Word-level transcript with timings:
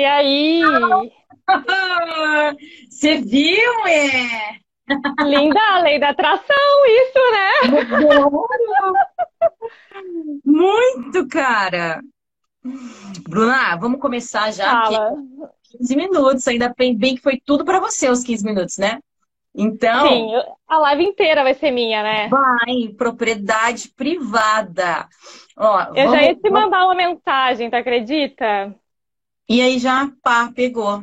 E 0.00 0.04
aí? 0.06 0.62
Você 2.88 3.18
viu, 3.18 3.86
é? 3.86 4.56
Linda, 5.26 5.60
a 5.60 5.82
lei 5.82 5.98
da 6.00 6.08
atração, 6.08 6.56
isso, 6.86 7.18
né? 7.32 7.50
Muito, 10.42 11.28
cara. 11.28 12.00
Bruna, 13.28 13.76
vamos 13.76 14.00
começar 14.00 14.50
já. 14.52 14.70
Fala. 14.84 15.12
15 15.70 15.94
minutos, 15.96 16.48
ainda 16.48 16.74
bem, 16.76 16.96
bem 16.96 17.14
que 17.14 17.20
foi 17.20 17.38
tudo 17.44 17.62
para 17.62 17.78
você 17.78 18.08
os 18.08 18.24
15 18.24 18.42
minutos, 18.42 18.78
né? 18.78 19.00
Então. 19.54 20.08
Sim, 20.08 20.30
a 20.66 20.78
live 20.78 21.04
inteira 21.04 21.42
vai 21.42 21.52
ser 21.52 21.70
minha, 21.72 22.02
né? 22.02 22.28
Vai, 22.28 22.88
propriedade 22.96 23.90
privada. 23.90 25.06
Ó, 25.58 25.78
Eu 25.94 25.94
vamos- 25.94 26.12
já 26.12 26.22
ia 26.22 26.34
te 26.36 26.48
mandar 26.48 26.86
uma 26.86 26.94
mensagem, 26.94 27.68
tu 27.68 27.74
acredita? 27.74 28.74
E 29.50 29.60
aí 29.60 29.80
já, 29.80 30.08
pá, 30.22 30.52
pegou. 30.54 31.02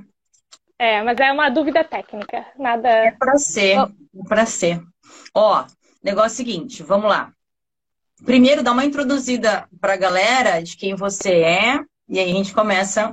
É, 0.79 1.03
mas 1.03 1.19
é 1.19 1.33
uma 1.33 1.49
dúvida 1.49 1.83
técnica, 1.83 2.45
nada. 2.57 2.87
É 2.87 3.11
pra 3.11 3.37
ser, 3.37 3.77
é 3.77 3.87
pra 4.25 4.45
ser. 4.45 4.81
Ó, 5.35 5.65
negócio 6.01 6.37
seguinte, 6.37 6.81
vamos 6.81 7.09
lá. 7.09 7.33
Primeiro, 8.23 8.63
dá 8.63 8.71
uma 8.71 8.85
introduzida 8.85 9.67
pra 9.81 9.97
galera 9.97 10.63
de 10.63 10.77
quem 10.77 10.95
você 10.95 11.41
é, 11.41 11.79
e 12.07 12.19
aí 12.19 12.31
a 12.31 12.33
gente 12.33 12.53
começa 12.53 13.11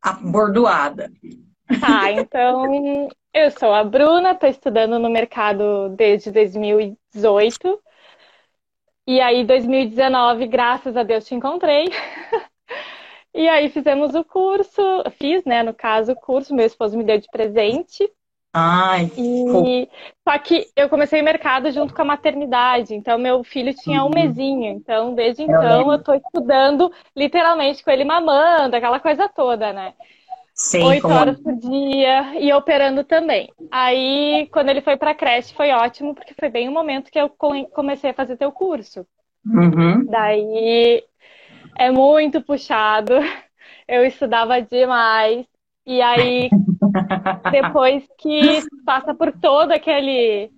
a 0.00 0.12
bordoada. 0.14 1.12
Tá, 1.78 2.10
então 2.12 3.10
eu 3.34 3.50
sou 3.50 3.70
a 3.70 3.84
Bruna, 3.84 4.30
estou 4.30 4.48
estudando 4.48 4.98
no 4.98 5.10
mercado 5.10 5.90
desde 5.90 6.30
2018. 6.30 7.82
E 9.06 9.20
aí, 9.20 9.44
2019, 9.44 10.46
graças 10.46 10.96
a 10.96 11.02
Deus, 11.02 11.26
te 11.26 11.34
encontrei. 11.34 11.84
E 13.34 13.48
aí 13.48 13.68
fizemos 13.68 14.14
o 14.14 14.24
curso, 14.24 14.80
fiz, 15.18 15.44
né, 15.44 15.62
no 15.62 15.74
caso, 15.74 16.12
o 16.12 16.16
curso, 16.16 16.54
meu 16.54 16.64
esposo 16.66 16.96
me 16.96 17.04
deu 17.04 17.18
de 17.20 17.28
presente. 17.28 18.10
Ai, 18.52 19.10
E 19.16 19.88
só 20.26 20.36
que 20.38 20.68
eu 20.76 20.88
comecei 20.88 21.20
o 21.20 21.24
mercado 21.24 21.70
junto 21.70 21.94
com 21.94 22.02
a 22.02 22.04
maternidade, 22.04 22.94
então 22.94 23.16
meu 23.18 23.44
filho 23.44 23.72
tinha 23.74 24.04
um 24.04 24.10
mesinho, 24.10 24.66
então 24.72 25.14
desde 25.14 25.42
então 25.42 25.90
eu 25.92 25.98
estou 25.98 26.14
estudando 26.16 26.92
literalmente 27.16 27.84
com 27.84 27.90
ele 27.90 28.04
mamando, 28.04 28.74
aquela 28.76 28.98
coisa 28.98 29.28
toda, 29.28 29.72
né? 29.72 29.94
sei 30.54 30.96
Oito 30.96 31.00
como. 31.00 31.14
horas 31.14 31.40
por 31.40 31.54
dia 31.56 32.38
e 32.40 32.52
operando 32.52 33.04
também. 33.04 33.54
Aí, 33.70 34.48
quando 34.52 34.70
ele 34.70 34.82
foi 34.82 34.96
para 34.96 35.12
a 35.12 35.14
creche, 35.14 35.54
foi 35.54 35.70
ótimo, 35.72 36.14
porque 36.14 36.34
foi 36.38 36.48
bem 36.50 36.68
o 36.68 36.72
momento 36.72 37.10
que 37.10 37.18
eu 37.20 37.28
come- 37.30 37.68
comecei 37.70 38.10
a 38.10 38.14
fazer 38.14 38.36
teu 38.36 38.52
curso. 38.52 39.06
Uhum. 39.46 40.08
Daí 40.08 41.04
é 41.78 41.90
muito 41.90 42.42
puxado, 42.42 43.14
eu 43.88 44.04
estudava 44.04 44.60
demais. 44.62 45.46
E 45.86 46.00
aí, 46.00 46.50
depois 47.50 48.04
que 48.18 48.66
passa 48.84 49.14
por 49.14 49.32
todo 49.32 49.72
aquele, 49.72 50.50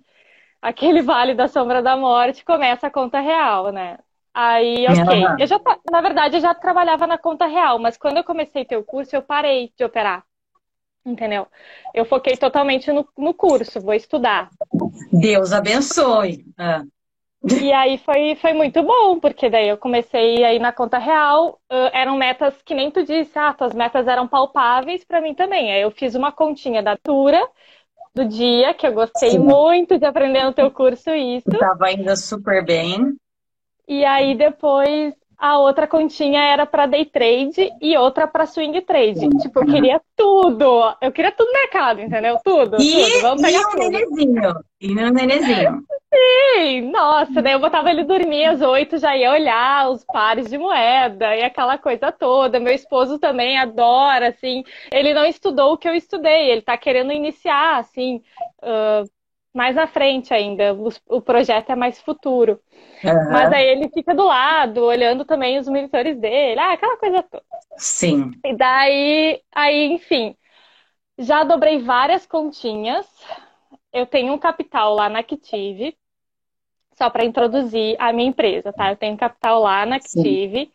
aquele 0.61 1.01
vale 1.01 1.33
da 1.33 1.47
sombra 1.47 1.81
da 1.81 1.97
morte, 1.97 2.45
começa 2.45 2.87
a 2.87 2.91
conta 2.91 3.19
real, 3.19 3.71
né? 3.71 3.99
Aí, 4.33 4.87
ok. 4.87 5.23
Aham. 5.23 5.35
Eu 5.39 5.47
já, 5.47 5.59
na 5.91 6.01
verdade, 6.01 6.37
eu 6.37 6.41
já 6.41 6.53
trabalhava 6.53 7.07
na 7.07 7.17
conta 7.17 7.47
real, 7.47 7.79
mas 7.79 7.97
quando 7.97 8.17
eu 8.17 8.23
comecei 8.23 8.63
teu 8.65 8.83
curso, 8.83 9.15
eu 9.15 9.21
parei 9.21 9.73
de 9.75 9.83
operar. 9.83 10.23
Entendeu? 11.05 11.47
Eu 11.93 12.05
foquei 12.05 12.35
totalmente 12.35 12.91
no, 12.91 13.07
no 13.17 13.33
curso, 13.33 13.79
vou 13.81 13.93
estudar. 13.93 14.51
Deus 15.11 15.53
abençoe. 15.53 16.45
Ah, 16.57 16.83
E 17.61 17.71
aí 17.71 17.97
foi, 17.99 18.35
foi 18.35 18.53
muito 18.53 18.83
bom, 18.83 19.19
porque 19.19 19.49
daí 19.49 19.69
eu 19.69 19.77
comecei 19.77 20.43
aí 20.43 20.59
na 20.59 20.71
conta 20.71 20.97
real, 20.97 21.59
ãh, 21.71 21.89
eram 21.93 22.17
metas 22.17 22.61
que 22.61 22.73
nem 22.73 22.91
tu 22.91 23.03
disse, 23.03 23.37
ah, 23.37 23.53
tuas 23.53 23.73
metas 23.73 24.07
eram 24.07 24.27
palpáveis 24.27 25.03
para 25.03 25.21
mim 25.21 25.33
também. 25.33 25.71
Aí 25.71 25.81
eu 25.81 25.91
fiz 25.91 26.15
uma 26.15 26.31
continha 26.31 26.83
da 26.83 26.97
Tura 26.97 27.41
do 28.13 28.25
dia, 28.25 28.73
que 28.73 28.87
eu 28.87 28.93
gostei 28.93 29.31
Sim. 29.31 29.39
muito 29.39 29.97
de 29.97 30.05
aprender 30.05 30.43
no 30.43 30.53
teu 30.53 30.71
curso 30.71 31.11
isso. 31.11 31.49
Tava 31.57 31.91
indo 31.91 32.15
super 32.17 32.65
bem. 32.65 33.15
E 33.87 34.03
aí 34.03 34.35
depois 34.35 35.13
a 35.37 35.59
outra 35.59 35.87
continha 35.87 36.41
era 36.41 36.65
para 36.65 36.85
day 36.87 37.05
trade 37.05 37.71
e 37.81 37.95
outra 37.97 38.27
para 38.27 38.45
swing 38.45 38.81
trade. 38.81 39.29
Tipo, 39.37 39.59
eu 39.59 39.65
queria 39.65 40.01
tudo. 40.15 40.95
Eu 41.01 41.11
queria 41.11 41.31
tudo 41.31 41.47
no 41.47 41.53
mercado, 41.53 42.01
entendeu? 42.01 42.39
Tudo, 42.43 42.77
E, 42.77 42.91
tudo. 42.91 43.21
Vamos 43.21 43.41
e 43.41 43.45
pegar 43.45 43.67
o 43.67 43.71
tudo. 43.71 43.77
nenezinho. 43.77 44.55
E 44.81 44.91
o 44.93 45.11
nenezinho. 45.11 45.83
Sim, 46.13 46.89
nossa, 46.89 47.41
daí 47.41 47.53
eu 47.53 47.59
botava 47.59 47.89
ele 47.91 48.03
dormir 48.03 48.45
às 48.45 48.61
oito, 48.61 48.97
já 48.97 49.15
ia 49.15 49.31
olhar 49.31 49.89
os 49.89 50.03
pares 50.05 50.49
de 50.49 50.57
moeda 50.57 51.35
e 51.35 51.43
aquela 51.43 51.77
coisa 51.77 52.11
toda. 52.11 52.59
Meu 52.59 52.73
esposo 52.73 53.19
também 53.19 53.57
adora, 53.57 54.29
assim. 54.29 54.63
Ele 54.91 55.13
não 55.13 55.25
estudou 55.25 55.73
o 55.73 55.77
que 55.77 55.87
eu 55.87 55.93
estudei, 55.93 56.49
ele 56.49 56.61
tá 56.61 56.77
querendo 56.77 57.11
iniciar, 57.11 57.77
assim, 57.79 58.21
ãh, 58.63 59.03
mais 59.57 59.75
na 59.75 59.87
frente 59.87 60.33
ainda. 60.33 60.73
O, 60.75 60.89
o 61.17 61.21
projeto 61.21 61.71
é 61.71 61.75
mais 61.75 61.99
futuro. 61.99 62.61
Aham. 63.03 63.31
Mas 63.33 63.51
aí 63.51 63.67
ele 63.67 63.89
fica 63.89 64.15
do 64.15 64.25
lado, 64.25 64.83
olhando 64.83 65.25
também 65.25 65.59
os 65.59 65.67
monitores 65.67 66.17
dele, 66.19 66.59
ah, 66.59 66.73
aquela 66.73 66.97
coisa 66.97 67.23
toda. 67.23 67.43
Sim. 67.77 68.31
E 68.45 68.55
daí, 68.55 69.41
aí, 69.53 69.93
enfim, 69.93 70.35
já 71.17 71.43
dobrei 71.43 71.79
várias 71.79 72.25
continhas. 72.25 73.07
Eu 73.91 74.05
tenho 74.05 74.33
um 74.33 74.37
capital 74.37 74.93
lá 74.95 75.09
na 75.09 75.19
Active, 75.19 75.97
só 76.93 77.09
para 77.09 77.25
introduzir 77.25 77.95
a 77.99 78.13
minha 78.13 78.29
empresa, 78.29 78.73
tá? 78.73 78.91
Eu 78.91 78.97
tenho 78.97 79.13
um 79.13 79.17
capital 79.17 79.61
lá 79.61 79.85
na 79.85 79.97
Sim. 79.99 80.21
Active. 80.21 80.71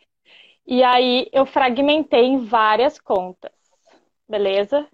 E 0.67 0.83
aí 0.83 1.29
eu 1.33 1.45
fragmentei 1.45 2.25
em 2.25 2.45
várias 2.45 2.99
contas, 2.99 3.51
beleza? 4.27 4.87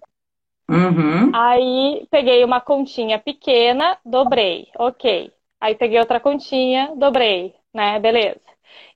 Uhum. 0.70 1.32
Aí 1.32 2.06
peguei 2.10 2.44
uma 2.44 2.60
continha 2.60 3.18
pequena, 3.18 3.98
dobrei, 4.04 4.68
ok. 4.76 5.32
Aí 5.60 5.74
peguei 5.74 5.98
outra 5.98 6.20
continha, 6.20 6.94
dobrei, 6.96 7.54
né? 7.72 7.98
Beleza. 8.00 8.40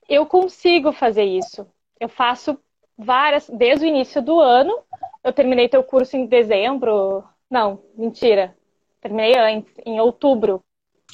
Eu 0.09 0.25
consigo 0.25 0.91
fazer 0.91 1.23
isso. 1.23 1.67
Eu 1.99 2.09
faço 2.09 2.57
várias, 2.97 3.49
desde 3.49 3.85
o 3.85 3.87
início 3.87 4.21
do 4.21 4.39
ano. 4.39 4.83
Eu 5.23 5.33
terminei 5.33 5.69
teu 5.69 5.83
curso 5.83 6.15
em 6.17 6.25
dezembro. 6.27 7.23
Não, 7.49 7.81
mentira. 7.95 8.55
Terminei 9.01 9.37
antes, 9.37 9.73
em 9.85 9.99
outubro. 9.99 10.63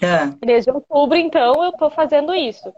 Ah, 0.03 0.35
Desde 0.43 0.71
outubro, 0.71 1.17
então, 1.17 1.63
eu 1.63 1.71
tô 1.73 1.89
fazendo 1.89 2.33
isso. 2.35 2.73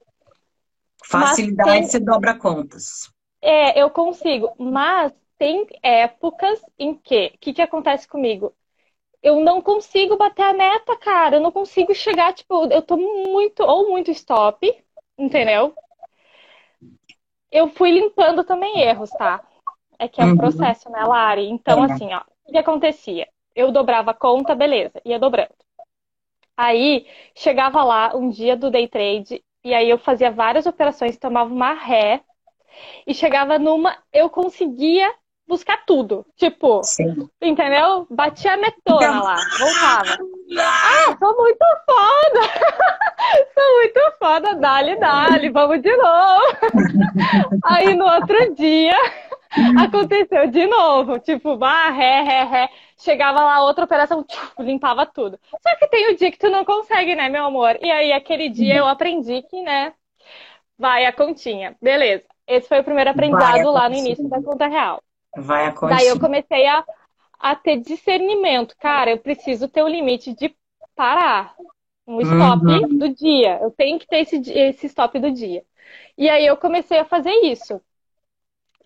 facilidade, 1.05 1.81
tem- 1.81 1.87
você 1.87 1.99
dobra 1.99 2.37
contas. 2.37 3.09
É, 3.41 3.81
eu 3.81 3.89
consigo, 3.89 4.53
mas 4.57 5.11
tem 5.43 5.67
épocas 5.83 6.63
em 6.79 6.93
que, 6.95 7.33
o 7.35 7.37
que 7.37 7.51
que 7.53 7.61
acontece 7.61 8.07
comigo? 8.07 8.55
Eu 9.21 9.41
não 9.41 9.61
consigo 9.61 10.15
bater 10.15 10.41
a 10.43 10.53
meta, 10.53 10.95
cara. 10.95 11.35
Eu 11.35 11.41
não 11.41 11.51
consigo 11.51 11.93
chegar, 11.93 12.33
tipo, 12.33 12.65
eu 12.71 12.81
tô 12.81 12.95
muito, 12.95 13.61
ou 13.61 13.89
muito 13.89 14.09
stop, 14.11 14.73
entendeu? 15.17 15.75
Eu 17.51 17.67
fui 17.67 17.91
limpando 17.91 18.45
também 18.45 18.79
erros, 18.79 19.11
tá? 19.11 19.45
É 19.99 20.07
que 20.07 20.21
é 20.21 20.25
um 20.25 20.29
Uhum. 20.29 20.37
processo, 20.37 20.89
né, 20.89 21.03
Lari? 21.03 21.49
Então, 21.49 21.81
É. 21.81 21.83
assim, 21.83 22.13
ó, 22.13 22.21
o 22.47 22.51
que 22.53 22.57
acontecia? 22.57 23.27
Eu 23.53 23.69
dobrava 23.69 24.11
a 24.11 24.15
conta, 24.15 24.55
beleza, 24.55 25.01
ia 25.03 25.19
dobrando. 25.19 25.53
Aí, 26.55 27.05
chegava 27.35 27.83
lá 27.83 28.15
um 28.15 28.29
dia 28.29 28.55
do 28.55 28.71
day 28.71 28.87
trade, 28.87 29.43
e 29.61 29.73
aí 29.73 29.89
eu 29.89 29.97
fazia 29.97 30.31
várias 30.31 30.65
operações, 30.65 31.17
tomava 31.17 31.53
uma 31.53 31.73
ré, 31.73 32.23
e 33.05 33.13
chegava 33.13 33.59
numa, 33.59 33.97
eu 34.11 34.29
conseguia 34.29 35.13
buscar 35.47 35.83
tudo. 35.85 36.25
Tipo, 36.35 36.81
Sim. 36.83 37.29
entendeu? 37.41 38.07
Batia 38.09 38.53
a 38.53 38.57
metona 38.57 39.05
Então- 39.05 39.23
lá, 39.23 39.35
voltava. 39.59 40.17
Ah, 40.59 41.15
sou 41.17 41.35
muito 41.37 41.65
foda! 41.85 42.41
Sou 43.53 43.73
muito 43.77 43.99
foda, 44.19 44.55
dali, 44.55 44.99
dali, 44.99 45.49
vamos 45.49 45.81
de 45.81 45.95
novo. 45.95 46.41
Aí 47.63 47.95
no 47.95 48.05
outro 48.05 48.53
dia 48.53 48.93
aconteceu 49.79 50.47
de 50.47 50.67
novo, 50.67 51.17
tipo, 51.19 51.55
bah, 51.55 51.89
ré, 51.89 52.21
ré, 52.21 52.43
ré. 52.43 52.69
Chegava 52.97 53.41
lá 53.41 53.63
outra 53.63 53.85
operação, 53.85 54.23
tchuf, 54.23 54.51
limpava 54.59 55.05
tudo. 55.05 55.39
Só 55.61 55.75
que 55.77 55.87
tem 55.87 56.11
o 56.11 56.17
dia 56.17 56.31
que 56.31 56.37
tu 56.37 56.49
não 56.49 56.65
consegue, 56.65 57.15
né, 57.15 57.29
meu 57.29 57.45
amor? 57.45 57.77
E 57.81 57.89
aí 57.89 58.11
aquele 58.11 58.49
dia 58.49 58.75
eu 58.75 58.87
aprendi 58.87 59.41
que, 59.43 59.61
né, 59.61 59.93
vai 60.77 61.05
a 61.05 61.13
continha. 61.13 61.75
Beleza. 61.81 62.25
Esse 62.45 62.67
foi 62.67 62.81
o 62.81 62.83
primeiro 62.83 63.09
aprendizado 63.09 63.71
lá 63.71 63.87
no 63.87 63.95
início 63.95 64.27
da 64.27 64.41
conta 64.41 64.67
real. 64.67 65.01
Vai 65.35 65.65
a 65.67 65.73
Daí 65.81 66.07
eu 66.07 66.17
comecei 66.17 66.65
a, 66.67 66.85
a 67.39 67.55
ter 67.55 67.77
discernimento. 67.81 68.75
Cara, 68.77 69.11
eu 69.11 69.19
preciso 69.19 69.67
ter 69.69 69.83
o 69.83 69.87
limite 69.87 70.33
de 70.35 70.55
parar. 70.95 71.55
Um 72.07 72.21
stop 72.21 72.65
Uhum. 72.65 72.99
do 72.99 73.09
dia. 73.13 73.59
Eu 73.61 73.71
tenho 73.71 73.99
que 73.99 74.07
ter 74.07 74.19
esse, 74.21 74.37
esse 74.51 74.87
stop 74.87 75.19
do 75.19 75.31
dia. 75.31 75.65
E 76.17 76.29
aí 76.29 76.45
eu 76.45 76.57
comecei 76.57 76.99
a 76.99 77.05
fazer 77.05 77.31
isso. 77.45 77.81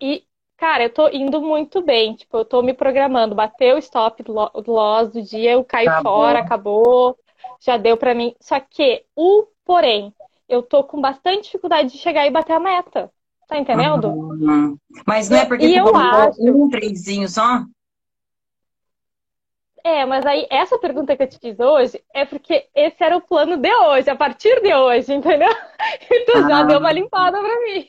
E, 0.00 0.24
cara, 0.56 0.84
eu 0.84 0.92
tô 0.92 1.08
indo 1.08 1.40
muito 1.40 1.82
bem. 1.82 2.14
Tipo, 2.16 2.38
eu 2.38 2.44
tô 2.44 2.62
me 2.62 2.74
programando. 2.74 3.34
Bateu 3.34 3.76
o 3.76 3.78
stop 3.78 4.22
lo- 4.28 4.50
loss 4.66 5.10
do 5.12 5.22
dia, 5.22 5.52
eu 5.52 5.64
caio 5.64 5.90
Acabou. 5.90 6.02
fora, 6.02 6.40
acabou. 6.40 7.18
Já 7.60 7.76
deu 7.76 7.96
pra 7.96 8.14
mim. 8.14 8.34
Só 8.40 8.58
que, 8.60 9.04
o 9.16 9.46
porém, 9.64 10.14
eu 10.48 10.62
tô 10.62 10.84
com 10.84 11.00
bastante 11.00 11.44
dificuldade 11.44 11.92
de 11.92 11.98
chegar 11.98 12.26
e 12.26 12.30
bater 12.30 12.54
a 12.54 12.60
meta. 12.60 13.12
Tá 13.48 13.58
entendendo? 13.58 14.08
Uhum. 14.08 14.78
Mas 15.06 15.30
não 15.30 15.38
é 15.38 15.46
porque 15.46 15.66
e 15.66 15.74
eu 15.74 15.96
acho... 15.96 16.38
um 16.42 16.68
tradezinho 16.68 17.26
só? 17.26 17.64
É, 19.82 20.04
mas 20.04 20.26
aí 20.26 20.46
essa 20.50 20.78
pergunta 20.78 21.16
que 21.16 21.22
eu 21.22 21.28
te 21.28 21.38
fiz 21.38 21.58
hoje 21.58 22.04
é 22.12 22.26
porque 22.26 22.68
esse 22.74 23.02
era 23.02 23.16
o 23.16 23.22
plano 23.22 23.56
de 23.56 23.74
hoje, 23.74 24.10
a 24.10 24.16
partir 24.16 24.60
de 24.60 24.74
hoje, 24.74 25.14
entendeu? 25.14 25.48
Então 26.12 26.44
ah. 26.44 26.48
já 26.48 26.62
deu 26.64 26.78
uma 26.78 26.92
limpada 26.92 27.40
pra 27.40 27.60
mim. 27.60 27.88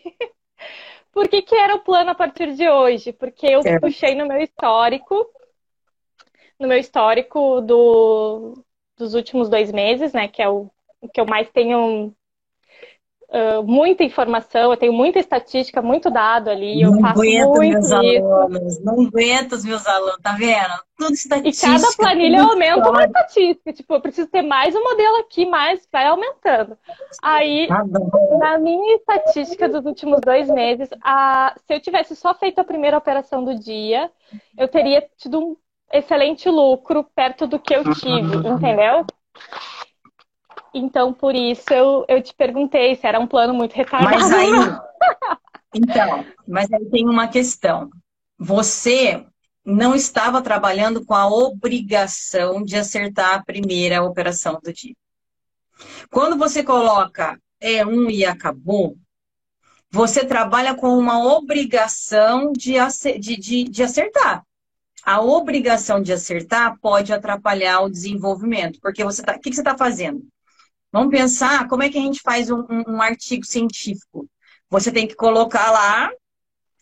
Por 1.12 1.28
que, 1.28 1.42
que 1.42 1.56
era 1.56 1.76
o 1.76 1.80
plano 1.80 2.12
a 2.12 2.16
partir 2.16 2.54
de 2.54 2.70
hoje? 2.70 3.12
Porque 3.12 3.48
eu 3.48 3.60
é. 3.66 3.80
puxei 3.80 4.16
no 4.16 4.26
meu 4.26 4.38
histórico, 4.38 5.28
no 6.58 6.68
meu 6.68 6.78
histórico 6.78 7.60
do, 7.60 8.64
dos 8.96 9.14
últimos 9.14 9.50
dois 9.50 9.72
meses, 9.72 10.14
né? 10.14 10.30
Que 10.30 10.42
é 10.42 10.48
o, 10.48 10.70
o 11.02 11.10
que 11.10 11.20
eu 11.20 11.26
mais 11.26 11.50
tenho 11.50 12.14
uh, 13.30 13.64
muita 13.64 14.04
informação, 14.04 14.72
eu 14.72 14.78
tenho 14.78 14.94
muita 14.94 15.20
estatística, 15.20 15.82
muito 15.82 16.10
dado 16.10 16.50
ali. 16.50 16.82
Eu 16.82 16.92
não 16.92 17.02
faço 17.02 17.22
aguento 17.22 17.48
muito 17.48 17.72
meus 17.72 17.86
isso. 17.86 17.96
alunos, 17.96 18.84
não 18.84 19.02
aguento 19.02 19.52
os 19.54 19.66
meus 19.66 19.88
alunos, 19.88 20.18
tá 20.22 20.34
vendo? 20.34 20.74
Tudo 20.98 21.14
estatística. 21.14 21.68
E 21.68 21.80
cada 21.80 21.96
planilha 21.96 22.44
aumenta 22.44 22.90
uma 22.90 23.06
estatística. 23.06 23.74
Tipo, 23.74 23.94
eu 23.94 24.02
preciso 24.02 24.28
ter 24.28 24.42
mais 24.42 24.76
um 24.76 24.84
modelo 24.84 25.18
aqui, 25.18 25.46
mais 25.46 25.88
vai 25.92 26.06
aumentando. 26.06 26.78
Aí, 27.24 27.68
Tá 27.68 27.84
na 28.40 28.58
minha 28.58 28.96
estatística 28.96 29.70
dos 29.70 29.86
últimos 29.86 30.20
dois 30.22 30.50
meses, 30.50 30.90
a... 31.02 31.54
se 31.66 31.74
eu 31.74 31.80
tivesse 31.80 32.16
só 32.16 32.34
feito 32.34 32.60
a 32.60 32.64
primeira 32.64 32.98
operação 32.98 33.44
do 33.44 33.56
dia, 33.56 34.12
eu 34.58 34.68
teria 34.68 35.08
tido 35.18 35.40
um 35.40 35.56
excelente 35.92 36.50
lucro 36.50 37.04
perto 37.16 37.48
do 37.48 37.60
que 37.60 37.74
eu 37.76 37.84
tive, 37.96 38.36
entendeu? 38.48 39.06
Então, 40.74 41.14
por 41.14 41.36
isso 41.36 41.72
eu, 41.72 42.06
eu 42.08 42.22
te 42.22 42.34
perguntei 42.34 42.96
se 42.96 43.06
era 43.06 43.20
um 43.20 43.28
plano 43.28 43.54
muito 43.54 43.74
retardado. 43.74 44.18
Mas 44.18 44.32
aí, 44.32 44.50
então, 45.76 46.26
mas 46.48 46.72
aí 46.72 46.86
tem 46.86 47.08
uma 47.08 47.28
questão. 47.28 47.90
Você 48.38 49.26
não 49.66 49.94
estava 49.94 50.42
trabalhando 50.42 51.06
com 51.06 51.14
a 51.14 51.28
obrigação 51.28 52.64
de 52.64 52.76
acertar 52.76 53.36
a 53.36 53.44
primeira 53.44 54.04
operação 54.04 54.60
do 54.64 54.74
dia. 54.74 54.96
Quando 56.10 56.38
você 56.38 56.64
coloca 56.64 57.40
é 57.60 57.86
um 57.86 58.10
e 58.10 58.26
acabou, 58.26 58.98
você 59.92 60.26
trabalha 60.26 60.76
com 60.76 60.98
uma 60.98 61.24
obrigação 61.36 62.52
de, 62.54 62.76
de, 63.20 63.36
de, 63.38 63.64
de 63.66 63.84
acertar. 63.84 64.44
A 65.04 65.22
obrigação 65.22 66.02
de 66.02 66.14
acertar 66.14 66.78
pode 66.80 67.12
atrapalhar 67.12 67.82
o 67.82 67.90
desenvolvimento, 67.90 68.80
porque 68.82 69.04
você 69.04 69.24
tá, 69.24 69.36
o 69.36 69.40
que, 69.40 69.50
que 69.50 69.56
você 69.56 69.62
está 69.62 69.78
fazendo? 69.78 70.26
Vamos 70.92 71.12
pensar 71.12 71.68
como 71.68 71.84
é 71.84 71.90
que 71.90 71.98
a 71.98 72.02
gente 72.02 72.22
faz 72.22 72.50
um, 72.50 72.64
um- 72.88 73.02
artigo 73.02 73.46
científico. 73.46 74.28
Você 74.70 74.92
tem 74.92 75.08
que 75.08 75.16
colocar 75.16 75.72
lá 75.72 76.10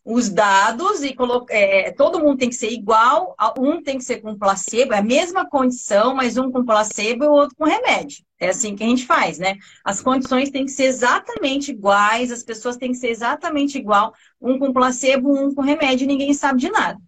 os 0.05 0.29
dados 0.29 1.03
e 1.03 1.13
colo- 1.13 1.45
é, 1.49 1.91
todo 1.91 2.19
mundo 2.19 2.37
tem 2.37 2.49
que 2.49 2.55
ser 2.55 2.71
igual, 2.71 3.35
um 3.59 3.83
tem 3.83 3.97
que 3.97 4.03
ser 4.05 4.21
com 4.21 4.37
placebo, 4.37 4.93
é 4.93 4.99
a 4.99 5.03
mesma 5.03 5.47
condição, 5.49 6.15
mas 6.15 6.37
um 6.37 6.49
com 6.51 6.63
placebo 6.63 7.25
e 7.25 7.27
o 7.27 7.31
outro 7.33 7.55
com 7.57 7.65
remédio. 7.65 8.23
É 8.39 8.49
assim 8.49 8.75
que 8.75 8.83
a 8.83 8.87
gente 8.87 9.05
faz, 9.05 9.37
né? 9.37 9.55
As 9.83 10.01
condições 10.01 10.49
têm 10.49 10.65
que 10.65 10.71
ser 10.71 10.85
exatamente 10.85 11.71
iguais, 11.71 12.31
as 12.31 12.43
pessoas 12.43 12.77
têm 12.77 12.91
que 12.91 12.97
ser 12.97 13.09
exatamente 13.09 13.77
igual, 13.77 14.13
um 14.41 14.57
com 14.57 14.71
placebo, 14.71 15.29
um 15.37 15.53
com 15.53 15.61
remédio, 15.61 16.07
ninguém 16.07 16.33
sabe 16.33 16.59
de 16.61 16.69
nada. 16.69 16.99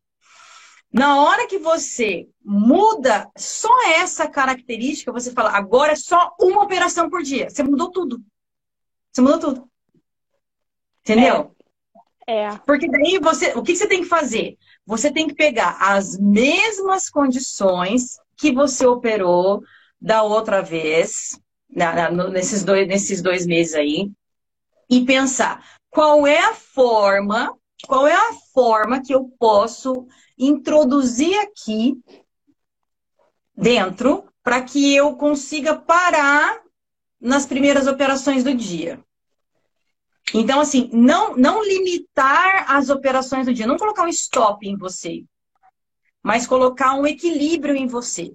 Na 0.91 1.21
hora 1.21 1.47
que 1.47 1.59
você 1.59 2.27
muda 2.43 3.29
só 3.37 3.69
essa 3.91 4.27
característica, 4.27 5.11
você 5.11 5.31
fala, 5.31 5.51
agora 5.51 5.91
é 5.93 5.95
só 5.95 6.35
uma 6.39 6.63
operação 6.63 7.09
por 7.09 7.21
dia. 7.21 7.49
Você 7.49 7.61
mudou 7.61 7.91
tudo. 7.91 8.19
Você 9.11 9.21
mudou 9.21 9.39
tudo. 9.39 9.69
Entendeu? 11.01 11.55
É, 12.27 12.55
Porque 12.65 12.87
daí 12.89 13.19
você, 13.19 13.53
o 13.55 13.63
que 13.63 13.75
você 13.75 13.87
tem 13.87 14.01
que 14.01 14.07
fazer? 14.07 14.57
Você 14.85 15.11
tem 15.11 15.27
que 15.27 15.35
pegar 15.35 15.77
as 15.79 16.17
mesmas 16.17 17.09
condições 17.09 18.19
que 18.37 18.51
você 18.51 18.85
operou 18.85 19.61
da 20.01 20.23
outra 20.23 20.61
vez, 20.61 21.39
na- 21.69 22.09
na- 22.09 22.29
nesses, 22.29 22.63
dois, 22.63 22.87
nesses 22.87 23.21
dois 23.21 23.45
meses 23.45 23.75
aí, 23.75 24.11
e 24.89 25.05
pensar 25.05 25.63
qual 25.89 26.25
é 26.25 26.39
a 26.39 26.53
forma, 26.53 27.55
qual 27.87 28.07
é 28.07 28.13
a 28.13 28.33
forma 28.53 29.01
que 29.01 29.13
eu 29.13 29.29
posso 29.39 30.07
introduzir 30.37 31.37
aqui 31.39 32.01
dentro 33.55 34.25
para 34.43 34.61
que 34.61 34.95
eu 34.95 35.15
consiga 35.15 35.75
parar 35.75 36.61
nas 37.19 37.45
primeiras 37.45 37.87
operações 37.87 38.43
do 38.43 38.53
dia. 38.53 39.03
Então, 40.33 40.59
assim, 40.59 40.89
não, 40.93 41.35
não 41.35 41.63
limitar 41.63 42.71
as 42.71 42.89
operações 42.89 43.45
do 43.45 43.53
dia, 43.53 43.67
não 43.67 43.77
colocar 43.77 44.03
um 44.03 44.09
stop 44.09 44.67
em 44.67 44.77
você, 44.77 45.25
mas 46.23 46.47
colocar 46.47 46.93
um 46.93 47.05
equilíbrio 47.05 47.75
em 47.75 47.87
você. 47.87 48.33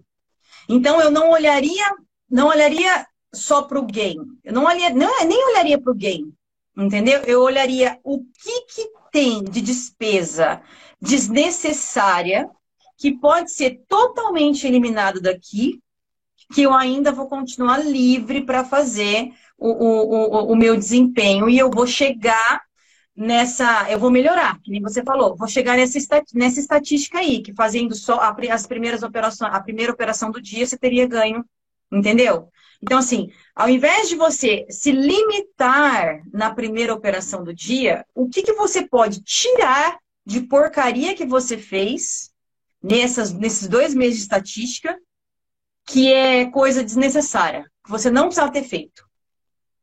Então, 0.69 1.01
eu 1.01 1.11
não 1.11 1.31
olharia, 1.31 1.85
não 2.29 2.49
olharia 2.49 3.07
só 3.33 3.63
para 3.63 3.79
o 3.79 3.87
gain. 3.87 4.19
Eu 4.43 4.53
não 4.53 4.65
olharia, 4.65 4.91
não, 4.91 5.25
nem 5.25 5.45
olharia 5.47 5.81
para 5.81 5.93
o 5.93 5.97
gain, 5.97 6.33
entendeu? 6.77 7.21
Eu 7.23 7.43
olharia 7.43 7.99
o 8.03 8.25
que, 8.25 8.61
que 8.63 8.91
tem 9.15 9.45
de 9.45 9.61
despesa 9.61 10.61
desnecessária 11.01 12.51
que 12.99 13.13
pode 13.13 13.53
ser 13.53 13.81
totalmente 13.89 14.67
eliminado 14.67 15.21
daqui, 15.21 15.81
que 16.53 16.63
eu 16.63 16.75
ainda 16.75 17.13
vou 17.13 17.29
continuar 17.29 17.79
livre 17.79 18.45
para 18.45 18.65
fazer 18.65 19.31
o, 19.57 19.69
o, 19.69 20.47
o, 20.49 20.53
o 20.53 20.57
meu 20.57 20.77
desempenho 20.77 21.49
e 21.49 21.57
eu 21.57 21.71
vou 21.71 21.87
chegar 21.87 22.61
nessa. 23.17 23.89
Eu 23.89 24.01
vou 24.01 24.11
melhorar, 24.11 24.61
que 24.61 24.73
nem 24.73 24.83
você 24.83 25.01
falou, 25.05 25.37
vou 25.37 25.47
chegar 25.47 25.77
nessa, 25.77 25.97
nessa 26.35 26.59
estatística 26.59 27.21
aí, 27.21 27.41
que 27.41 27.55
fazendo 27.55 27.95
só 27.95 28.19
as 28.21 28.67
primeiras 28.67 29.05
operações, 29.05 29.55
a 29.55 29.61
primeira 29.61 29.93
operação 29.93 30.33
do 30.33 30.43
dia, 30.43 30.67
você 30.67 30.77
teria 30.77 31.07
ganho, 31.07 31.45
entendeu? 31.93 32.49
Então, 32.85 32.99
assim, 32.99 33.31
ao 33.55 33.67
invés 33.71 34.11
de 34.11 34.15
você 34.15 34.67
se 34.69 34.93
limitar 34.93 36.23
na 36.31 36.55
primeira 36.55 36.93
operação 36.93 37.43
do 37.43 37.55
dia, 37.55 38.05
o 38.15 38.29
que, 38.29 38.43
que 38.43 38.53
você 38.53 38.87
pode 38.87 39.23
tirar 39.23 39.97
de 40.27 40.43
porcaria 40.43 41.15
que 41.15 41.25
você 41.25 41.57
fez 41.57 42.31
nessas, 42.83 43.33
nesses 43.33 43.69
dois 43.69 43.95
meses 43.95 44.17
de 44.17 44.23
estatística, 44.25 44.99
que 45.87 46.13
é 46.13 46.45
coisa 46.51 46.85
desnecessária, 46.85 47.65
que 47.83 47.91
você 47.91 48.11
não 48.11 48.25
precisava 48.25 48.53
ter 48.53 48.65
feito? 48.65 49.03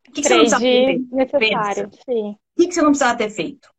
O 0.07 0.11
que, 0.11 0.21
que 0.21 0.27
você 0.27 0.35
não 0.35 0.41
precisava 0.41 0.63
ter 0.63 0.85
feito? 0.85 1.15
necessário, 1.15 1.89
sim. 2.05 2.29
O 2.29 2.61
que, 2.61 2.67
que 2.67 2.73
você 2.75 2.81
não 2.83 2.89
precisava 2.89 3.17
ter 3.17 3.29
feito? 3.31 3.69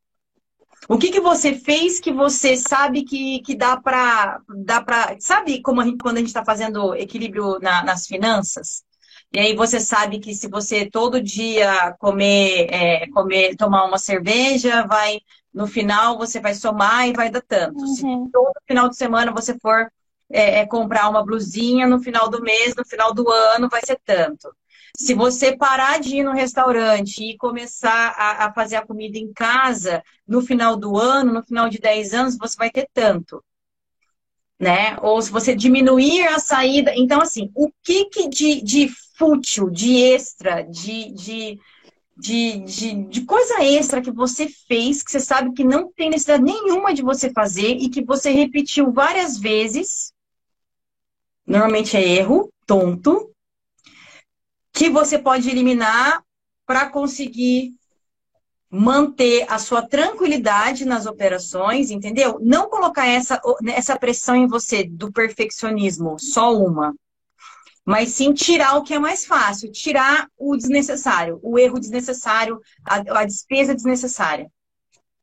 O 0.89 0.99
que, 0.99 1.13
que 1.13 1.21
você 1.21 1.55
fez 1.55 2.01
que 2.01 2.13
você 2.13 2.57
sabe 2.57 3.05
que, 3.05 3.41
que 3.43 3.55
dá 3.55 3.81
para. 3.81 4.41
Dá 4.65 4.83
pra, 4.83 5.17
sabe 5.21 5.63
como 5.63 5.81
a 5.81 5.85
gente, 5.85 5.99
quando 5.99 6.17
a 6.17 6.19
gente 6.19 6.29
está 6.29 6.45
fazendo 6.45 6.93
equilíbrio 6.97 7.61
na- 7.61 7.85
nas 7.85 8.05
finanças? 8.05 8.83
E 9.35 9.39
aí 9.41 9.55
você 9.57 9.81
sabe 9.81 10.19
que 10.21 10.35
se 10.35 10.49
você 10.49 10.89
todo 10.91 11.21
dia 11.23 11.95
comer, 11.99 12.67
é, 12.71 13.09
comer, 13.11 13.57
tomar 13.57 13.85
uma 13.85 13.99
cerveja, 13.99 14.87
vai 14.87 15.21
no 15.53 15.67
final 15.67 16.17
você 16.19 16.41
vai 16.41 16.55
somar 16.55 17.09
e 17.09 17.13
vai 17.13 17.31
dar 17.31 17.43
tanto. 17.43 17.87
Se 17.87 18.05
Uhum. 18.05 18.31
todo 18.33 18.53
final 18.67 18.89
de 18.89 18.97
semana 18.97 19.33
você 19.33 19.59
for 19.59 19.91
é, 20.31 20.61
é, 20.61 20.67
comprar 20.67 21.09
uma 21.11 21.25
blusinha, 21.25 21.87
no 21.87 22.01
final 22.01 22.29
do 22.29 22.41
mês, 22.43 22.75
no 22.75 22.85
final 22.87 23.13
do 23.13 23.31
ano, 23.31 23.69
vai 23.69 23.81
ser 23.85 23.99
tanto. 24.05 24.55
Se 24.97 25.15
você 25.15 25.57
parar 25.57 26.01
de 26.01 26.17
ir 26.19 26.23
no 26.23 26.33
restaurante 26.33 27.23
e 27.23 27.37
começar 27.37 28.15
a, 28.17 28.47
a 28.47 28.53
fazer 28.53 28.77
a 28.77 28.87
comida 28.87 29.19
em 29.19 29.33
casa, 29.33 30.03
no 30.27 30.41
final 30.43 30.77
do 30.77 30.97
ano, 30.99 31.33
no 31.33 31.43
final 31.43 31.69
de 31.69 31.79
10 31.79 32.13
anos, 32.15 32.37
você 32.39 32.57
vai 32.57 32.71
ter 32.71 32.89
tanto. 32.93 33.43
Né? 34.59 34.97
Ou 35.03 35.21
se 35.21 35.31
você 35.31 35.55
diminuir 35.55 36.27
a 36.29 36.39
saída. 36.39 36.93
Então, 36.95 37.21
assim, 37.21 37.51
o 37.55 37.69
que, 37.83 38.05
que 38.07 38.29
de, 38.29 38.63
de 38.63 38.89
fútil, 39.23 39.71
de 39.71 39.97
extra, 40.03 40.63
de, 40.63 41.13
de, 41.13 41.61
de, 42.17 42.59
de, 42.59 43.05
de 43.05 43.25
coisa 43.25 43.63
extra 43.63 44.03
que 44.03 44.11
você 44.11 44.49
fez, 44.49 45.01
que 45.01 45.13
você 45.13 45.21
sabe 45.21 45.53
que 45.53 45.63
não 45.63 45.93
tem 45.93 46.11
necessidade 46.11 46.43
nenhuma 46.43 46.93
de 46.93 47.03
você 47.03 47.31
fazer 47.31 47.77
e 47.77 47.89
que 47.89 48.05
você 48.05 48.31
repetiu 48.31 48.91
várias 48.91 49.39
vezes, 49.39 50.13
normalmente 51.47 51.97
é 51.97 52.05
erro, 52.05 52.53
tonto, 52.67 53.31
que 54.73 54.91
você 54.91 55.17
pode 55.17 55.49
eliminar 55.49 56.25
para 56.67 56.91
conseguir 56.91 57.71
manter 58.69 59.47
a 59.49 59.59
sua 59.59 59.87
tranquilidade 59.87 60.85
nas 60.85 61.07
operações, 61.07 61.93
entendeu? 61.93 62.39
Não 62.41 62.69
colocar 62.69 63.07
essa, 63.07 63.41
essa 63.69 63.97
pressão 63.97 64.35
em 64.35 64.49
você 64.49 64.83
do 64.83 65.13
perfeccionismo, 65.13 66.19
só 66.19 66.57
uma. 66.57 66.93
Mas 67.85 68.11
sim 68.11 68.33
tirar 68.33 68.77
o 68.77 68.83
que 68.85 68.95
é 68.95 68.99
mais 68.99 69.25
fácil, 69.27 69.71
tirar 69.73 70.29
o 70.39 70.57
desnecessário, 70.57 71.41
o 71.43 71.59
erro 71.59 71.81
desnecessário, 71.81 72.61
a, 72.85 73.21
a 73.21 73.25
despesa 73.25 73.75
desnecessária. 73.75 74.51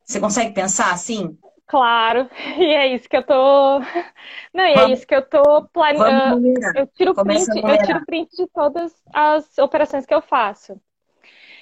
Você 0.05 0.19
consegue 0.19 0.53
pensar 0.53 0.91
assim? 0.93 1.37
Claro, 1.67 2.27
e 2.59 2.65
é 2.73 2.87
isso 2.87 3.07
que 3.07 3.15
eu 3.17 3.25
tô. 3.25 3.79
Não, 4.53 4.65
e 4.65 4.73
é 4.73 4.85
Vamos- 4.85 4.91
isso 4.91 5.05
que 5.07 5.15
eu 5.15 5.27
tô 5.27 5.63
planejando. 5.69 6.41
Eu 6.73 6.87
tiro 6.87 7.15
Começa 7.15 7.51
print, 7.55 7.63
eu 7.67 7.77
tiro 7.79 8.01
print 8.01 8.35
de 8.35 8.47
todas 8.47 8.93
as 9.13 9.57
operações 9.57 10.05
que 10.05 10.13
eu 10.13 10.21
faço. 10.21 10.79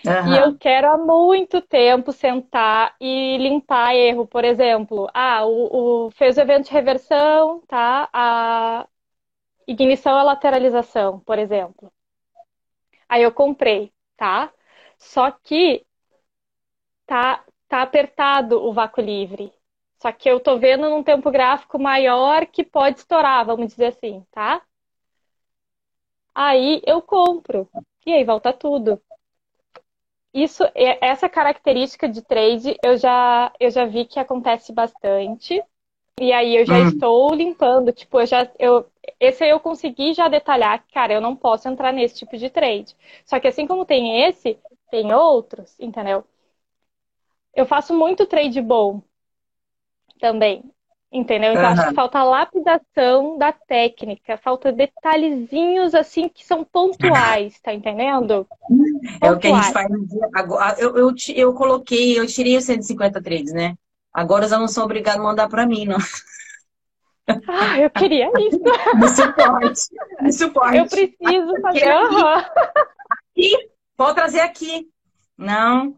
Uhum. 0.05 0.07
E 0.25 0.35
eu 0.37 0.57
quero 0.57 0.87
há 0.91 0.97
muito 0.97 1.61
tempo 1.61 2.11
sentar 2.11 2.95
e 2.99 3.37
limpar 3.37 3.95
erro. 3.95 4.27
Por 4.27 4.43
exemplo, 4.45 5.09
ah, 5.13 5.45
o, 5.45 6.07
o 6.07 6.11
fez 6.11 6.37
o 6.37 6.41
evento 6.41 6.65
de 6.67 6.71
reversão, 6.73 7.61
tá? 7.67 8.09
A 8.13 8.87
ignição 9.67 10.19
e 10.19 10.23
lateralização, 10.23 11.19
por 11.19 11.37
exemplo. 11.39 11.91
Aí 13.09 13.23
eu 13.23 13.31
comprei, 13.33 13.93
tá? 14.17 14.51
Só 14.97 15.31
que 15.31 15.85
tá, 17.05 17.43
tá 17.67 17.81
apertado 17.81 18.61
o 18.63 18.73
vácuo 18.73 19.01
livre. 19.01 19.51
Só 20.01 20.11
que 20.11 20.29
eu 20.29 20.39
tô 20.39 20.57
vendo 20.59 20.89
num 20.89 21.03
tempo 21.03 21.31
gráfico 21.31 21.79
maior 21.79 22.45
que 22.45 22.63
pode 22.63 22.99
estourar, 22.99 23.45
vamos 23.45 23.67
dizer 23.67 23.87
assim, 23.87 24.23
tá? 24.31 24.61
Aí 26.33 26.81
eu 26.85 27.01
compro. 27.01 27.69
E 28.05 28.13
aí 28.13 28.23
volta 28.23 28.53
tudo. 28.53 29.01
Isso, 30.33 30.63
essa 30.75 31.27
característica 31.27 32.07
de 32.07 32.21
trade 32.21 32.77
eu 32.83 32.95
já, 32.97 33.51
eu 33.59 33.69
já 33.69 33.85
vi 33.85 34.05
que 34.05 34.19
acontece 34.19 34.71
bastante. 34.71 35.61
E 36.19 36.33
aí 36.33 36.57
eu 36.57 36.65
já 36.65 36.79
hum. 36.79 36.87
estou 36.87 37.33
limpando, 37.33 37.91
tipo, 37.91 38.19
eu 38.19 38.25
já 38.25 38.49
eu 38.57 38.87
esse 39.19 39.43
aí 39.43 39.49
eu 39.49 39.59
consegui 39.59 40.13
já 40.13 40.27
detalhar 40.27 40.83
que, 40.83 40.93
cara, 40.93 41.13
eu 41.13 41.21
não 41.21 41.35
posso 41.35 41.67
entrar 41.67 41.91
nesse 41.91 42.15
tipo 42.15 42.37
de 42.37 42.49
trade. 42.49 42.95
Só 43.25 43.39
que 43.39 43.47
assim 43.47 43.65
como 43.65 43.85
tem 43.85 44.23
esse, 44.23 44.57
tem 44.91 45.13
outros, 45.13 45.79
entendeu? 45.79 46.23
Eu 47.53 47.65
faço 47.65 47.95
muito 47.95 48.25
trade 48.25 48.61
bom 48.61 49.01
também. 50.19 50.63
Entendeu? 51.09 51.53
Então, 51.53 51.63
uhum. 51.63 51.69
acho 51.69 51.87
que 51.87 51.95
falta 51.95 52.21
lapidação 52.21 53.37
da 53.37 53.53
técnica, 53.53 54.37
falta 54.37 54.73
detalhezinhos 54.73 55.95
assim 55.95 56.27
que 56.27 56.45
são 56.45 56.65
pontuais, 56.65 57.57
tá 57.61 57.73
entendendo? 57.73 58.45
Pontuais. 58.67 59.21
É 59.21 59.31
o 59.31 59.39
que 59.39 59.47
a 59.47 59.55
gente 59.55 59.71
faz 59.71 59.87
agora. 60.35 60.75
Eu, 60.77 60.97
eu, 60.97 61.13
eu 61.33 61.53
coloquei, 61.53 62.19
eu 62.19 62.27
tirei 62.27 62.57
os 62.57 62.65
150 62.65 63.21
trades, 63.21 63.53
né? 63.53 63.77
Agora 64.17 64.45
eles 64.45 64.51
não 64.51 64.67
são 64.67 64.83
obrigados 64.83 65.19
a 65.19 65.23
mandar 65.23 65.47
para 65.47 65.67
mim, 65.67 65.85
não. 65.85 65.99
Ah, 67.47 67.79
eu 67.79 67.87
queria 67.91 68.31
isso. 68.39 68.57
No 68.97 69.07
suporte. 69.09 69.81
No 70.19 70.33
suporte. 70.33 70.77
Eu 70.77 70.87
preciso 70.87 71.61
fazer. 71.61 71.83
Aqui, 71.87 72.15
aqui. 73.11 73.69
Pode 73.95 74.15
trazer 74.15 74.39
aqui. 74.39 74.89
Não. 75.37 75.95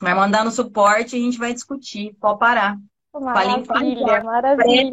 Vai 0.00 0.12
mandar 0.12 0.44
no 0.44 0.50
suporte 0.50 1.16
e 1.16 1.20
a 1.20 1.22
gente 1.22 1.38
vai 1.38 1.54
discutir. 1.54 2.16
Pode 2.20 2.40
parar. 2.40 2.76
Maravilha, 3.14 4.24
maravilha. 4.24 4.92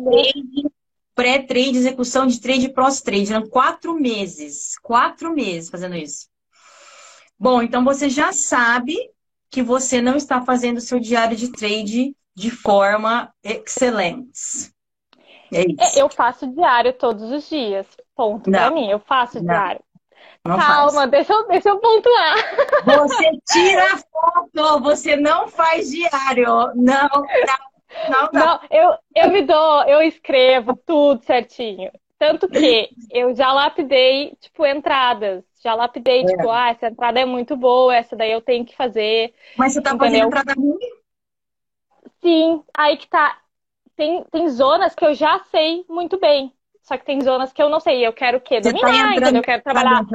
Pré-trade, 1.15 1.75
execução 1.75 2.27
de 2.27 2.39
trade 2.39 2.69
pós-trade. 2.69 3.33
Eram 3.33 3.47
quatro 3.47 3.95
meses. 3.95 4.77
Quatro 4.77 5.33
meses 5.33 5.71
fazendo 5.71 5.95
isso. 5.95 6.27
Bom, 7.39 7.63
então 7.63 7.83
você 7.83 8.09
já 8.09 8.31
sabe 8.31 8.95
que 9.49 9.63
você 9.63 10.03
não 10.03 10.15
está 10.15 10.39
fazendo 10.45 10.79
seu 10.79 10.99
diário 10.99 11.35
de 11.35 11.51
trade 11.51 12.15
de 12.39 12.49
forma 12.49 13.33
excelente. 13.43 14.71
É 15.53 15.61
isso. 15.61 15.99
É, 15.99 16.01
eu 16.01 16.09
faço 16.09 16.47
diário 16.47 16.93
todos 16.93 17.29
os 17.31 17.49
dias. 17.49 17.85
Ponto 18.15 18.49
não. 18.49 18.57
pra 18.57 18.71
mim. 18.71 18.89
Eu 18.89 18.99
faço 18.99 19.39
não. 19.39 19.45
diário. 19.45 19.81
Não 20.45 20.57
Calma, 20.57 21.05
deixa 21.05 21.33
eu, 21.33 21.47
deixa 21.47 21.69
eu 21.69 21.79
pontuar. 21.79 22.35
Você 22.85 23.31
tira 23.51 23.97
foto, 23.97 24.79
você 24.81 25.17
não 25.17 25.49
faz 25.49 25.89
diário. 25.91 26.47
Não, 26.75 27.09
não, 27.09 27.09
não, 28.09 28.29
não, 28.31 28.59
eu, 28.71 28.93
eu 29.15 29.29
me 29.31 29.41
dou, 29.41 29.83
eu 29.83 30.01
escrevo 30.01 30.77
tudo 30.85 31.25
certinho. 31.25 31.91
Tanto 32.17 32.47
que 32.47 32.89
eu 33.11 33.35
já 33.35 33.51
lapidei, 33.51 34.33
tipo, 34.39 34.65
entradas. 34.65 35.43
Já 35.61 35.75
lapidei, 35.75 36.21
é. 36.21 36.25
tipo, 36.25 36.49
ah, 36.49 36.69
essa 36.69 36.87
entrada 36.87 37.19
é 37.19 37.25
muito 37.25 37.57
boa, 37.57 37.95
essa 37.95 38.15
daí 38.15 38.31
eu 38.31 38.41
tenho 38.41 38.65
que 38.65 38.75
fazer. 38.75 39.33
Mas 39.57 39.73
você 39.73 39.81
tá 39.81 39.91
entendeu? 39.91 40.07
fazendo 40.07 40.27
entrada 40.27 40.53
ruim? 40.53 40.98
Sim, 42.21 42.63
aí 42.77 42.97
que 42.97 43.07
tá. 43.07 43.37
Tem, 43.95 44.23
tem 44.31 44.49
zonas 44.49 44.95
que 44.95 45.05
eu 45.05 45.13
já 45.13 45.39
sei 45.51 45.85
muito 45.89 46.19
bem. 46.19 46.53
Só 46.81 46.97
que 46.97 47.05
tem 47.05 47.21
zonas 47.21 47.53
que 47.53 47.61
eu 47.61 47.69
não 47.69 47.79
sei. 47.79 48.05
Eu 48.05 48.11
quero 48.11 48.39
o 48.39 48.41
quê? 48.41 48.59
Tá 48.59 48.71
Dominar, 48.71 49.19
tá? 49.19 49.29
Eu 49.29 49.41
quero 49.43 49.63
trabalhar. 49.63 50.05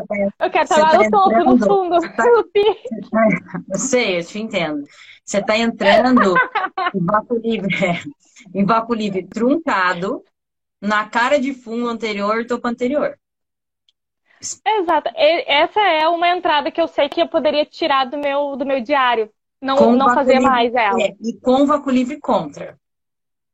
Eu 0.40 0.50
quero 0.50 0.68
trabalhar 0.68 0.98
tá 0.98 1.04
no 1.04 1.10
topo, 1.10 1.44
no 1.44 1.58
fundo. 1.58 2.00
Tá, 2.00 2.24
eu 3.70 3.78
sei, 3.78 4.18
eu 4.18 4.24
te 4.24 4.40
entendo. 4.40 4.82
Você 5.24 5.38
está 5.38 5.56
entrando 5.56 6.34
em 6.94 7.04
vácuo 7.04 7.38
livre, 7.38 7.68
é, 7.84 8.02
em 8.52 8.64
vácuo 8.64 8.94
livre 8.94 9.26
truncado, 9.26 10.22
na 10.80 11.08
cara 11.08 11.38
de 11.38 11.54
fundo 11.54 11.88
anterior, 11.88 12.44
topo 12.46 12.66
anterior. 12.66 13.16
Exato. 14.66 15.10
Essa 15.14 15.80
é 15.80 16.08
uma 16.08 16.28
entrada 16.28 16.70
que 16.70 16.80
eu 16.80 16.88
sei 16.88 17.08
que 17.08 17.22
eu 17.22 17.28
poderia 17.28 17.64
tirar 17.64 18.04
do 18.06 18.18
meu, 18.18 18.56
do 18.56 18.66
meu 18.66 18.80
diário. 18.80 19.30
Não, 19.64 19.96
não 19.96 20.12
fazer 20.12 20.34
livre, 20.34 20.46
mais 20.46 20.74
ela. 20.74 21.00
É, 21.00 21.16
e 21.22 21.40
com 21.40 21.64
vácuo 21.64 21.90
livre 21.90 22.20
contra. 22.20 22.78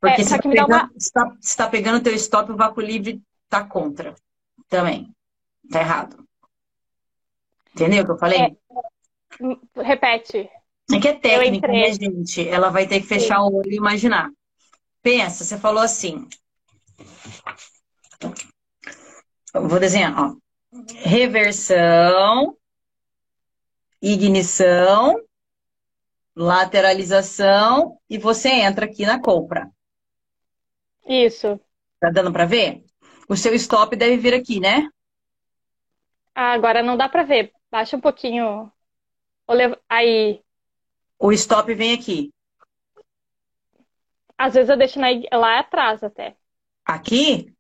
Porque 0.01 0.21
é, 0.21 0.25
você 0.25 0.35
está 0.35 0.39
pegando, 0.39 0.67
uma... 0.67 0.91
tá, 1.13 1.37
tá 1.57 1.69
pegando 1.69 1.99
o 1.99 2.03
teu 2.03 2.15
stop, 2.15 2.51
o 2.51 2.57
vácuo 2.57 2.81
livre 2.81 3.23
tá 3.49 3.63
contra. 3.63 4.17
Também. 4.69 5.15
Tá 5.71 5.79
errado. 5.79 6.27
Entendeu 7.73 8.03
o 8.03 8.07
que 8.07 8.11
eu 8.11 8.19
falei? 8.19 8.41
É, 8.41 9.83
repete. 9.83 10.51
É 10.93 10.99
que 10.99 11.07
é 11.07 11.13
técnica, 11.13 11.69
né, 11.69 11.93
gente? 11.93 12.49
Ela 12.49 12.71
vai 12.71 12.89
ter 12.89 13.01
que 13.01 13.07
fechar 13.07 13.37
Sim. 13.37 13.43
o 13.43 13.55
olho 13.59 13.71
e 13.71 13.77
imaginar. 13.77 14.31
Pensa, 15.01 15.45
você 15.45 15.57
falou 15.57 15.81
assim. 15.81 16.29
Eu 19.55 19.69
vou 19.69 19.79
desenhar, 19.79 20.13
ó. 20.19 20.35
Reversão, 21.03 22.57
ignição, 24.03 25.15
lateralização 26.35 27.99
e 28.09 28.19
você 28.19 28.49
entra 28.49 28.87
aqui 28.87 29.05
na 29.05 29.21
compra. 29.21 29.71
Isso. 31.07 31.61
Tá 32.01 32.11
dando 32.11 32.33
para 32.33 32.47
ver? 32.47 32.85
O 33.29 33.37
seu 33.37 33.55
stop 33.55 33.95
deve 33.97 34.17
vir 34.17 34.35
aqui, 34.35 34.61
né? 34.61 34.89
Ah, 36.35 36.53
agora 36.53 36.83
não 36.83 36.97
dá 36.97 37.09
para 37.09 37.23
ver. 37.23 37.53
Baixa 37.71 37.97
um 37.97 38.01
pouquinho. 38.01 38.71
Aí. 39.89 40.43
O 41.19 41.33
stop 41.33 41.75
vem 41.75 41.93
aqui. 41.93 42.33
Às 44.39 44.55
vezes 44.55 44.71
eu 44.71 44.77
deixo 44.77 44.99
na... 44.99 45.09
lá 45.33 45.59
atrás 45.59 46.03
até. 46.03 46.35
Aqui? 46.85 47.53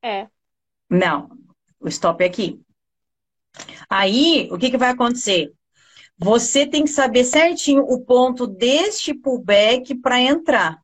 É. 0.00 0.28
Não. 0.88 1.30
O 1.80 1.88
stop 1.88 2.22
é 2.22 2.26
aqui. 2.26 2.60
Aí, 3.88 4.48
o 4.50 4.58
que, 4.58 4.70
que 4.70 4.78
vai 4.78 4.90
acontecer? 4.90 5.52
Você 6.24 6.66
tem 6.66 6.84
que 6.84 6.90
saber 6.90 7.22
certinho 7.22 7.82
o 7.82 8.00
ponto 8.00 8.46
deste 8.46 9.12
pullback 9.12 9.94
para 9.96 10.18
entrar. 10.18 10.80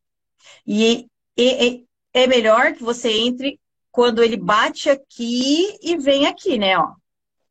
E, 0.66 1.06
e, 1.34 1.86
é 2.12 2.26
melhor 2.26 2.74
que 2.74 2.82
você 2.82 3.10
entre 3.10 3.58
quando 3.90 4.22
ele 4.22 4.36
bate 4.36 4.90
aqui 4.90 5.78
e 5.80 5.96
vem 5.96 6.26
aqui, 6.26 6.58
né? 6.58 6.76
Ó. 6.76 6.92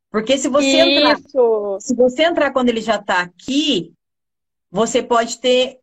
Porque 0.08 0.38
se 0.38 0.48
você 0.48 0.68
Isso. 0.68 0.88
entrar, 0.88 1.80
se 1.80 1.94
você 1.96 2.22
entrar 2.22 2.52
quando 2.52 2.68
ele 2.68 2.80
já 2.80 2.94
está 2.94 3.22
aqui, 3.22 3.92
você 4.70 5.02
pode 5.02 5.40
ter 5.40 5.80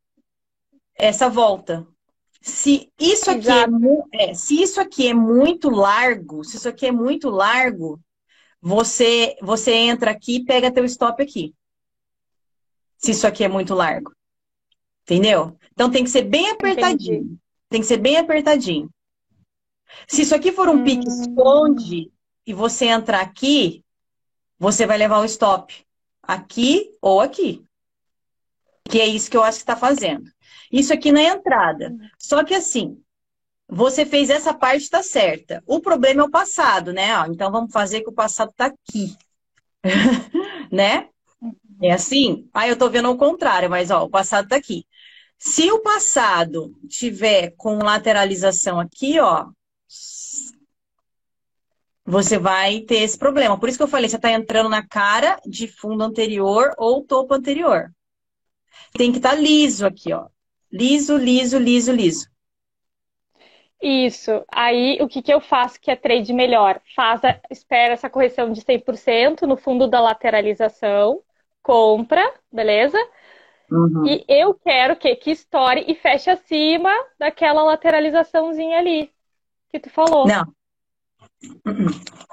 essa 0.96 1.28
volta. 1.28 1.86
Se 2.42 2.90
isso 2.98 3.30
aqui 3.30 3.50
é, 3.50 4.30
é, 4.30 4.34
se 4.34 4.62
isso 4.62 4.80
aqui 4.80 5.10
é 5.10 5.14
muito 5.14 5.70
largo, 5.70 6.42
se 6.46 6.56
isso 6.56 6.70
aqui 6.70 6.86
é 6.86 6.92
muito 6.92 7.30
largo, 7.30 8.00
você 8.62 9.36
você 9.42 9.74
entra 9.74 10.12
aqui 10.12 10.38
e 10.38 10.46
pega 10.46 10.72
teu 10.72 10.86
stop 10.86 11.22
aqui. 11.22 11.54
Se 12.98 13.12
isso 13.12 13.27
aqui 13.27 13.44
é 13.44 13.48
muito 13.48 13.74
largo. 13.74 14.12
Entendeu? 15.04 15.58
Então 15.72 15.89
tem 15.89 16.04
que 16.04 16.10
ser 16.10 16.24
bem 16.24 16.50
apertadinho. 16.50 17.22
Entendi. 17.22 17.38
Tem 17.70 17.82
que 17.82 17.88
ser 17.88 17.98
bem 17.98 18.18
apertadinho. 18.18 18.89
Se 20.08 20.22
isso 20.22 20.36
aqui 20.36 20.51
for 20.51 20.68
um 20.68 20.82
hum. 20.82 20.84
pique 20.84 21.08
esconde 21.08 22.12
e 22.46 22.54
você 22.54 22.86
entrar 22.86 23.22
aqui, 23.22 23.84
você 24.60 24.86
vai 24.86 24.98
levar 24.98 25.20
o 25.20 25.25
stop 25.25 25.86
aqui 26.22 26.92
ou 27.01 27.22
aqui. 27.22 27.63
Que 28.89 29.00
é 29.00 29.08
isso 29.08 29.30
que 29.30 29.38
eu 29.38 29.44
acho 29.44 29.58
que 29.58 29.63
está 29.63 29.75
fazendo. 29.75 30.30
Isso 30.72 30.94
aqui 30.94 31.12
na 31.12 31.22
entrada. 31.22 31.96
Só 32.18 32.44
que 32.44 32.54
assim, 32.54 33.01
você 33.68 34.06
fez 34.06 34.30
essa 34.30 34.54
parte, 34.54 34.84
está 34.84 35.04
certa. 35.04 35.62
O 35.66 35.80
problema 35.80 36.22
é 36.22 36.25
o 36.25 36.32
passado, 36.32 36.94
né? 36.94 37.18
Ó, 37.20 37.25
então 37.25 37.51
vamos 37.51 37.72
fazer 37.72 38.01
que 38.01 38.10
o 38.10 38.13
passado 38.13 38.51
está 38.51 38.66
aqui. 38.66 39.16
né? 40.72 41.10
É 41.82 41.92
assim? 41.92 42.50
Ah, 42.54 42.68
eu 42.68 42.74
estou 42.74 42.90
vendo 42.90 43.10
o 43.10 43.18
contrário, 43.18 43.70
mas 43.70 43.92
ó, 43.92 44.04
o 44.04 44.10
passado 44.10 44.46
está 44.46 44.56
aqui. 44.56 44.86
Se 45.38 45.72
o 45.72 45.80
passado 45.80 46.74
tiver 46.90 47.52
com 47.58 47.78
lateralização 47.78 48.80
aqui, 48.80 49.20
ó, 49.20 49.48
você 52.04 52.40
vai 52.40 52.80
ter 52.80 53.00
esse 53.02 53.18
problema. 53.18 53.60
Por 53.60 53.70
isso 53.70 53.78
que 53.78 53.84
eu 53.84 53.88
falei, 53.88 54.10
você 54.10 54.16
está 54.16 54.32
entrando 54.32 54.70
na 54.70 54.86
cara 54.86 55.40
de 55.46 55.68
fundo 55.68 56.04
anterior 56.04 56.74
ou 56.78 57.04
topo 57.04 57.34
anterior. 57.34 57.92
Tem 58.94 59.12
que 59.12 59.18
estar 59.18 59.32
tá 59.32 59.36
liso 59.36 59.86
aqui, 59.86 60.14
ó. 60.14 60.28
Liso, 60.72 61.18
liso, 61.18 61.58
liso, 61.60 61.92
liso. 61.92 62.28
Isso. 63.82 64.44
Aí, 64.52 64.98
o 65.02 65.08
que, 65.08 65.22
que 65.22 65.32
eu 65.32 65.40
faço 65.40 65.80
que 65.80 65.92
é 65.92 65.96
trade 65.96 66.34
melhor? 66.34 66.82
Faz 66.96 67.24
a, 67.24 67.40
espera 67.52 67.94
essa 67.94 68.10
correção 68.10 68.52
de 68.52 68.62
100% 68.62 69.44
no 69.44 69.56
fundo 69.56 69.88
da 69.88 70.00
lateralização, 70.00 71.22
compra, 71.62 72.24
beleza? 72.52 72.98
Uhum. 73.72 74.06
E 74.06 74.24
eu 74.28 74.54
quero 74.54 74.96
que, 74.96 75.14
que 75.16 75.32
estoure 75.32 75.84
e 75.88 75.96
feche 75.96 76.30
acima 76.30 76.92
daquela 77.20 77.64
lateralizaçãozinha 77.64 78.78
ali 78.78 79.12
que 79.70 79.80
tu 79.80 79.90
falou. 79.90 80.26
Não. 80.26 80.46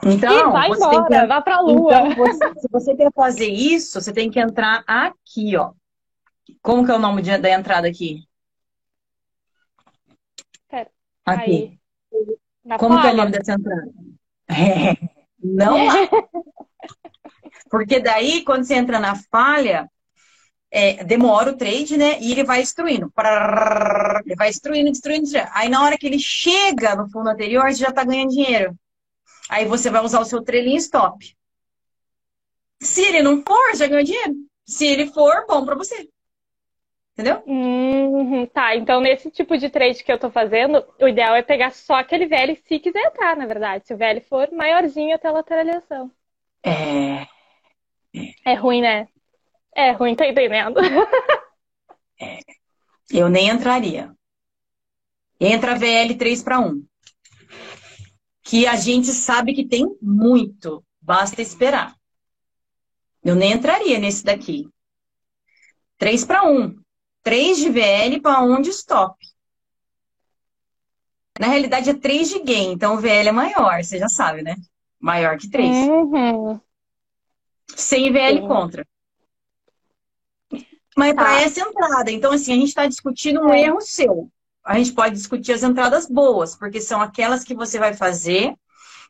Então, 0.07 0.49
e 0.49 0.53
vai 0.53 0.71
embora, 0.71 1.21
que... 1.21 1.27
vá 1.27 1.41
pra 1.41 1.61
lua. 1.61 2.09
Então, 2.09 2.15
você, 2.15 2.61
se 2.61 2.69
você 2.71 2.97
quer 2.97 3.13
fazer 3.13 3.49
isso, 3.49 4.01
você 4.01 4.13
tem 4.13 4.31
que 4.31 4.39
entrar 4.39 4.85
aqui, 4.87 5.57
ó. 5.57 5.73
Como 6.63 6.85
que 6.85 6.91
é 6.91 6.95
o 6.95 6.99
nome 6.99 7.23
de, 7.23 7.37
da 7.39 7.51
entrada 7.51 7.89
aqui? 7.89 8.27
Pera. 10.69 10.91
Aqui. 11.25 11.79
Aí. 12.13 12.79
Como 12.79 13.01
que 13.01 13.07
é 13.07 13.13
o 13.13 13.17
nome 13.17 13.33
dessa 13.33 13.55
entrada? 13.55 13.93
É. 14.49 15.15
Não 15.43 15.87
lá. 15.87 15.95
Porque 17.75 17.99
daí, 17.99 18.45
quando 18.45 18.63
você 18.63 18.75
entra 18.75 19.01
na 19.01 19.17
falha, 19.17 19.91
é, 20.71 21.03
demora 21.03 21.51
o 21.51 21.57
trade, 21.57 21.97
né? 21.97 22.21
E 22.21 22.31
ele 22.31 22.45
vai 22.45 22.61
destruindo. 22.61 23.13
Ele 24.25 24.37
vai 24.37 24.49
destruindo, 24.49 24.93
destruindo, 24.93 25.23
destruindo. 25.23 25.51
Aí 25.53 25.69
na 25.69 25.83
hora 25.83 25.99
que 25.99 26.07
ele 26.07 26.21
chega 26.21 26.95
no 26.95 27.11
fundo 27.11 27.31
anterior, 27.31 27.65
você 27.65 27.79
já 27.79 27.91
tá 27.91 28.05
ganhando 28.05 28.31
dinheiro. 28.31 28.79
Aí 29.51 29.65
você 29.65 29.91
vai 29.91 30.05
usar 30.05 30.21
o 30.21 30.25
seu 30.25 30.41
trailing 30.41 30.77
stop. 30.77 31.37
Se 32.81 33.03
ele 33.03 33.23
não 33.23 33.43
for, 33.43 33.75
já 33.75 33.89
ganhou 33.89 34.05
dinheiro. 34.05 34.35
Se 34.65 34.87
ele 34.87 35.09
for, 35.09 35.45
bom 35.49 35.65
para 35.65 35.75
você. 35.75 36.09
Entendeu? 37.15 37.43
Uhum, 37.45 38.47
tá, 38.47 38.77
então 38.77 39.01
nesse 39.01 39.33
tipo 39.33 39.59
de 39.59 39.69
trade 39.69 40.05
que 40.05 40.13
eu 40.13 40.19
tô 40.19 40.31
fazendo, 40.31 40.85
o 41.01 41.09
ideal 41.09 41.35
é 41.35 41.43
pegar 41.43 41.73
só 41.73 41.95
aquele 41.95 42.27
velho 42.27 42.57
se 42.69 42.79
quiser 42.79 43.05
entrar, 43.05 43.37
na 43.37 43.47
verdade. 43.47 43.85
Se 43.85 43.95
o 43.95 43.97
velho 43.97 44.21
for 44.21 44.49
maiorzinho 44.53 45.13
até 45.13 45.27
a 45.27 45.33
lateralização. 45.33 46.09
É. 46.63 47.34
É 48.45 48.55
ruim, 48.55 48.81
né? 48.81 49.09
É 49.75 49.93
ruim, 49.93 50.15
tá 50.15 50.27
entendendo? 50.27 50.79
é. 52.21 52.41
Eu 53.11 53.29
nem 53.29 53.49
entraria. 53.49 54.15
Entra 55.39 55.75
VL 55.77 56.17
3 56.17 56.43
para 56.43 56.59
1. 56.59 56.85
Que 58.43 58.67
a 58.67 58.77
gente 58.77 59.09
sabe 59.09 59.55
que 59.55 59.67
tem 59.67 59.87
muito. 60.01 60.85
Basta 61.01 61.43
esperar. 61.43 61.95
Eu 63.23 63.35
nem 63.35 63.53
entraria 63.53 63.99
nesse 63.99 64.25
daqui. 64.25 64.69
3 65.99 66.25
para 66.25 66.45
1. 66.45 66.77
3 67.23 67.59
de 67.59 67.71
VL 67.71 68.21
para 68.21 68.43
1 68.43 68.63
de 68.63 68.71
stop. 68.71 69.17
Na 71.39 71.49
realidade 71.49 71.91
é 71.91 71.95
3 71.95 72.29
de 72.29 72.41
gain, 72.41 72.73
então 72.73 72.95
o 72.95 73.01
VL 73.01 73.29
é 73.29 73.33
maior, 73.33 73.83
você 73.83 73.99
já 73.99 74.09
sabe, 74.09 74.43
né? 74.43 74.55
Maior 75.01 75.37
que 75.37 75.49
3. 75.51 75.69
Uhum. 75.69 76.61
Sem 77.69 78.13
VL 78.13 78.41
Sim. 78.41 78.49
contra. 78.49 78.87
Mas 80.97 81.15
tá. 81.15 81.23
para 81.23 81.41
essa 81.41 81.61
entrada, 81.61 82.11
então 82.11 82.33
assim, 82.33 82.53
a 82.53 82.57
gente 82.57 82.69
está 82.69 82.87
discutindo 82.87 83.41
um 83.41 83.53
é. 83.53 83.63
erro 83.63 83.81
seu. 83.81 84.31
A 84.65 84.79
gente 84.79 84.93
pode 84.93 85.15
discutir 85.15 85.53
as 85.53 85.63
entradas 85.63 86.07
boas, 86.07 86.57
porque 86.57 86.81
são 86.81 87.01
aquelas 87.01 87.45
que 87.45 87.55
você 87.55 87.79
vai 87.79 87.93
fazer 87.93 88.55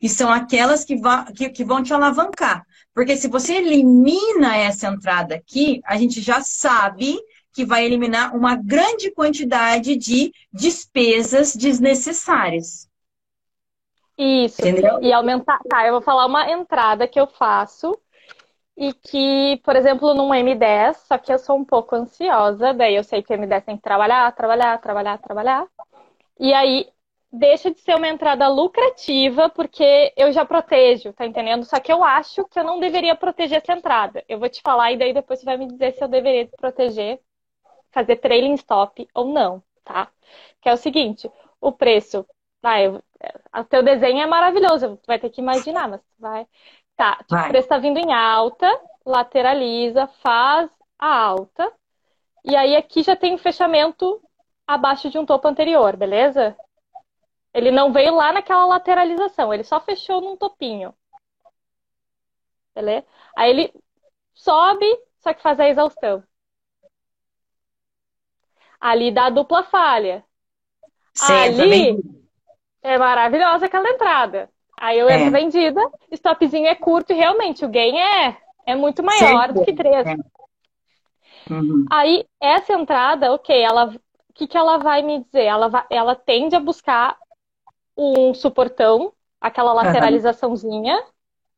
e 0.01 0.09
são 0.09 0.29
aquelas 0.29 0.83
que, 0.83 0.99
que, 1.35 1.49
que 1.49 1.63
vão 1.63 1.81
te 1.81 1.93
alavancar. 1.93 2.65
Porque 2.93 3.15
se 3.15 3.27
você 3.27 3.55
elimina 3.55 4.57
essa 4.57 4.87
entrada 4.87 5.35
aqui, 5.35 5.81
a 5.85 5.97
gente 5.97 6.21
já 6.21 6.41
sabe 6.41 7.17
que 7.53 7.65
vai 7.65 7.85
eliminar 7.85 8.35
uma 8.35 8.55
grande 8.55 9.11
quantidade 9.11 9.95
de 9.95 10.33
despesas 10.51 11.55
desnecessárias. 11.55 12.89
Isso. 14.17 14.61
Entendeu? 14.61 15.01
E 15.01 15.11
aumentar. 15.13 15.59
Tá, 15.69 15.85
eu 15.87 15.93
vou 15.93 16.01
falar 16.01 16.25
uma 16.25 16.49
entrada 16.51 17.07
que 17.07 17.19
eu 17.19 17.27
faço 17.27 17.97
e 18.77 18.93
que, 18.93 19.57
por 19.63 19.75
exemplo, 19.75 20.13
num 20.13 20.33
M10, 20.33 20.97
só 21.07 21.17
que 21.17 21.31
eu 21.31 21.39
sou 21.39 21.57
um 21.57 21.65
pouco 21.65 21.95
ansiosa, 21.95 22.73
daí 22.73 22.95
eu 22.95 23.03
sei 23.03 23.23
que 23.23 23.33
o 23.33 23.37
M10 23.37 23.63
tem 23.63 23.77
que 23.77 23.83
trabalhar, 23.83 24.31
trabalhar, 24.35 24.77
trabalhar, 24.81 25.17
trabalhar. 25.19 25.67
E 26.39 26.53
aí 26.53 26.89
deixa 27.31 27.71
de 27.71 27.79
ser 27.81 27.95
uma 27.95 28.07
entrada 28.07 28.47
lucrativa, 28.49 29.49
porque 29.49 30.13
eu 30.17 30.31
já 30.31 30.45
protejo, 30.45 31.13
tá 31.13 31.25
entendendo? 31.25 31.65
Só 31.65 31.79
que 31.79 31.91
eu 31.91 32.03
acho 32.03 32.45
que 32.47 32.59
eu 32.59 32.63
não 32.63 32.79
deveria 32.79 33.15
proteger 33.15 33.59
essa 33.61 33.73
entrada. 33.73 34.23
Eu 34.29 34.39
vou 34.39 34.49
te 34.49 34.61
falar 34.61 34.91
e 34.91 34.97
daí 34.97 35.13
depois 35.13 35.39
você 35.39 35.45
vai 35.45 35.57
me 35.57 35.67
dizer 35.67 35.93
se 35.93 36.03
eu 36.03 36.07
deveria 36.07 36.47
proteger, 36.57 37.19
fazer 37.91 38.17
trailing 38.17 38.53
stop 38.55 39.07
ou 39.13 39.25
não, 39.25 39.63
tá? 39.83 40.11
Que 40.61 40.69
é 40.69 40.73
o 40.73 40.77
seguinte, 40.77 41.29
o 41.61 41.71
preço, 41.71 42.25
vai, 42.61 42.87
o 42.89 43.63
teu 43.69 43.83
desenho 43.83 44.21
é 44.21 44.25
maravilhoso, 44.27 44.99
vai 45.07 45.19
ter 45.19 45.29
que 45.29 45.41
imaginar, 45.41 45.87
mas 45.87 46.01
vai 46.19 46.47
Tá, 46.95 47.17
tipo, 47.27 47.35
o 47.35 47.47
preço 47.47 47.67
tá 47.67 47.77
vindo 47.77 47.97
em 47.97 48.13
alta, 48.13 48.67
lateraliza, 49.05 50.07
faz 50.07 50.69
a 50.97 51.13
alta. 51.13 51.71
E 52.43 52.55
aí 52.55 52.75
aqui 52.75 53.03
já 53.03 53.15
tem 53.15 53.33
um 53.33 53.37
fechamento 53.37 54.21
abaixo 54.65 55.09
de 55.09 55.17
um 55.17 55.25
topo 55.25 55.47
anterior, 55.47 55.95
beleza? 55.97 56.55
Ele 57.53 57.71
não 57.71 57.91
veio 57.91 58.15
lá 58.15 58.31
naquela 58.31 58.65
lateralização, 58.65 59.53
ele 59.53 59.63
só 59.63 59.79
fechou 59.79 60.21
num 60.21 60.37
topinho. 60.37 60.93
Beleza? 62.73 63.05
Aí 63.35 63.49
ele 63.49 63.73
sobe, 64.33 64.85
só 65.19 65.33
que 65.33 65.41
faz 65.41 65.59
a 65.59 65.67
exaustão. 65.67 66.23
Ali 68.79 69.11
dá 69.11 69.29
dupla 69.29 69.63
falha. 69.63 70.23
Certo, 71.13 71.61
Ali 71.61 71.97
é 72.81 72.97
maravilhosa 72.97 73.65
aquela 73.65 73.89
entrada. 73.89 74.49
Aí 74.77 74.99
eu 74.99 75.09
entro 75.09 75.27
é. 75.27 75.29
vendida, 75.29 75.81
stopzinho 76.11 76.67
é 76.67 76.75
curto 76.75 77.11
e 77.11 77.15
realmente 77.15 77.63
o 77.63 77.69
gain 77.69 77.97
é, 77.97 78.37
é 78.65 78.75
muito 78.75 79.01
maior 79.01 79.51
do 79.53 79.63
que 79.63 79.73
3. 79.73 80.05
É. 80.05 80.15
Uhum. 81.49 81.85
Aí 81.91 82.25
essa 82.41 82.73
entrada, 82.73 83.31
ok, 83.31 83.61
ela, 83.61 83.85
o 83.85 84.33
que, 84.33 84.47
que 84.47 84.57
ela 84.57 84.77
vai 84.77 85.01
me 85.01 85.23
dizer? 85.23 85.43
Ela, 85.43 85.69
vai, 85.69 85.85
ela 85.89 86.15
tende 86.15 86.55
a 86.55 86.59
buscar 86.59 87.17
um 87.97 88.33
suportão, 88.33 89.13
aquela 89.39 89.73
lateralizaçãozinha. 89.73 91.01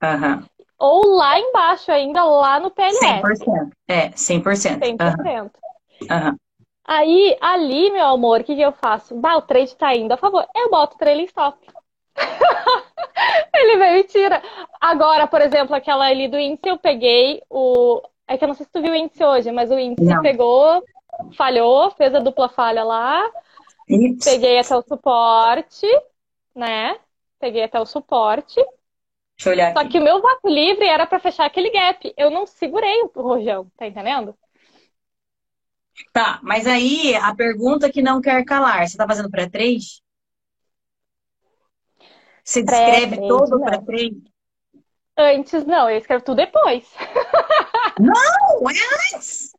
Uhum. 0.04 0.44
Ou 0.78 1.16
lá 1.16 1.40
embaixo 1.40 1.92
ainda, 1.92 2.24
lá 2.24 2.60
no 2.60 2.70
PLS. 2.70 3.00
100%. 3.00 3.72
É, 3.88 4.10
100%. 4.10 4.80
100%. 4.80 5.52
Uhum. 6.04 6.38
Aí, 6.86 7.38
ali, 7.42 7.92
meu 7.92 8.06
amor, 8.06 8.42
o 8.42 8.44
que, 8.44 8.56
que 8.56 8.62
eu 8.62 8.72
faço? 8.72 9.16
Bah, 9.16 9.36
o 9.36 9.42
trade 9.42 9.76
tá 9.76 9.96
indo 9.96 10.12
a 10.14 10.18
favor. 10.18 10.46
Eu 10.56 10.70
boto 10.70 10.96
o 10.96 11.00
trailing 11.00 11.26
stop. 11.26 11.58
Ele 13.54 13.78
veio 13.78 13.98
e 14.00 14.04
tira. 14.04 14.42
Agora, 14.80 15.28
por 15.28 15.42
exemplo, 15.42 15.76
aquela 15.76 16.06
ali 16.06 16.28
do 16.28 16.38
índice, 16.38 16.68
eu 16.68 16.78
peguei 16.78 17.42
o. 17.50 18.02
É 18.28 18.38
que 18.38 18.44
eu 18.44 18.48
não 18.48 18.56
sei 18.56 18.66
se 18.66 18.72
tu 18.72 18.82
viu 18.82 18.92
o 18.92 18.96
índice 18.96 19.24
hoje, 19.24 19.52
mas 19.52 19.72
o 19.72 19.80
índice 19.80 20.04
não. 20.04 20.22
pegou, 20.22 20.84
falhou, 21.36 21.92
fez 21.92 22.14
a 22.14 22.20
dupla 22.20 22.50
falha 22.50 22.84
lá. 22.84 23.30
Ips. 23.90 24.26
Peguei 24.26 24.60
até 24.60 24.76
o 24.76 24.82
suporte, 24.82 25.88
né? 26.56 27.00
Peguei 27.40 27.64
até 27.64 27.80
o 27.80 27.86
suporte. 27.86 28.56
Deixa 29.38 29.50
eu 29.50 29.54
olhar 29.54 29.74
Só 29.74 29.80
aqui. 29.80 29.92
que 29.92 30.00
o 30.00 30.04
meu 30.04 30.22
vácuo 30.22 30.50
livre 30.50 30.86
era 30.86 31.06
para 31.06 31.20
fechar 31.20 31.46
aquele 31.46 31.70
gap. 31.70 32.14
Eu 32.18 32.30
não 32.30 32.46
segurei 32.46 33.02
o 33.04 33.22
rojão, 33.22 33.72
tá 33.78 33.88
entendendo? 33.88 34.36
Tá, 36.12 36.40
mas 36.44 36.68
aí 36.68 37.16
a 37.16 37.36
pergunta 37.36 37.92
que 37.92 38.02
não 38.02 38.22
quer 38.22 38.44
calar, 38.44 38.88
você 38.88 38.98
tá 38.98 39.08
fazendo 39.08 39.30
pré-trade? 39.30 40.02
Você 42.48 42.64
descreve 42.64 43.18
todo 43.28 43.60
para 43.60 43.82
trade? 43.82 44.24
Antes 45.18 45.66
não, 45.66 45.90
eu 45.90 45.98
escrevo 45.98 46.24
tudo 46.24 46.38
depois. 46.38 46.90
Não, 48.00 48.70
é 48.70 49.16
antes. 49.16 49.52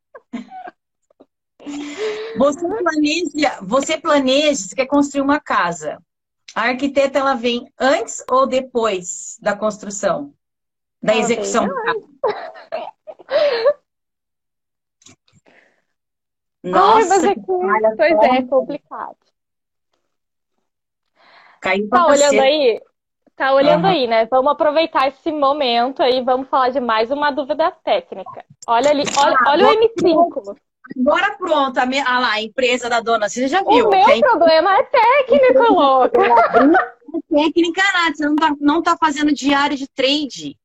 Você 2.39 2.67
planeja, 2.67 3.59
você 3.61 3.99
planeja, 3.99 4.55
você 4.55 4.75
quer 4.75 4.87
construir 4.87 5.21
uma 5.21 5.39
casa. 5.39 6.01
A 6.55 6.69
arquiteta 6.69 7.19
ela 7.19 7.35
vem 7.35 7.71
antes 7.79 8.25
ou 8.31 8.47
depois 8.47 9.37
da 9.43 9.55
construção? 9.55 10.33
Da 11.03 11.13
ela 11.13 11.21
execução? 11.21 11.67
Nossa, 16.63 16.97
Ai, 16.97 17.05
mas 17.09 17.25
é 17.25 17.35
que, 17.35 17.41
pois 17.43 18.19
é, 18.23 18.37
é 18.39 18.43
complicado. 18.47 19.28
Caiu 21.61 21.89
tá 21.89 22.07
olhando 22.07 22.31
você. 22.31 22.39
aí? 22.39 22.83
Tá 23.37 23.53
olhando 23.53 23.85
uhum. 23.85 23.91
aí, 23.91 24.07
né? 24.09 24.27
Vamos 24.27 24.51
aproveitar 24.51 25.07
esse 25.09 25.31
momento 25.31 26.03
aí, 26.03 26.21
vamos 26.23 26.49
falar 26.49 26.71
de 26.71 26.81
mais 26.81 27.11
uma 27.11 27.31
dúvida 27.31 27.71
técnica. 27.85 28.45
Olha 28.67 28.91
ali, 28.91 29.05
olha, 29.17 29.37
ah, 29.39 29.51
olha 29.51 29.69
o 29.69 29.75
M5. 29.75 30.57
Agora 30.99 31.37
pronto, 31.37 31.79
a, 31.79 31.87
minha, 31.87 32.05
ah 32.05 32.19
lá, 32.19 32.33
a 32.33 32.43
empresa 32.43 32.89
da 32.89 33.01
dona, 33.01 33.29
você 33.29 33.47
já 33.47 33.63
viu. 33.63 33.87
O 33.87 33.91
meu 33.91 34.07
tem... 34.07 34.21
problema 34.21 34.79
é 34.79 34.83
técnico, 34.83 35.63
louca. 35.73 36.21
É 36.21 37.37
técnica 37.37 37.83
nada, 37.95 38.17
você 38.17 38.27
não 38.27 38.37
tá, 38.37 38.57
não 38.61 38.83
tá 38.83 38.97
fazendo 38.97 39.33
diário 39.33 39.77
de 39.77 39.87
trade. 39.87 40.59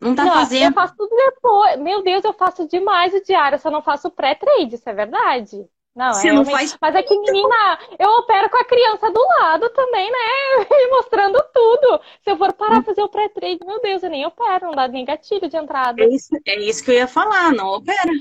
Não 0.00 0.14
tá 0.14 0.24
não, 0.24 0.32
fazendo. 0.32 0.70
Eu 0.70 0.72
faço 0.72 0.94
tudo 0.96 1.14
depois. 1.14 1.78
Meu 1.78 2.02
Deus, 2.02 2.24
eu 2.24 2.32
faço 2.32 2.68
demais 2.68 3.12
o 3.12 3.22
diário, 3.22 3.56
eu 3.56 3.60
só 3.60 3.70
não 3.70 3.82
faço 3.82 4.10
pré-trade, 4.10 4.76
isso 4.76 4.88
é 4.88 4.94
verdade. 4.94 5.66
Não, 5.94 6.12
Você 6.12 6.28
é 6.28 6.32
não 6.32 6.44
faz... 6.44 6.76
Mas 6.80 6.94
é 6.94 7.02
que, 7.02 7.18
menina, 7.18 7.78
eu 7.98 8.08
opero 8.18 8.48
com 8.48 8.56
a 8.56 8.64
criança 8.64 9.10
do 9.10 9.20
lado 9.38 9.68
também, 9.70 10.10
né? 10.10 10.18
E 10.70 10.90
mostrando 10.90 11.42
tudo. 11.52 12.00
Se 12.22 12.30
eu 12.30 12.36
for 12.36 12.52
parar 12.52 12.78
a 12.78 12.82
fazer 12.82 13.02
o 13.02 13.08
pré-trade, 13.08 13.64
meu 13.64 13.80
Deus, 13.80 14.02
eu 14.02 14.10
nem 14.10 14.24
opero, 14.24 14.66
não 14.66 14.74
dá 14.74 14.86
nem 14.86 15.04
gatilho 15.04 15.48
de 15.48 15.56
entrada. 15.56 16.02
É 16.02 16.08
isso, 16.08 16.30
é 16.46 16.58
isso 16.60 16.84
que 16.84 16.90
eu 16.90 16.94
ia 16.94 17.08
falar, 17.08 17.52
não 17.52 17.68
opera. 17.68 18.12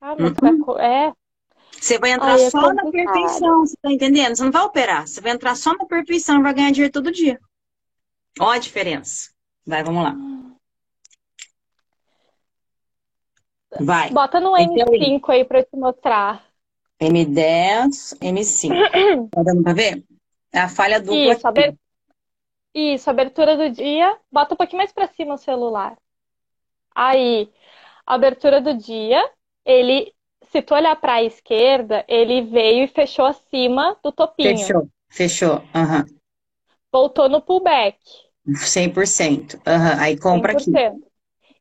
Ah, 0.00 0.14
mas 0.18 0.32
uhum. 0.40 0.64
vai... 0.64 0.86
É. 0.86 1.12
Você 1.72 1.98
vai 1.98 2.12
entrar 2.12 2.32
Ai, 2.32 2.44
é 2.44 2.50
só 2.50 2.72
na 2.72 2.90
perfeição, 2.90 3.60
você 3.60 3.76
tá 3.80 3.92
entendendo? 3.92 4.36
Você 4.36 4.44
não 4.44 4.50
vai 4.50 4.62
operar, 4.62 5.06
você 5.06 5.20
vai 5.20 5.32
entrar 5.32 5.54
só 5.54 5.74
na 5.74 5.84
perfeição 5.84 6.40
e 6.40 6.42
vai 6.42 6.54
ganhar 6.54 6.72
dinheiro 6.72 6.92
todo 6.92 7.12
dia. 7.12 7.38
Olha 8.40 8.56
a 8.56 8.60
diferença. 8.60 9.30
Vai, 9.66 9.84
vamos 9.84 10.02
lá. 10.02 10.14
Vai. 13.80 14.10
Bota 14.10 14.40
no 14.40 14.52
M5 14.52 15.30
aí 15.30 15.44
para 15.44 15.62
te 15.62 15.76
mostrar. 15.76 16.44
M10, 17.00 18.16
M5. 18.20 18.72
tá 19.30 19.42
dando 19.42 19.62
pra 19.62 19.72
ver? 19.72 20.04
É 20.52 20.60
a 20.60 20.68
falha 20.68 21.00
dupla. 21.00 21.32
Isso, 21.32 21.46
aber... 21.46 21.76
Isso, 22.74 23.10
abertura 23.10 23.56
do 23.56 23.70
dia. 23.70 24.16
Bota 24.30 24.54
um 24.54 24.56
pouquinho 24.56 24.78
mais 24.78 24.92
para 24.92 25.08
cima 25.08 25.34
o 25.34 25.38
celular. 25.38 25.96
Aí, 26.94 27.50
abertura 28.06 28.60
do 28.60 28.74
dia, 28.74 29.22
ele, 29.64 30.12
se 30.50 30.62
tu 30.62 30.74
olhar 30.74 30.96
para 30.96 31.14
a 31.14 31.22
esquerda, 31.22 32.04
ele 32.08 32.42
veio 32.42 32.84
e 32.84 32.88
fechou 32.88 33.26
acima 33.26 33.96
do 34.02 34.10
topinho. 34.10 34.58
Fechou, 34.58 34.88
fechou. 35.08 35.54
Uhum. 35.74 36.18
Voltou 36.90 37.28
no 37.28 37.40
pullback. 37.40 37.98
100%. 38.46 39.54
Uhum. 39.54 40.00
Aí 40.00 40.18
compra 40.18 40.54
100%. 40.54 40.76
aqui. 40.76 41.04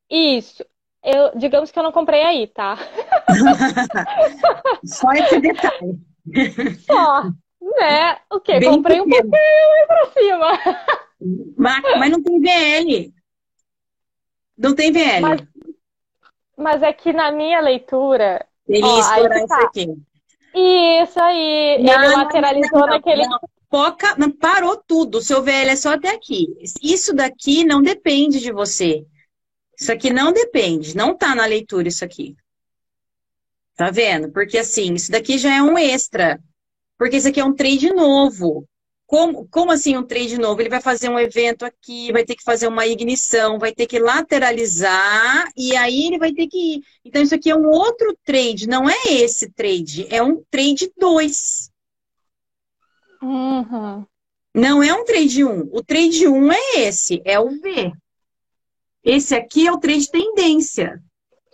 Isso 0.09 0.63
eu, 1.03 1.37
digamos 1.37 1.71
que 1.71 1.79
eu 1.79 1.83
não 1.83 1.91
comprei 1.91 2.23
aí, 2.23 2.47
tá? 2.47 2.77
Só 4.83 5.11
esse 5.13 5.39
detalhe. 5.39 5.99
Só, 6.85 7.23
né? 7.79 8.17
O 8.29 8.39
quê? 8.39 8.59
Bem 8.59 8.71
comprei 8.71 9.01
pequeno. 9.01 9.17
um 9.17 9.29
pouquinho 9.29 9.39
e 9.83 9.87
pra 9.87 10.05
cima. 10.11 10.95
Mas, 11.57 11.81
mas 11.97 12.11
não 12.11 12.21
tem 12.21 12.39
VL. 12.39 13.13
Não 14.57 14.75
tem 14.75 14.91
VL. 14.91 15.21
Mas, 15.21 15.41
mas 16.57 16.83
é 16.83 16.91
que 16.91 17.13
na 17.13 17.31
minha 17.31 17.59
leitura. 17.61 18.45
Ele 18.67 18.83
ó, 18.83 18.95
ia 18.95 18.99
estourar 18.99 19.37
isso 19.37 19.47
tá. 19.47 19.63
aqui. 19.63 19.87
Isso 20.53 21.19
aí. 21.21 21.83
Não, 21.83 22.03
ele 22.03 22.15
lateralizou 22.15 22.79
não, 22.79 22.87
naquele. 22.87 23.27
Não. 23.27 23.39
Foca, 23.69 24.15
não, 24.17 24.31
parou 24.31 24.77
tudo. 24.77 25.17
O 25.17 25.21
seu 25.21 25.43
VL 25.43 25.69
é 25.69 25.75
só 25.75 25.93
até 25.93 26.09
aqui. 26.09 26.47
Isso 26.81 27.13
daqui 27.13 27.65
não 27.65 27.81
depende 27.81 28.39
de 28.39 28.51
você. 28.51 29.05
Isso 29.79 29.91
aqui 29.91 30.11
não 30.11 30.33
depende, 30.33 30.97
não 30.97 31.15
tá 31.15 31.35
na 31.35 31.45
leitura 31.45 31.87
isso 31.87 32.03
aqui. 32.03 32.35
Tá 33.75 33.91
vendo? 33.91 34.31
Porque 34.31 34.57
assim, 34.57 34.95
isso 34.95 35.11
daqui 35.11 35.37
já 35.37 35.55
é 35.55 35.61
um 35.61 35.77
extra. 35.77 36.41
Porque 36.97 37.17
isso 37.17 37.27
aqui 37.27 37.39
é 37.39 37.45
um 37.45 37.53
trade 37.53 37.93
novo. 37.93 38.67
Como, 39.05 39.47
como 39.47 39.71
assim 39.71 39.95
um 39.95 40.03
trade 40.03 40.37
novo? 40.37 40.59
Ele 40.59 40.69
vai 40.69 40.81
fazer 40.81 41.09
um 41.09 41.19
evento 41.19 41.63
aqui, 41.63 42.11
vai 42.11 42.25
ter 42.25 42.35
que 42.35 42.43
fazer 42.43 42.67
uma 42.67 42.87
ignição, 42.87 43.59
vai 43.59 43.71
ter 43.71 43.85
que 43.85 43.99
lateralizar 43.99 45.47
e 45.55 45.77
aí 45.77 46.07
ele 46.07 46.17
vai 46.17 46.33
ter 46.33 46.47
que 46.47 46.57
ir. 46.57 46.81
Então 47.05 47.21
isso 47.21 47.35
aqui 47.35 47.49
é 47.49 47.55
um 47.55 47.67
outro 47.67 48.17
trade, 48.25 48.67
não 48.67 48.89
é 48.89 48.97
esse 49.07 49.49
trade, 49.51 50.07
é 50.09 50.21
um 50.21 50.43
trade 50.49 50.91
2. 50.97 51.71
Uhum. 53.21 54.05
Não 54.53 54.83
é 54.83 54.93
um 54.93 55.05
trade 55.05 55.45
1. 55.45 55.49
Um. 55.49 55.69
O 55.71 55.83
trade 55.83 56.27
1 56.27 56.35
um 56.35 56.51
é 56.51 56.79
esse, 56.79 57.21
é 57.23 57.39
o 57.39 57.49
V. 57.61 57.93
Esse 59.07 59.33
aqui 59.33 59.65
é 59.65 59.71
o 59.71 59.77
trade 59.77 60.11
tendência, 60.11 61.01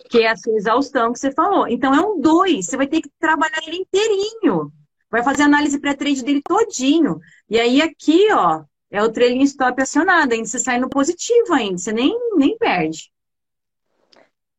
que 0.09 0.23
é 0.23 0.31
a 0.31 0.35
sua 0.35 0.55
exaustão 0.55 1.13
que 1.13 1.19
você 1.19 1.31
falou. 1.31 1.67
Então 1.67 1.93
é 1.93 2.01
um 2.01 2.19
2, 2.19 2.65
você 2.65 2.75
vai 2.75 2.87
ter 2.87 2.99
que 2.99 3.11
trabalhar 3.19 3.61
ele 3.67 3.77
inteirinho. 3.77 4.71
Vai 5.07 5.21
fazer 5.21 5.43
análise 5.43 5.79
pré-trade 5.79 6.23
dele 6.23 6.41
todinho. 6.41 7.19
E 7.47 7.59
aí 7.59 7.79
aqui, 7.79 8.27
ó, 8.33 8.63
é 8.89 9.03
o 9.03 9.11
trailing 9.11 9.43
stop 9.43 9.79
acionado, 9.79 10.33
ainda 10.33 10.47
você 10.47 10.57
sai 10.57 10.79
no 10.79 10.89
positivo 10.89 11.53
ainda, 11.53 11.77
você 11.77 11.93
nem, 11.93 12.17
nem 12.37 12.57
perde. 12.57 13.11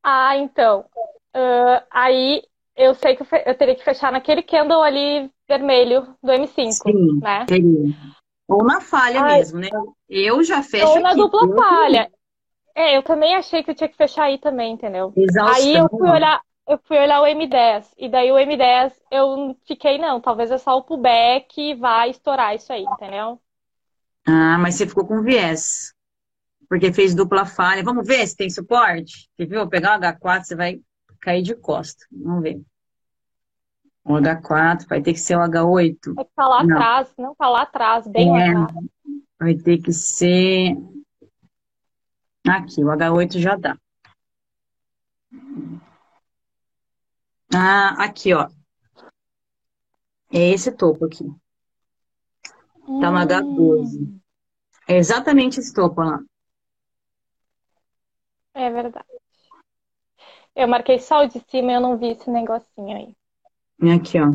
Ah, 0.01 0.37
então. 0.37 0.85
Uh, 1.35 1.83
aí 1.91 2.43
eu 2.77 2.93
sei 2.93 3.17
que 3.17 3.23
eu, 3.23 3.27
eu, 3.45 3.57
teria 3.57 3.75
que 3.75 3.83
fechar 3.83 4.09
naquele 4.09 4.41
candle 4.41 4.81
ali 4.81 5.29
vermelho 5.49 6.15
do 6.23 6.31
M5, 6.31 6.71
Sim, 6.71 7.19
né? 7.21 7.45
Teria. 7.45 7.93
Ou 8.47 8.63
na 8.63 8.79
falha 8.79 9.21
Ai. 9.21 9.39
mesmo, 9.39 9.59
né? 9.59 9.69
Eu 10.07 10.41
já 10.45 10.63
fecho 10.63 10.87
Ou 10.87 11.01
na 11.01 11.09
aqui, 11.09 11.17
dupla 11.17 11.55
falha. 11.57 12.09
É, 12.75 12.97
eu 12.97 13.01
também 13.01 13.33
achei 13.35 13.63
que 13.63 13.71
eu 13.71 13.75
tinha 13.75 13.87
que 13.87 13.95
fechar 13.95 14.25
aí 14.25 14.37
também, 14.37 14.73
entendeu? 14.73 15.13
Exaustão. 15.15 15.55
Aí 15.55 15.75
eu 15.75 15.87
fui 15.87 16.09
olhar, 16.09 16.41
eu 16.67 16.77
fui 16.83 16.97
olhar 16.97 17.21
o 17.21 17.25
M10. 17.25 17.85
E 17.97 18.09
daí 18.09 18.29
o 18.31 18.35
M10 18.35 18.91
eu 19.09 19.55
fiquei, 19.65 19.97
não, 19.97 20.19
talvez 20.19 20.51
é 20.51 20.57
só 20.57 20.77
o 20.77 20.83
pullback 20.83 21.57
e 21.57 21.73
vai 21.73 22.09
estourar 22.09 22.53
isso 22.53 22.73
aí, 22.73 22.83
entendeu? 22.83 23.39
Ah, 24.27 24.57
mas 24.59 24.75
você 24.75 24.85
ficou 24.85 25.07
com 25.07 25.21
viés. 25.21 25.93
Porque 26.67 26.91
fez 26.91 27.15
dupla 27.15 27.45
falha. 27.45 27.83
Vamos 27.83 28.05
ver 28.05 28.27
se 28.27 28.35
tem 28.35 28.49
suporte? 28.49 29.29
Você 29.35 29.45
viu? 29.45 29.59
Vou 29.59 29.69
pegar 29.69 29.97
o 29.97 30.01
H4, 30.01 30.43
você 30.43 30.55
vai 30.55 30.81
cair 31.21 31.43
de 31.43 31.55
costa. 31.55 32.05
Vamos 32.11 32.43
ver. 32.43 32.61
O 34.03 34.13
H4, 34.15 34.87
vai 34.87 35.01
ter 35.01 35.13
que 35.13 35.19
ser 35.19 35.37
o 35.37 35.39
H8. 35.39 36.13
Vai 36.13 36.25
estar 36.25 36.47
lá 36.47 36.63
não. 36.63 36.75
atrás, 36.75 37.13
não 37.17 37.35
tá 37.35 37.47
lá 37.47 37.61
atrás, 37.61 38.07
bem 38.07 38.27
é, 38.41 38.53
lá 38.53 38.63
atrás. 38.63 38.85
Vai 39.39 39.55
ter 39.55 39.77
que 39.77 39.93
ser 39.93 40.75
Aqui, 42.47 42.83
o 42.83 42.87
H8 42.87 43.39
já 43.39 43.55
dá. 43.55 43.77
Ah, 47.53 48.03
aqui, 48.03 48.33
ó. 48.33 48.47
É 50.31 50.49
esse 50.49 50.71
topo 50.71 51.05
aqui. 51.05 51.23
Tá 52.85 53.11
no 53.11 53.17
H12. 53.17 53.99
Hum. 53.99 54.19
É 54.87 54.97
exatamente 54.97 55.59
esse 55.59 55.73
topo 55.73 56.01
lá. 56.01 56.19
É 58.53 58.69
verdade. 58.69 59.05
Eu 60.55 60.67
marquei 60.67 60.99
só 60.99 61.23
o 61.23 61.27
de 61.27 61.39
cima 61.49 61.71
e 61.71 61.75
eu 61.75 61.81
não 61.81 61.97
vi 61.97 62.11
esse 62.11 62.29
negocinho 62.29 62.95
aí. 62.95 63.15
Aqui, 63.95 64.17
ó. 64.19 64.31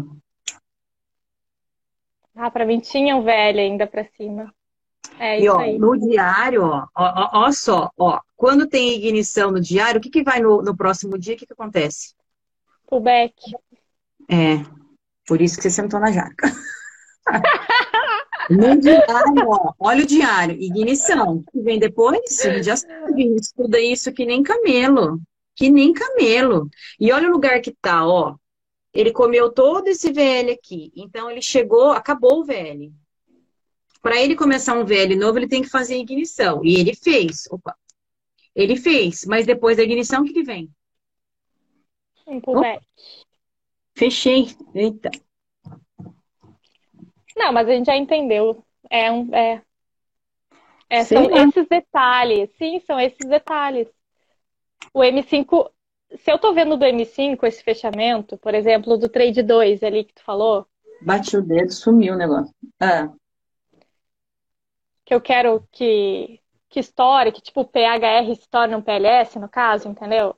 Ah, 2.34 2.50
pra 2.50 2.66
mim 2.66 2.80
tinha 2.80 3.16
um 3.16 3.22
velho 3.22 3.60
ainda 3.60 3.86
pra 3.86 4.04
cima. 4.04 4.52
É 5.22 5.38
e 5.38 5.50
ó, 5.50 5.58
aí. 5.58 5.78
no 5.78 5.98
diário, 5.98 6.62
ó, 6.64 6.86
ó, 6.96 7.30
ó, 7.44 7.52
só, 7.52 7.90
ó, 7.98 8.18
quando 8.34 8.66
tem 8.66 8.94
ignição 8.94 9.50
no 9.50 9.60
diário, 9.60 9.98
o 9.98 10.00
que, 10.00 10.08
que 10.08 10.22
vai 10.22 10.40
no, 10.40 10.62
no 10.62 10.74
próximo 10.74 11.18
dia? 11.18 11.34
O 11.34 11.36
que, 11.36 11.44
que 11.44 11.52
acontece? 11.52 12.14
O 12.90 12.98
back. 12.98 13.34
É, 14.30 14.64
por 15.26 15.42
isso 15.42 15.56
que 15.56 15.62
você 15.62 15.68
sentou 15.68 16.00
na 16.00 16.10
jaca. 16.10 16.50
no 18.48 18.80
diário, 18.80 19.46
ó, 19.46 19.74
olha 19.78 20.04
o 20.04 20.06
diário, 20.06 20.56
ignição. 20.58 21.44
que 21.52 21.60
vem 21.60 21.78
depois? 21.78 22.40
Já 22.62 22.78
sabe, 22.78 23.34
estuda 23.34 23.78
isso 23.78 24.14
que 24.14 24.24
nem 24.24 24.42
camelo. 24.42 25.20
Que 25.54 25.68
nem 25.68 25.92
camelo. 25.92 26.66
E 26.98 27.12
olha 27.12 27.28
o 27.28 27.32
lugar 27.32 27.60
que 27.60 27.76
tá, 27.82 28.06
ó. 28.06 28.36
Ele 28.94 29.12
comeu 29.12 29.52
todo 29.52 29.86
esse 29.88 30.10
VL 30.10 30.50
aqui. 30.50 30.90
Então 30.96 31.30
ele 31.30 31.42
chegou, 31.42 31.90
acabou 31.90 32.40
o 32.40 32.44
VL 32.46 32.90
para 34.02 34.20
ele 34.20 34.34
começar 34.34 34.74
um 34.74 34.84
VL 34.84 35.14
novo, 35.16 35.38
ele 35.38 35.48
tem 35.48 35.62
que 35.62 35.68
fazer 35.68 35.96
ignição. 35.96 36.64
E 36.64 36.76
ele 36.76 36.94
fez. 36.94 37.46
Opa. 37.50 37.76
Ele 38.54 38.76
fez, 38.76 39.24
mas 39.26 39.46
depois 39.46 39.76
da 39.76 39.82
ignição, 39.82 40.22
o 40.22 40.24
que, 40.24 40.32
que 40.32 40.42
vem? 40.42 40.70
Um 42.26 42.40
pullback. 42.40 42.84
Fechei. 43.96 44.48
Eita. 44.74 45.10
Não, 47.36 47.52
mas 47.52 47.68
a 47.68 47.72
gente 47.72 47.86
já 47.86 47.96
entendeu. 47.96 48.64
É 48.90 49.10
um. 49.10 49.32
É, 49.34 49.62
é 50.88 51.04
são 51.04 51.28
lá. 51.28 51.46
esses 51.46 51.68
detalhes. 51.68 52.50
Sim, 52.56 52.80
são 52.80 52.98
esses 52.98 53.28
detalhes. 53.28 53.88
O 54.92 55.00
M5. 55.00 55.70
Se 56.18 56.32
eu 56.32 56.38
tô 56.38 56.52
vendo 56.52 56.76
do 56.76 56.84
M5 56.84 57.44
esse 57.44 57.62
fechamento, 57.62 58.36
por 58.38 58.54
exemplo, 58.54 58.96
do 58.96 59.08
trade 59.08 59.42
2 59.42 59.82
ali 59.82 60.04
que 60.04 60.14
tu 60.14 60.24
falou. 60.24 60.66
Bati 61.02 61.36
o 61.36 61.42
dedo, 61.42 61.72
sumiu 61.72 62.14
o 62.14 62.18
negócio. 62.18 62.52
Ah 62.80 63.10
que 65.10 65.14
eu 65.14 65.20
quero 65.20 65.66
que, 65.72 66.38
que 66.68 66.78
estoure, 66.78 67.32
que 67.32 67.42
tipo 67.42 67.62
o 67.62 67.64
PHR 67.64 68.32
se 68.36 68.48
torne 68.48 68.76
um 68.76 68.80
PLS, 68.80 69.40
no 69.40 69.48
caso, 69.48 69.88
entendeu? 69.88 70.36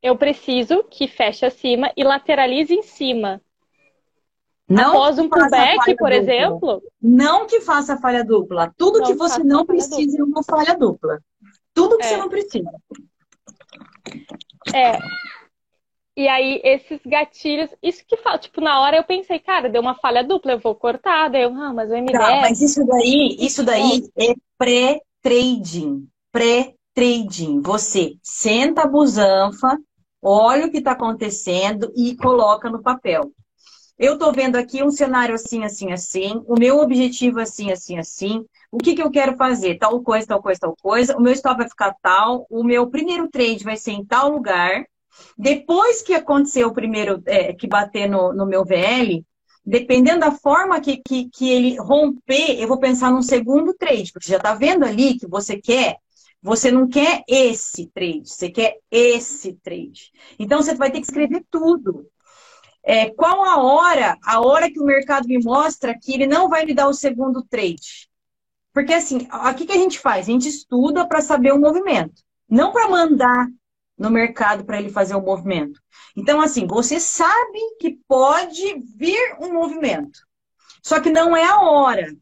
Eu 0.00 0.16
preciso 0.16 0.84
que 0.84 1.08
feche 1.08 1.44
acima 1.44 1.92
e 1.96 2.04
lateralize 2.04 2.72
em 2.72 2.82
cima. 2.82 3.42
Não 4.68 4.90
Após 4.90 5.18
um 5.18 5.28
pullback, 5.28 5.76
por 5.96 6.10
dupla. 6.10 6.14
exemplo. 6.14 6.82
Não 7.02 7.48
que 7.48 7.60
faça 7.62 7.96
falha 7.96 8.24
dupla. 8.24 8.72
Tudo 8.76 9.02
que 9.02 9.14
você 9.14 9.42
não 9.42 9.66
precisa 9.66 10.20
é 10.20 10.22
uma 10.22 10.44
falha 10.44 10.76
dupla. 10.76 11.18
Tudo 11.74 11.96
que 11.96 12.04
é. 12.04 12.08
você 12.10 12.16
não 12.16 12.28
precisa. 12.28 12.70
É. 14.72 14.92
E 16.18 16.26
aí, 16.26 16.60
esses 16.64 16.98
gatilhos, 17.06 17.70
isso 17.80 18.04
que 18.04 18.16
fala, 18.16 18.38
tipo, 18.38 18.60
na 18.60 18.80
hora 18.80 18.96
eu 18.96 19.04
pensei, 19.04 19.38
cara, 19.38 19.68
deu 19.68 19.80
uma 19.80 19.94
falha 19.94 20.24
dupla, 20.24 20.50
eu 20.50 20.58
vou 20.58 20.74
cortar, 20.74 21.28
daí 21.28 21.44
eu, 21.44 21.54
ah, 21.54 21.72
mas 21.72 21.92
o 21.92 21.94
MDF... 21.94 22.18
Tá, 22.18 22.40
mas 22.40 22.60
isso 22.60 22.84
daí, 22.84 23.36
isso 23.38 23.62
daí 23.62 24.02
é 24.18 24.34
pré-trading, 24.58 26.08
pré-trading. 26.32 27.60
Você 27.60 28.16
senta 28.20 28.82
a 28.82 28.88
busanfa, 28.88 29.78
olha 30.20 30.66
o 30.66 30.70
que 30.72 30.78
está 30.78 30.90
acontecendo 30.90 31.92
e 31.96 32.16
coloca 32.16 32.68
no 32.68 32.82
papel. 32.82 33.30
Eu 33.96 34.14
estou 34.14 34.32
vendo 34.32 34.56
aqui 34.56 34.82
um 34.82 34.90
cenário 34.90 35.36
assim, 35.36 35.62
assim, 35.62 35.92
assim, 35.92 36.42
o 36.48 36.58
meu 36.58 36.80
objetivo 36.80 37.38
assim, 37.38 37.70
assim, 37.70 37.96
assim, 37.96 38.44
o 38.72 38.78
que, 38.78 38.96
que 38.96 39.02
eu 39.02 39.10
quero 39.12 39.36
fazer? 39.36 39.78
Tal 39.78 40.02
coisa, 40.02 40.26
tal 40.26 40.42
coisa, 40.42 40.58
tal 40.58 40.74
coisa, 40.82 41.16
o 41.16 41.20
meu 41.20 41.32
stop 41.32 41.58
vai 41.58 41.68
ficar 41.68 41.94
tal, 42.02 42.44
o 42.50 42.64
meu 42.64 42.90
primeiro 42.90 43.28
trade 43.28 43.62
vai 43.62 43.76
ser 43.76 43.92
em 43.92 44.04
tal 44.04 44.30
lugar. 44.32 44.84
Depois 45.36 46.02
que 46.02 46.14
acontecer 46.14 46.64
o 46.64 46.72
primeiro, 46.72 47.22
é, 47.26 47.52
que 47.52 47.66
bater 47.66 48.08
no, 48.08 48.32
no 48.32 48.46
meu 48.46 48.64
VL, 48.64 49.24
dependendo 49.64 50.20
da 50.20 50.32
forma 50.32 50.80
que, 50.80 50.98
que, 50.98 51.28
que 51.30 51.50
ele 51.50 51.76
romper, 51.78 52.60
eu 52.60 52.68
vou 52.68 52.78
pensar 52.78 53.10
num 53.10 53.22
segundo 53.22 53.74
trade, 53.74 54.12
porque 54.12 54.30
já 54.30 54.36
está 54.36 54.54
vendo 54.54 54.84
ali 54.84 55.18
que 55.18 55.26
você 55.26 55.60
quer 55.60 55.96
você 56.42 56.70
não 56.70 56.88
quer 56.88 57.24
esse 57.28 57.88
trade, 57.88 58.28
você 58.28 58.50
quer 58.50 58.78
esse 58.90 59.54
trade. 59.54 60.12
Então 60.38 60.62
você 60.62 60.74
vai 60.74 60.90
ter 60.90 61.00
que 61.00 61.06
escrever 61.06 61.44
tudo. 61.50 62.06
É, 62.84 63.10
qual 63.10 63.44
a 63.44 63.60
hora, 63.60 64.16
a 64.24 64.40
hora 64.40 64.70
que 64.70 64.80
o 64.80 64.84
mercado 64.84 65.26
me 65.26 65.42
mostra 65.42 65.98
que 65.98 66.14
ele 66.14 66.26
não 66.26 66.48
vai 66.48 66.64
me 66.64 66.74
dar 66.74 66.88
o 66.88 66.94
segundo 66.94 67.42
trade? 67.42 68.08
Porque 68.72 68.94
assim, 68.94 69.28
o 69.30 69.54
que 69.54 69.72
a 69.72 69.76
gente 69.76 69.98
faz? 69.98 70.28
A 70.28 70.32
gente 70.32 70.48
estuda 70.48 71.06
para 71.06 71.20
saber 71.20 71.52
o 71.52 71.60
movimento, 71.60 72.22
não 72.48 72.72
para 72.72 72.88
mandar 72.88 73.48
no 73.98 74.10
mercado 74.10 74.64
para 74.64 74.78
ele 74.78 74.90
fazer 74.90 75.14
o 75.14 75.22
movimento. 75.22 75.80
Então, 76.16 76.40
assim, 76.40 76.66
você 76.66 77.00
sabe 77.00 77.58
que 77.80 77.98
pode 78.06 78.80
vir 78.96 79.36
um 79.40 79.52
movimento, 79.52 80.20
só 80.82 81.00
que 81.00 81.10
não 81.10 81.36
é 81.36 81.44
a 81.44 81.60
hora. 81.60 82.14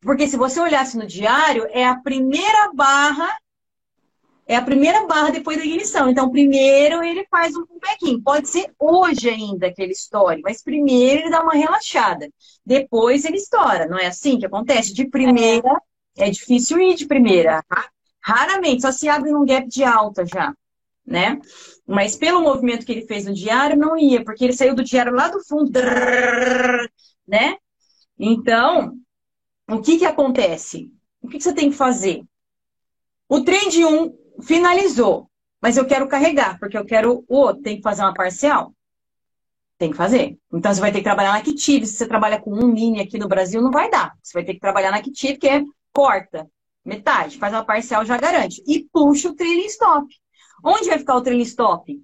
Porque 0.00 0.28
se 0.28 0.36
você 0.36 0.60
olhasse 0.60 0.96
no 0.96 1.06
diário, 1.06 1.66
é 1.70 1.84
a 1.84 1.96
primeira 1.96 2.72
barra, 2.72 3.28
é 4.46 4.54
a 4.54 4.62
primeira 4.62 5.04
barra 5.06 5.30
depois 5.30 5.58
da 5.58 5.64
ignição. 5.64 6.08
Então, 6.08 6.30
primeiro 6.30 7.02
ele 7.02 7.26
faz 7.28 7.56
um 7.56 7.66
pullbacking. 7.66 8.22
Pode 8.22 8.48
ser 8.48 8.72
hoje 8.78 9.28
ainda 9.28 9.72
que 9.72 9.82
ele 9.82 9.92
estoure, 9.92 10.40
mas 10.42 10.62
primeiro 10.62 11.22
ele 11.22 11.30
dá 11.30 11.42
uma 11.42 11.54
relaxada. 11.54 12.28
Depois 12.64 13.24
ele 13.24 13.38
estoura. 13.38 13.86
Não 13.88 13.98
é 13.98 14.06
assim 14.06 14.38
que 14.38 14.46
acontece? 14.46 14.94
De 14.94 15.08
primeira, 15.08 15.80
é 16.16 16.30
difícil 16.30 16.78
ir 16.78 16.94
de 16.94 17.06
primeira. 17.06 17.64
Raramente, 18.22 18.82
só 18.82 18.92
se 18.92 19.08
abre 19.08 19.32
num 19.32 19.44
gap 19.44 19.66
de 19.68 19.82
alta 19.82 20.24
já, 20.24 20.54
né? 21.06 21.38
Mas 21.86 22.16
pelo 22.16 22.42
movimento 22.42 22.84
que 22.84 22.92
ele 22.92 23.06
fez 23.06 23.26
no 23.26 23.34
diário, 23.34 23.76
não 23.76 23.96
ia, 23.96 24.24
porque 24.24 24.44
ele 24.44 24.52
saiu 24.52 24.74
do 24.74 24.82
diário 24.82 25.14
lá 25.14 25.28
do 25.28 25.42
fundo, 25.44 25.70
né? 27.26 27.56
Então, 28.18 28.96
o 29.68 29.80
que, 29.80 29.98
que 29.98 30.04
acontece? 30.04 30.90
O 31.20 31.28
que, 31.28 31.38
que 31.38 31.44
você 31.44 31.52
tem 31.52 31.70
que 31.70 31.76
fazer? 31.76 32.24
O 33.28 33.42
trade 33.42 33.84
1 33.84 34.16
finalizou, 34.42 35.30
mas 35.60 35.76
eu 35.76 35.86
quero 35.86 36.08
carregar, 36.08 36.58
porque 36.58 36.76
eu 36.76 36.84
quero 36.84 37.24
o 37.28 37.36
outro. 37.36 37.62
Tem 37.62 37.76
que 37.76 37.82
fazer 37.82 38.02
uma 38.02 38.14
parcial? 38.14 38.72
Tem 39.78 39.90
que 39.90 39.96
fazer. 39.96 40.38
Então 40.52 40.72
você 40.72 40.80
vai 40.80 40.90
ter 40.90 40.98
que 40.98 41.04
trabalhar 41.04 41.32
na 41.32 41.38
Active. 41.38 41.86
Se 41.86 41.96
você 41.96 42.06
trabalha 42.06 42.40
com 42.40 42.52
um 42.52 42.68
mini 42.68 43.00
aqui 43.00 43.18
no 43.18 43.28
Brasil, 43.28 43.60
não 43.60 43.70
vai 43.70 43.90
dar. 43.90 44.12
Você 44.22 44.32
vai 44.32 44.44
ter 44.44 44.54
que 44.54 44.60
trabalhar 44.60 44.90
na 44.90 44.98
Active, 44.98 45.38
que 45.38 45.48
é 45.48 45.62
corta, 45.92 46.48
metade, 46.84 47.38
faz 47.38 47.52
uma 47.52 47.64
parcial, 47.64 48.04
já 48.04 48.16
garante. 48.16 48.62
E 48.66 48.86
puxa 48.92 49.28
o 49.28 49.34
trailing 49.34 49.66
stop. 49.66 50.06
Onde 50.62 50.88
vai 50.88 50.98
ficar 50.98 51.16
o 51.16 51.22
trailing 51.22 51.42
stop? 51.42 52.02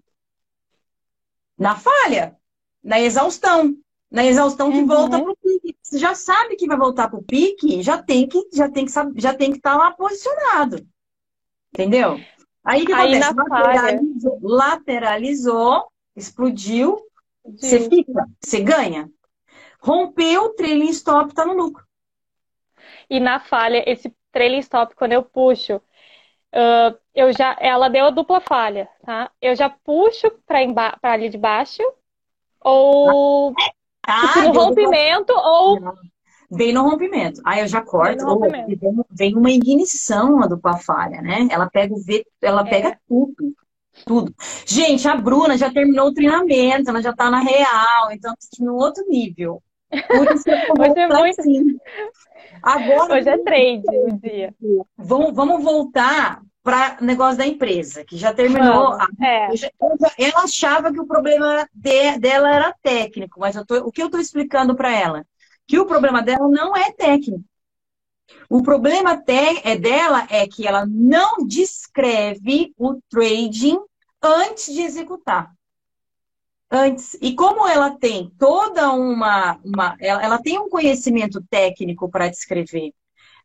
Na 1.59 1.77
falha, 1.77 2.37
na 2.83 3.01
exaustão 3.01 3.77
na 4.13 4.27
exaustão 4.27 4.71
que 4.71 4.79
uhum. 4.79 4.87
volta 4.87 5.19
para 5.19 5.33
o 5.33 5.37
pique. 5.37 5.75
Você 5.83 5.99
já 5.99 6.15
sabe 6.15 6.57
que 6.57 6.67
vai 6.67 6.77
voltar 6.77 7.09
para 7.09 7.19
o 7.19 7.25
pique, 7.25 7.83
já 7.83 8.01
tem 8.01 8.29
que 8.29 8.47
já 8.53 8.69
tem 8.69 8.85
que 8.85 8.93
já 9.17 9.35
tem 9.35 9.51
que 9.51 9.57
estar 9.57 9.73
tá 9.73 9.77
lá 9.79 9.91
posicionado. 9.91 10.87
Entendeu? 11.73 12.21
Aí 12.63 12.85
que 12.85 12.93
Aí 12.93 13.15
acontece? 13.15 13.35
Lateralizou, 13.35 14.39
lateralizou, 14.43 15.87
explodiu, 16.15 17.01
você 17.43 17.89
fica, 17.89 18.27
você 18.39 18.61
ganha. 18.61 19.11
Rompeu, 19.81 20.51
trailing 20.51 20.91
stop, 20.91 21.35
tá 21.35 21.47
no 21.47 21.55
lucro. 21.55 21.85
E 23.09 23.19
na 23.19 23.41
falha, 23.41 23.83
esse 23.91 24.15
trailing 24.31 24.59
stop, 24.59 24.95
quando 24.95 25.13
eu 25.13 25.23
puxo, 25.23 25.81
uh, 26.55 26.99
eu 27.15 27.33
já, 27.33 27.57
ela 27.61 27.89
deu 27.89 28.07
a 28.07 28.11
dupla 28.11 28.41
falha, 28.41 28.89
tá? 29.05 29.31
Eu 29.41 29.55
já 29.55 29.69
puxo 29.69 30.31
para 30.47 30.61
ali 31.03 31.29
de 31.29 31.39
baixo, 31.39 31.83
ou 32.61 33.55
ah, 34.07 34.43
no 34.43 34.53
rompimento 34.53 35.33
ou. 35.33 35.81
Vem 36.51 36.73
no 36.73 36.83
rompimento. 36.83 37.41
Aí 37.47 37.61
eu 37.61 37.67
já 37.67 37.81
corto. 37.81 38.27
Ou, 38.27 38.41
vem 39.11 39.35
uma 39.35 39.51
ignição 39.51 40.43
a 40.43 40.47
dupla 40.47 40.77
falha, 40.77 41.23
né? 41.23 41.49
Ela 41.51 41.69
pega 41.71 41.95
o 41.95 42.03
V, 42.03 42.27
ela 42.43 42.61
é. 42.63 42.71
pega 42.71 43.01
tudo. 43.09 43.55
Tudo. 44.07 44.35
Gente, 44.67 45.07
a 45.07 45.15
Bruna 45.15 45.57
já 45.57 45.71
terminou 45.71 46.09
o 46.09 46.15
treinamento, 46.15 46.89
ela 46.89 47.03
já 47.03 47.13
tá 47.13 47.31
na 47.31 47.41
real, 47.41 48.11
então 48.11 48.33
tá 48.33 48.65
no 48.65 48.75
outro 48.75 49.05
nível. 49.07 49.63
Por 50.07 50.35
isso 50.35 50.49
Hoje 50.49 51.01
é 51.01 51.07
muito... 51.09 51.41
assim. 51.41 51.77
Agora, 52.63 53.15
Hoje 53.15 53.29
é 53.29 53.39
trade 53.39 53.83
o 53.89 54.19
dia. 54.21 54.55
Vamos, 54.97 55.35
vamos 55.35 55.63
voltar 55.63 56.43
para 56.63 56.99
negócio 57.01 57.39
da 57.39 57.47
empresa, 57.47 58.05
que 58.05 58.17
já 58.17 58.33
terminou. 58.33 58.97
é. 59.21 59.49
Ela 60.19 60.45
achava 60.45 60.93
que 60.93 61.01
o 61.01 61.07
problema 61.07 61.69
de, 61.75 62.19
dela 62.19 62.55
era 62.55 62.75
técnico, 62.83 63.41
mas 63.41 63.61
tô, 63.67 63.79
o 63.79 63.91
que 63.91 64.01
eu 64.01 64.07
estou 64.07 64.21
explicando 64.21 64.75
para 64.77 64.93
ela? 64.93 65.27
Que 65.67 65.79
o 65.79 65.87
problema 65.87 66.23
dela 66.23 66.49
não 66.49 66.77
é 66.77 66.93
técnico. 66.93 67.45
O 68.49 68.63
problema 68.63 69.17
te, 69.17 69.61
é 69.65 69.77
dela 69.77 70.27
é 70.31 70.47
que 70.47 70.67
ela 70.67 70.87
não 70.87 71.45
descreve 71.47 72.73
o 72.79 72.99
trading 73.11 73.79
antes 74.23 74.73
de 74.73 74.83
executar. 74.83 75.53
Antes. 76.75 77.19
E 77.21 77.35
como 77.35 77.69
ela 77.69 77.91
tem 77.91 78.33
toda 78.39 78.91
uma. 78.93 79.61
uma 79.63 79.95
ela, 80.01 80.23
ela 80.23 80.39
tem 80.43 80.59
um 80.59 80.71
conhecimento 80.71 81.45
técnico 81.51 82.09
para 82.09 82.31
descrever. 82.31 82.95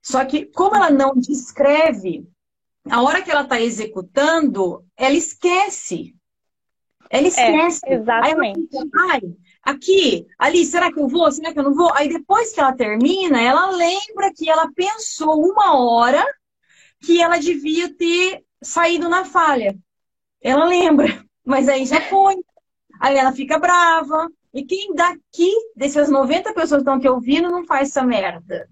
Só 0.01 0.23
que, 0.23 0.45
como 0.45 0.77
ela 0.77 0.89
não 0.89 1.13
descreve, 1.13 2.25
a 2.89 3.01
hora 3.01 3.21
que 3.21 3.29
ela 3.29 3.41
está 3.41 3.59
executando, 3.59 4.85
ela 4.95 5.13
esquece. 5.13 6.15
Ela 7.09 7.25
é, 7.25 7.27
esquece. 7.27 7.81
É, 7.85 7.93
exatamente. 7.95 8.69
Ai, 9.09 9.21
aqui, 9.61 10.25
ali, 10.39 10.65
será 10.65 10.89
que 10.89 10.99
eu 10.99 11.09
vou? 11.09 11.29
Será 11.29 11.51
que 11.51 11.59
eu 11.59 11.63
não 11.63 11.73
vou? 11.73 11.93
Aí 11.93 12.07
depois 12.07 12.53
que 12.53 12.61
ela 12.61 12.73
termina, 12.73 13.41
ela 13.41 13.71
lembra 13.71 14.31
que 14.33 14.49
ela 14.49 14.71
pensou 14.73 15.33
uma 15.51 15.77
hora 15.77 16.25
que 17.01 17.21
ela 17.21 17.37
devia 17.37 17.93
ter 17.93 18.41
saído 18.63 19.09
na 19.09 19.25
falha. 19.25 19.77
Ela 20.41 20.63
lembra, 20.63 21.25
mas 21.45 21.67
aí 21.67 21.85
já 21.85 21.99
foi. 22.01 22.35
Aí 22.99 23.17
ela 23.17 23.31
fica 23.31 23.59
brava. 23.59 24.29
E 24.53 24.63
quem 24.63 24.93
daqui, 24.93 25.51
dessas 25.75 26.09
90 26.09 26.53
pessoas 26.53 26.81
que 26.81 26.89
estão 26.89 26.95
aqui 26.95 27.07
ouvindo, 27.07 27.49
não 27.49 27.65
faz 27.65 27.89
essa 27.89 28.03
merda? 28.03 28.67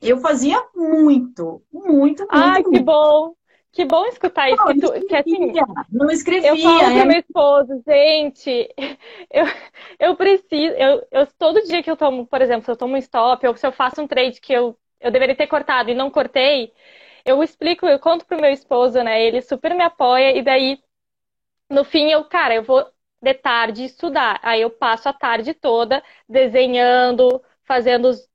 Eu 0.00 0.18
fazia 0.18 0.62
muito, 0.74 1.62
muito, 1.72 2.22
muito. 2.22 2.26
Ai, 2.30 2.62
muito. 2.62 2.70
que 2.70 2.80
bom! 2.80 3.34
Que 3.72 3.84
bom 3.84 4.04
escutar 4.06 4.50
isso. 4.50 4.64
Não, 4.64 4.74
que, 4.74 4.80
tu, 4.80 5.06
que 5.06 5.14
assim, 5.14 5.52
não 5.90 6.10
escrevia. 6.10 6.50
Eu 6.50 6.56
falo 6.58 6.82
é... 6.82 6.98
pro 6.98 7.06
meu 7.06 7.20
esposo, 7.20 7.82
gente, 7.86 8.68
eu, 9.30 9.44
eu 9.98 10.16
preciso, 10.16 10.74
eu, 10.74 11.06
eu, 11.10 11.26
todo 11.38 11.62
dia 11.62 11.82
que 11.82 11.90
eu 11.90 11.96
tomo, 11.96 12.26
por 12.26 12.42
exemplo, 12.42 12.64
se 12.64 12.70
eu 12.70 12.76
tomo 12.76 12.94
um 12.94 12.98
stop, 12.98 13.46
ou 13.46 13.56
se 13.56 13.64
eu 13.64 13.70
faço 13.70 14.02
um 14.02 14.08
trade 14.08 14.40
que 14.40 14.52
eu, 14.52 14.76
eu 15.00 15.12
deveria 15.12 15.36
ter 15.36 15.46
cortado 15.46 15.88
e 15.88 15.94
não 15.94 16.10
cortei, 16.10 16.72
eu 17.24 17.42
explico, 17.42 17.86
eu 17.86 17.98
conto 18.00 18.26
pro 18.26 18.40
meu 18.40 18.50
esposo, 18.50 19.02
né? 19.04 19.24
Ele 19.24 19.40
super 19.40 19.72
me 19.74 19.84
apoia, 19.84 20.36
e 20.36 20.42
daí, 20.42 20.78
no 21.70 21.84
fim, 21.84 22.10
eu, 22.10 22.24
cara, 22.24 22.54
eu 22.56 22.64
vou 22.64 22.84
de 23.20 23.34
tarde 23.34 23.84
estudar. 23.84 24.40
Aí 24.42 24.62
eu 24.62 24.70
passo 24.70 25.08
a 25.08 25.12
tarde 25.12 25.54
toda 25.54 26.02
desenhando, 26.28 27.42
fazendo 27.64 28.08
os. 28.08 28.28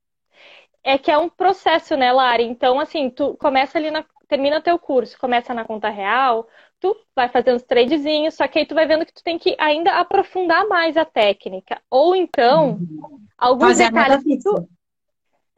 É 0.82 0.96
que 0.96 1.10
é 1.10 1.18
um 1.18 1.28
processo, 1.28 1.96
né, 1.96 2.12
Lari? 2.12 2.44
Então, 2.44 2.78
assim, 2.78 3.10
tu 3.10 3.36
começa 3.36 3.76
ali 3.76 3.90
na 3.90 4.04
termina 4.28 4.60
teu 4.60 4.78
curso, 4.78 5.18
começa 5.18 5.54
na 5.54 5.64
conta 5.64 5.88
real, 5.88 6.48
tu 6.80 6.96
vai 7.14 7.28
fazendo 7.28 7.56
os 7.56 7.62
tradezinhos, 7.62 8.34
só 8.34 8.46
que 8.48 8.58
aí 8.58 8.66
tu 8.66 8.74
vai 8.74 8.86
vendo 8.86 9.06
que 9.06 9.14
tu 9.14 9.22
tem 9.22 9.38
que 9.38 9.56
ainda 9.58 9.92
aprofundar 9.92 10.66
mais 10.66 10.96
a 10.96 11.04
técnica. 11.04 11.80
Ou 11.90 12.14
então, 12.14 12.70
uhum. 12.72 13.20
alguns 13.38 13.68
Fazer 13.68 13.90
detalhes 13.90 14.22
que 14.22 14.38
tu... 14.38 14.68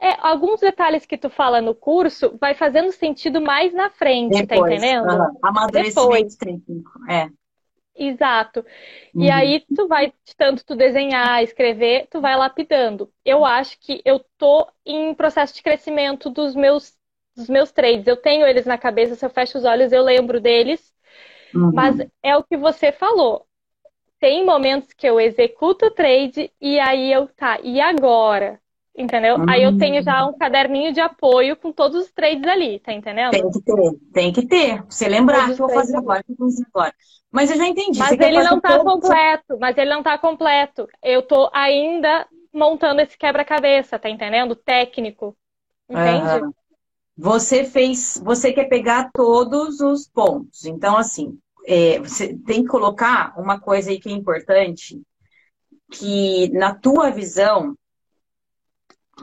É, 0.01 0.15
alguns 0.21 0.61
detalhes 0.61 1.05
que 1.05 1.17
tu 1.17 1.29
fala 1.29 1.61
no 1.61 1.75
curso 1.75 2.37
vai 2.39 2.53
fazendo 2.53 2.89
sentido 2.91 3.41
mais 3.41 3.73
na 3.73 3.89
frente, 3.89 4.45
tá 4.45 4.55
Depois, 4.55 4.69
tá 4.69 4.77
entendendo? 4.77 5.07
Uh, 5.09 5.37
amadurecimento 5.41 6.37
técnico, 6.37 6.91
é. 7.09 7.29
Exato. 7.99 8.65
Uhum. 9.13 9.23
E 9.25 9.29
aí 9.29 9.65
tu 9.75 9.87
vai, 9.87 10.13
tanto 10.37 10.65
tu 10.65 10.75
desenhar, 10.75 11.43
escrever, 11.43 12.07
tu 12.09 12.21
vai 12.21 12.35
lapidando. 12.35 13.11
Eu 13.25 13.43
acho 13.43 13.77
que 13.79 14.01
eu 14.05 14.23
tô 14.37 14.67
em 14.85 15.13
processo 15.13 15.53
de 15.53 15.61
crescimento 15.61 16.29
dos 16.29 16.55
meus 16.55 16.97
dos 17.35 17.49
meus 17.49 17.71
trades. 17.71 18.07
Eu 18.07 18.17
tenho 18.17 18.45
eles 18.45 18.65
na 18.65 18.77
cabeça, 18.77 19.15
se 19.15 19.25
eu 19.25 19.29
fecho 19.29 19.57
os 19.57 19.65
olhos, 19.65 19.91
eu 19.91 20.03
lembro 20.03 20.41
deles. 20.41 20.93
Uhum. 21.53 21.71
Mas 21.73 21.95
é 22.23 22.35
o 22.35 22.43
que 22.43 22.57
você 22.57 22.91
falou. 22.91 23.45
Tem 24.19 24.45
momentos 24.45 24.91
que 24.93 25.07
eu 25.07 25.19
executo 25.19 25.85
o 25.85 25.91
trade 25.91 26.51
e 26.59 26.79
aí 26.79 27.11
eu, 27.11 27.27
tá, 27.27 27.59
e 27.63 27.79
agora? 27.79 28.59
Entendeu? 28.99 29.37
Hum. 29.37 29.45
Aí 29.47 29.63
eu 29.63 29.77
tenho 29.77 30.03
já 30.03 30.25
um 30.25 30.37
caderninho 30.37 30.91
de 30.91 30.99
apoio 30.99 31.55
com 31.55 31.71
todos 31.71 32.03
os 32.03 32.11
trades 32.11 32.45
ali, 32.45 32.79
tá 32.79 32.91
entendendo? 32.91 33.31
Tem 33.31 33.49
que 33.49 33.61
ter, 33.61 33.99
tem 34.11 34.33
que 34.33 34.45
ter. 34.45 34.83
Você 34.89 35.07
lembrar 35.07 35.45
que 35.45 35.53
eu 35.53 35.67
vou 35.67 35.69
fazer 35.69 35.95
agora, 35.95 36.21
que 36.21 36.33
eu 36.33 36.35
vou 36.37 36.49
fazer 36.49 36.65
agora. 36.73 36.93
Mas 37.31 37.49
eu 37.49 37.55
já 37.55 37.65
entendi. 37.65 37.97
Mas 37.97 38.11
ele 38.11 38.43
não 38.43 38.59
tá 38.59 38.77
todo... 38.77 38.91
completo, 38.91 39.57
mas 39.57 39.77
ele 39.77 39.89
não 39.89 40.03
tá 40.03 40.17
completo. 40.17 40.85
Eu 41.01 41.21
tô 41.21 41.49
ainda 41.53 42.27
montando 42.53 42.99
esse 42.99 43.17
quebra-cabeça, 43.17 43.97
tá 43.97 44.09
entendendo? 44.09 44.53
Técnico. 44.53 45.33
Entende? 45.89 46.53
Você 47.17 47.63
fez, 47.63 48.21
você 48.21 48.51
quer 48.51 48.65
pegar 48.65 49.11
todos 49.13 49.79
os 49.79 50.09
pontos. 50.09 50.65
Então, 50.65 50.97
assim, 50.97 51.37
é, 51.65 51.99
você 51.99 52.35
tem 52.45 52.63
que 52.63 52.69
colocar 52.69 53.33
uma 53.37 53.61
coisa 53.61 53.91
aí 53.91 53.99
que 53.99 54.09
é 54.09 54.11
importante, 54.11 55.01
que 55.89 56.49
na 56.51 56.75
tua 56.75 57.11
visão, 57.11 57.75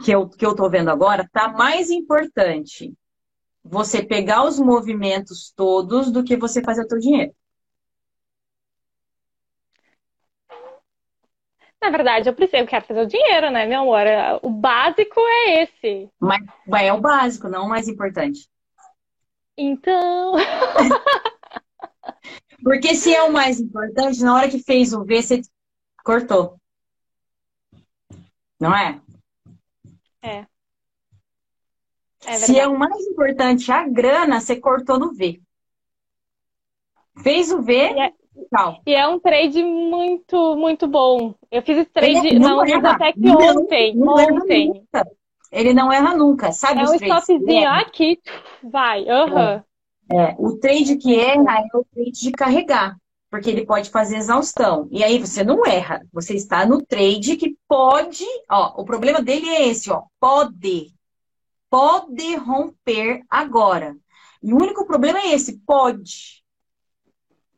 que 0.04 0.10
eu, 0.10 0.28
que 0.28 0.44
eu 0.44 0.54
tô 0.54 0.68
vendo 0.68 0.90
agora, 0.90 1.28
tá 1.32 1.48
mais 1.48 1.90
importante 1.90 2.92
você 3.62 4.04
pegar 4.04 4.44
os 4.44 4.58
movimentos 4.58 5.52
todos 5.54 6.10
do 6.10 6.22
que 6.22 6.36
você 6.36 6.62
fazer 6.62 6.82
o 6.82 6.88
teu 6.88 6.98
dinheiro. 6.98 7.34
Na 11.80 11.90
verdade, 11.90 12.28
eu 12.28 12.34
preciso, 12.34 12.62
eu 12.62 12.66
quero 12.66 12.84
fazer 12.84 13.02
o 13.02 13.06
dinheiro, 13.06 13.50
né, 13.50 13.66
meu 13.66 13.82
amor? 13.82 14.06
O 14.42 14.50
básico 14.50 15.20
é 15.20 15.62
esse. 15.62 16.10
Mas, 16.18 16.44
mas 16.66 16.82
é 16.82 16.92
o 16.92 17.00
básico, 17.00 17.48
não 17.48 17.66
o 17.66 17.68
mais 17.68 17.86
importante. 17.86 18.48
Então. 19.56 20.34
Porque 22.62 22.94
se 22.94 23.14
é 23.14 23.22
o 23.22 23.32
mais 23.32 23.60
importante, 23.60 24.22
na 24.22 24.34
hora 24.34 24.48
que 24.48 24.58
fez 24.58 24.92
o 24.92 25.04
V, 25.04 25.22
você 25.22 25.40
cortou. 26.04 26.58
Não 28.58 28.74
é? 28.74 29.00
É. 30.26 30.46
é 32.26 32.36
Se 32.36 32.58
é 32.58 32.66
o 32.66 32.78
mais 32.78 33.06
importante 33.06 33.70
a 33.70 33.86
grana, 33.86 34.40
você 34.40 34.56
cortou 34.56 34.98
no 34.98 35.12
V. 35.14 35.40
Fez 37.22 37.52
o 37.52 37.62
V, 37.62 37.72
e 37.72 38.00
é, 38.00 38.12
tchau. 38.54 38.82
E 38.86 38.94
é 38.94 39.06
um 39.08 39.18
trade 39.18 39.62
muito, 39.62 40.56
muito 40.56 40.86
bom. 40.86 41.34
Eu 41.50 41.62
fiz 41.62 41.78
esse 41.78 41.90
trade 41.90 42.26
Ele 42.26 42.38
na 42.38 42.56
Usatec 42.56 43.18
ontem. 43.26 43.96
Não, 43.96 44.14
ontem. 44.14 44.86
Ele 45.52 45.72
não 45.72 45.92
erra 45.92 46.14
nunca, 46.14 46.52
sabe? 46.52 46.80
É 46.80 46.84
um 46.84 46.94
stopzinho 46.94 47.70
aqui, 47.70 48.20
vai. 48.62 49.02
Uhum. 49.04 49.38
É. 49.38 49.64
é. 50.12 50.36
O 50.38 50.58
trade 50.58 50.96
que 50.96 51.18
erra 51.18 51.60
é 51.60 51.76
o 51.76 51.84
trade 51.84 52.10
de 52.10 52.32
carregar 52.32 52.96
porque 53.30 53.50
ele 53.50 53.66
pode 53.66 53.90
fazer 53.90 54.16
exaustão. 54.16 54.88
E 54.90 55.02
aí 55.02 55.18
você 55.18 55.42
não 55.42 55.66
erra, 55.66 56.06
você 56.12 56.34
está 56.34 56.64
no 56.64 56.84
trade 56.84 57.36
que 57.36 57.56
pode, 57.68 58.24
ó, 58.50 58.80
o 58.80 58.84
problema 58.84 59.20
dele 59.20 59.48
é 59.48 59.68
esse, 59.68 59.90
ó, 59.90 60.04
pode, 60.20 60.94
pode 61.68 62.36
romper 62.36 63.22
agora. 63.28 63.96
E 64.42 64.52
o 64.52 64.56
único 64.56 64.86
problema 64.86 65.18
é 65.18 65.34
esse, 65.34 65.58
pode. 65.66 66.44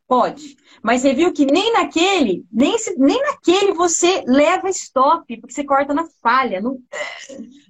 Pode. 0.07 0.57
Mas 0.81 1.01
você 1.01 1.13
viu 1.13 1.31
que 1.31 1.45
nem 1.45 1.71
naquele, 1.71 2.43
nem, 2.51 2.75
nem 2.97 3.21
naquele 3.21 3.73
você 3.73 4.23
leva 4.25 4.67
stop, 4.69 5.37
porque 5.37 5.53
você 5.53 5.63
corta 5.63 5.93
na 5.93 6.07
falha, 6.19 6.59
no, 6.59 6.81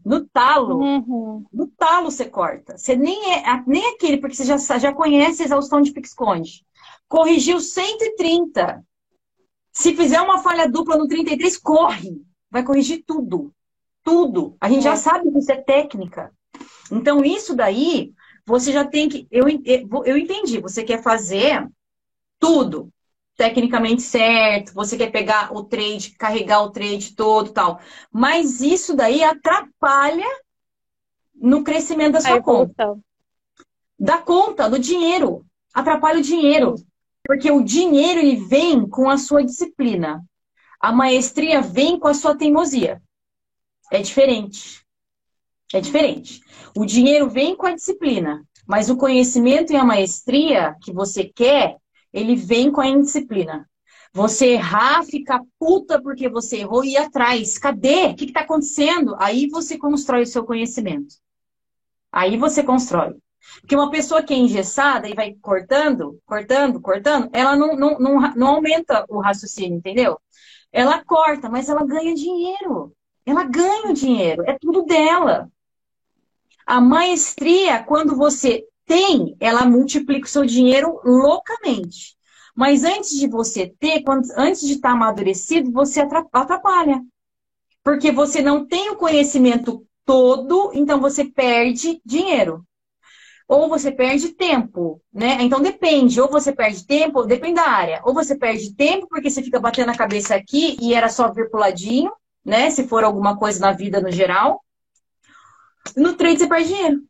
no 0.05 0.25
talo. 0.25 0.77
Uhum. 0.77 1.45
No 1.51 1.67
talo 1.67 2.09
você 2.09 2.23
corta. 2.23 2.77
Você 2.77 2.95
nem 2.95 3.33
é 3.33 3.43
nem 3.67 3.93
aquele, 3.93 4.17
porque 4.17 4.37
você 4.37 4.45
já, 4.45 4.57
já 4.77 4.93
conhece 4.93 5.41
a 5.41 5.45
exaustão 5.47 5.81
de 5.81 5.91
pique-esconde 5.91 6.63
corrigiu 7.09 7.59
130. 7.59 8.85
Se 9.73 9.95
fizer 9.95 10.21
uma 10.21 10.37
falha 10.37 10.69
dupla 10.69 10.95
no 10.95 11.07
33, 11.07 11.57
corre. 11.57 12.21
Vai 12.49 12.63
corrigir 12.63 13.03
tudo. 13.05 13.51
Tudo. 14.03 14.55
A 14.61 14.69
gente 14.69 14.87
é. 14.87 14.91
já 14.91 14.95
sabe 14.95 15.29
que 15.31 15.39
isso 15.39 15.51
é 15.51 15.57
técnica. 15.57 16.31
Então, 16.91 17.23
isso 17.25 17.55
daí, 17.55 18.13
você 18.45 18.71
já 18.71 18.85
tem 18.85 19.09
que. 19.09 19.27
Eu, 19.29 19.45
eu 20.05 20.17
entendi. 20.17 20.59
Você 20.61 20.83
quer 20.83 21.01
fazer 21.03 21.67
tudo 22.39 22.89
tecnicamente 23.35 24.01
certo, 24.01 24.73
você 24.73 24.97
quer 24.97 25.11
pegar 25.11 25.55
o 25.55 25.63
trade, 25.63 26.11
carregar 26.17 26.61
o 26.61 26.71
trade 26.71 27.15
todo 27.15 27.53
tal. 27.53 27.79
Mas 28.11 28.59
isso 28.59 28.93
daí 28.93 29.23
atrapalha 29.23 30.27
no 31.33 31.63
crescimento 31.63 32.13
da 32.13 32.21
sua 32.21 32.41
conta. 32.41 32.99
Da 33.97 34.17
conta, 34.17 34.69
do 34.69 34.77
dinheiro. 34.77 35.45
Atrapalha 35.73 36.19
o 36.19 36.23
dinheiro. 36.23 36.75
Porque 37.29 37.51
o 37.51 37.61
dinheiro 37.61 38.19
ele 38.19 38.37
vem 38.37 38.89
com 38.89 39.07
a 39.07 39.15
sua 39.15 39.45
disciplina. 39.45 40.25
A 40.81 40.91
maestria 40.91 41.61
vem 41.61 41.99
com 41.99 42.07
a 42.07 42.13
sua 42.15 42.35
teimosia. 42.35 42.99
É 43.91 44.01
diferente. 44.01 44.83
É 45.71 45.79
diferente. 45.79 46.41
O 46.75 46.87
dinheiro 46.87 47.29
vem 47.29 47.55
com 47.55 47.67
a 47.67 47.75
disciplina, 47.75 48.43
mas 48.67 48.89
o 48.89 48.97
conhecimento 48.97 49.71
e 49.71 49.75
a 49.75 49.85
maestria 49.85 50.75
que 50.81 50.91
você 50.91 51.23
quer, 51.23 51.77
ele 52.11 52.35
vem 52.35 52.71
com 52.71 52.81
a 52.81 52.87
indisciplina. 52.87 53.69
Você 54.11 54.53
errar, 54.53 55.03
ficar 55.03 55.43
puta 55.59 56.01
porque 56.01 56.27
você 56.27 56.61
errou 56.61 56.83
e 56.83 56.93
ir 56.93 56.97
atrás. 56.97 57.59
Cadê? 57.59 58.05
O 58.05 58.15
que 58.15 58.25
está 58.25 58.39
acontecendo? 58.39 59.15
Aí 59.19 59.47
você 59.49 59.77
constrói 59.77 60.23
o 60.23 60.25
seu 60.25 60.43
conhecimento. 60.43 61.13
Aí 62.11 62.37
você 62.37 62.63
constrói. 62.63 63.15
Porque 63.61 63.75
uma 63.75 63.89
pessoa 63.89 64.23
que 64.23 64.33
é 64.33 64.37
engessada 64.37 65.07
e 65.07 65.13
vai 65.13 65.33
cortando, 65.41 66.19
cortando, 66.25 66.81
cortando, 66.81 67.29
ela 67.33 67.55
não, 67.55 67.75
não, 67.75 67.99
não, 67.99 68.35
não 68.35 68.47
aumenta 68.47 69.05
o 69.09 69.19
raciocínio, 69.19 69.77
entendeu? 69.77 70.19
Ela 70.71 71.03
corta, 71.03 71.49
mas 71.49 71.69
ela 71.69 71.85
ganha 71.85 72.13
dinheiro. 72.13 72.93
Ela 73.25 73.43
ganha 73.43 73.89
o 73.89 73.93
dinheiro, 73.93 74.43
é 74.47 74.57
tudo 74.59 74.83
dela. 74.83 75.49
A 76.65 76.79
maestria, 76.79 77.83
quando 77.83 78.15
você 78.15 78.65
tem, 78.85 79.35
ela 79.39 79.65
multiplica 79.65 80.25
o 80.25 80.29
seu 80.29 80.45
dinheiro 80.45 80.99
loucamente. 81.03 82.17
Mas 82.55 82.83
antes 82.83 83.11
de 83.11 83.27
você 83.27 83.73
ter, 83.79 84.03
antes 84.35 84.61
de 84.61 84.73
estar 84.73 84.91
amadurecido, 84.91 85.71
você 85.71 86.01
atrapalha. 86.01 87.01
Porque 87.83 88.11
você 88.11 88.41
não 88.41 88.65
tem 88.65 88.89
o 88.89 88.95
conhecimento 88.95 89.85
todo, 90.05 90.71
então 90.73 90.99
você 90.99 91.23
perde 91.23 92.01
dinheiro 92.03 92.65
ou 93.49 93.67
você 93.67 93.91
perde 93.91 94.29
tempo, 94.29 95.01
né? 95.11 95.39
Então 95.41 95.59
depende, 95.59 96.21
ou 96.21 96.29
você 96.29 96.53
perde 96.53 96.85
tempo, 96.85 97.23
depende 97.23 97.55
da 97.55 97.67
área. 97.67 97.99
Ou 98.05 98.13
você 98.13 98.37
perde 98.37 98.75
tempo 98.75 99.07
porque 99.09 99.27
você 99.27 99.41
fica 99.41 99.59
batendo 99.59 99.89
a 99.89 99.97
cabeça 99.97 100.35
aqui 100.35 100.77
e 100.79 100.93
era 100.93 101.09
só 101.09 101.33
vir 101.33 101.49
pro 101.49 101.59
ladinho, 101.59 102.11
né? 102.45 102.69
Se 102.69 102.87
for 102.87 103.03
alguma 103.03 103.35
coisa 103.35 103.59
na 103.59 103.71
vida 103.71 103.99
no 103.99 104.11
geral. 104.11 104.63
No 105.97 106.13
trade 106.13 106.37
você 106.37 106.47
perde 106.47 106.67
dinheiro. 106.67 107.01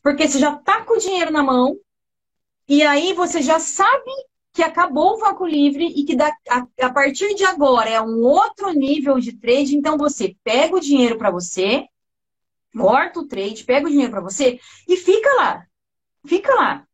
Porque 0.00 0.28
você 0.28 0.38
já 0.38 0.54
tá 0.54 0.84
com 0.84 0.94
o 0.94 1.00
dinheiro 1.00 1.32
na 1.32 1.42
mão 1.42 1.76
e 2.68 2.84
aí 2.84 3.12
você 3.12 3.42
já 3.42 3.58
sabe 3.58 4.12
que 4.52 4.62
acabou 4.62 5.14
o 5.14 5.18
vácuo 5.18 5.48
livre 5.48 5.84
e 5.84 6.04
que 6.04 6.14
da, 6.14 6.32
a, 6.48 6.64
a 6.80 6.92
partir 6.92 7.34
de 7.34 7.44
agora 7.44 7.90
é 7.90 8.00
um 8.00 8.22
outro 8.22 8.70
nível 8.70 9.18
de 9.18 9.32
trade, 9.32 9.76
então 9.76 9.98
você 9.98 10.36
pega 10.44 10.76
o 10.76 10.80
dinheiro 10.80 11.18
para 11.18 11.30
você, 11.32 11.86
corta 12.72 13.18
o 13.18 13.26
trade, 13.26 13.64
pega 13.64 13.88
o 13.88 13.90
dinheiro 13.90 14.12
para 14.12 14.20
você 14.20 14.60
e 14.86 14.96
fica 14.96 15.28
lá. 15.34 15.68
Fica 16.26 16.54
lá. 16.54 16.84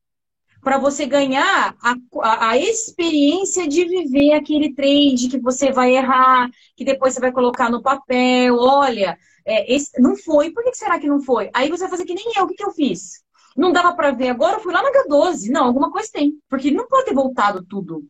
Para 0.62 0.78
você 0.78 1.04
ganhar 1.04 1.76
a, 1.82 1.94
a, 2.22 2.50
a, 2.50 2.58
experiência 2.58 3.68
de 3.68 3.84
viver 3.84 4.32
aquele 4.32 4.74
trade 4.74 5.28
que 5.28 5.38
você 5.38 5.70
vai 5.70 5.94
errar, 5.94 6.48
que 6.74 6.84
depois 6.84 7.12
você 7.12 7.20
vai 7.20 7.32
colocar 7.32 7.70
no 7.70 7.82
papel. 7.82 8.56
Olha, 8.56 9.18
é, 9.46 9.74
esse, 9.74 10.00
não 10.00 10.16
foi, 10.16 10.50
por 10.50 10.64
que 10.64 10.74
será 10.74 10.98
que 10.98 11.06
não 11.06 11.20
foi? 11.20 11.50
Aí 11.54 11.68
você 11.68 11.82
vai 11.82 11.90
fazer 11.90 12.06
que 12.06 12.14
nem 12.14 12.32
eu, 12.34 12.44
o 12.44 12.48
que, 12.48 12.54
que 12.54 12.64
eu 12.64 12.70
fiz? 12.70 13.22
Não 13.56 13.72
dava 13.72 13.94
para 13.94 14.10
ver 14.10 14.30
agora, 14.30 14.56
eu 14.56 14.60
fui 14.60 14.72
lá 14.72 14.82
na 14.82 14.90
H12. 14.90 15.50
Não, 15.50 15.66
alguma 15.66 15.90
coisa 15.90 16.08
tem. 16.12 16.32
Porque 16.48 16.68
ele 16.68 16.76
não 16.76 16.88
pode 16.88 17.04
ter 17.04 17.14
voltado 17.14 17.64
tudo. 17.64 18.02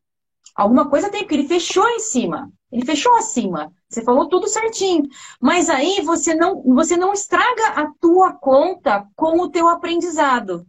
Alguma 0.54 0.88
coisa 0.88 1.10
tem, 1.10 1.22
porque 1.22 1.34
ele 1.34 1.48
fechou 1.48 1.86
em 1.88 1.98
cima. 1.98 2.50
Ele 2.70 2.84
fechou 2.84 3.14
acima. 3.16 3.72
Você 3.88 4.02
falou 4.02 4.28
tudo 4.28 4.48
certinho. 4.48 5.02
Mas 5.40 5.68
aí 5.68 6.00
você 6.02 6.34
não, 6.34 6.62
você 6.62 6.96
não 6.96 7.12
estraga 7.12 7.68
a 7.68 7.92
tua 8.00 8.32
conta 8.32 9.06
com 9.16 9.40
o 9.40 9.50
teu 9.50 9.68
aprendizado. 9.68 10.64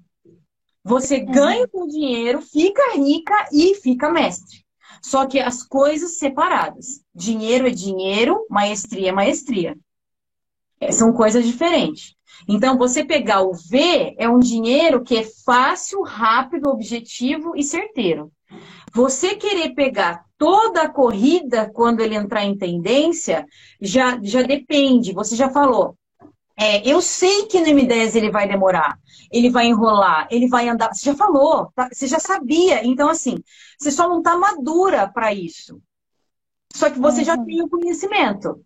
Você 0.86 1.18
uhum. 1.18 1.26
ganha 1.32 1.68
o 1.74 1.88
dinheiro, 1.88 2.42
fica 2.44 2.96
rica 2.96 3.50
e 3.52 3.74
fica 3.74 4.12
mestre. 4.12 4.64
Só 5.02 5.26
que 5.26 5.40
as 5.40 5.64
coisas 5.64 6.20
separadas. 6.20 7.02
Dinheiro 7.14 7.68
é 7.68 7.72
dinheiro, 7.72 8.46
maestria 8.48 9.10
é 9.10 9.12
maestria. 9.12 9.76
É, 10.80 10.92
são 10.92 11.12
coisas 11.12 11.44
diferentes. 11.44 12.14
Então, 12.48 12.78
você 12.78 13.04
pegar 13.04 13.42
o 13.42 13.54
V 13.54 14.16
é 14.20 14.30
um 14.30 14.38
dinheiro 14.38 15.04
que 15.04 15.18
é 15.18 15.24
fácil, 15.24 16.04
rápido, 16.04 16.70
objetivo 16.70 17.56
e 17.56 17.64
certeiro. 17.64 18.32
Você 18.94 19.36
querer 19.36 19.74
pegar 19.74 20.24
toda 20.38 20.84
a 20.84 20.90
corrida 20.90 21.68
quando 21.74 22.02
ele 22.02 22.14
entrar 22.14 22.46
em 22.46 22.58
tendência, 22.58 23.48
já, 23.82 24.20
já 24.22 24.44
depende. 24.44 25.14
Você 25.14 25.36
já 25.36 25.50
falou, 25.50 25.98
é, 26.58 26.88
eu 26.88 27.02
sei 27.02 27.48
que 27.48 27.60
no 27.60 27.68
M10 27.68 28.16
ele 28.16 28.32
vai 28.32 28.48
demorar, 28.48 28.98
ele 29.32 29.50
vai 29.50 29.68
enrolar, 29.68 30.28
ele 30.32 30.48
vai 30.48 30.70
andar. 30.70 30.94
Você 30.94 31.06
já 31.06 31.16
falou, 31.16 31.72
tá? 31.76 31.90
você 31.92 32.08
já 32.08 32.20
sabia. 32.20 32.86
Então, 32.86 33.10
assim, 33.10 33.44
você 33.78 33.92
só 33.92 34.08
não 34.08 34.20
está 34.20 34.38
madura 34.38 35.08
para 35.08 35.34
isso. 35.34 35.82
Só 36.74 36.90
que 36.90 37.00
você 37.00 37.20
uhum. 37.20 37.26
já 37.26 37.38
tem 37.38 37.62
o 37.62 37.70
conhecimento. 37.70 38.66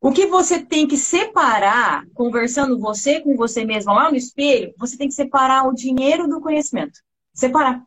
O 0.00 0.10
que 0.10 0.26
você 0.26 0.58
tem 0.58 0.86
que 0.86 0.96
separar, 0.96 2.06
conversando 2.14 2.78
você 2.78 3.20
com 3.20 3.36
você 3.36 3.64
mesma 3.64 3.92
lá 3.92 4.10
no 4.10 4.16
espelho, 4.16 4.72
você 4.78 4.96
tem 4.96 5.08
que 5.08 5.14
separar 5.14 5.68
o 5.68 5.74
dinheiro 5.74 6.26
do 6.26 6.40
conhecimento. 6.40 7.00
Separar. 7.34 7.84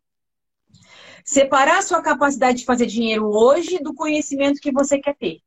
Separar 1.26 1.80
a 1.80 1.82
sua 1.82 2.02
capacidade 2.02 2.60
de 2.60 2.66
fazer 2.66 2.86
dinheiro 2.86 3.26
hoje 3.26 3.80
do 3.80 3.94
conhecimento 3.94 4.62
que 4.62 4.72
você 4.72 5.00
quer 5.00 5.16
ter. 5.16 5.40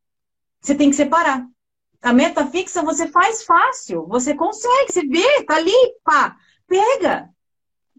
Você 0.61 0.75
tem 0.75 0.91
que 0.91 0.97
separar. 0.97 1.47
A 2.03 2.13
meta 2.13 2.47
fixa 2.47 2.83
você 2.83 3.09
faz 3.09 3.45
fácil. 3.45 4.07
Você 4.07 4.35
consegue, 4.35 4.93
você 4.93 5.07
vê, 5.07 5.43
tá 5.45 5.57
ali, 5.57 5.73
pá, 6.05 6.37
pega. 6.67 7.31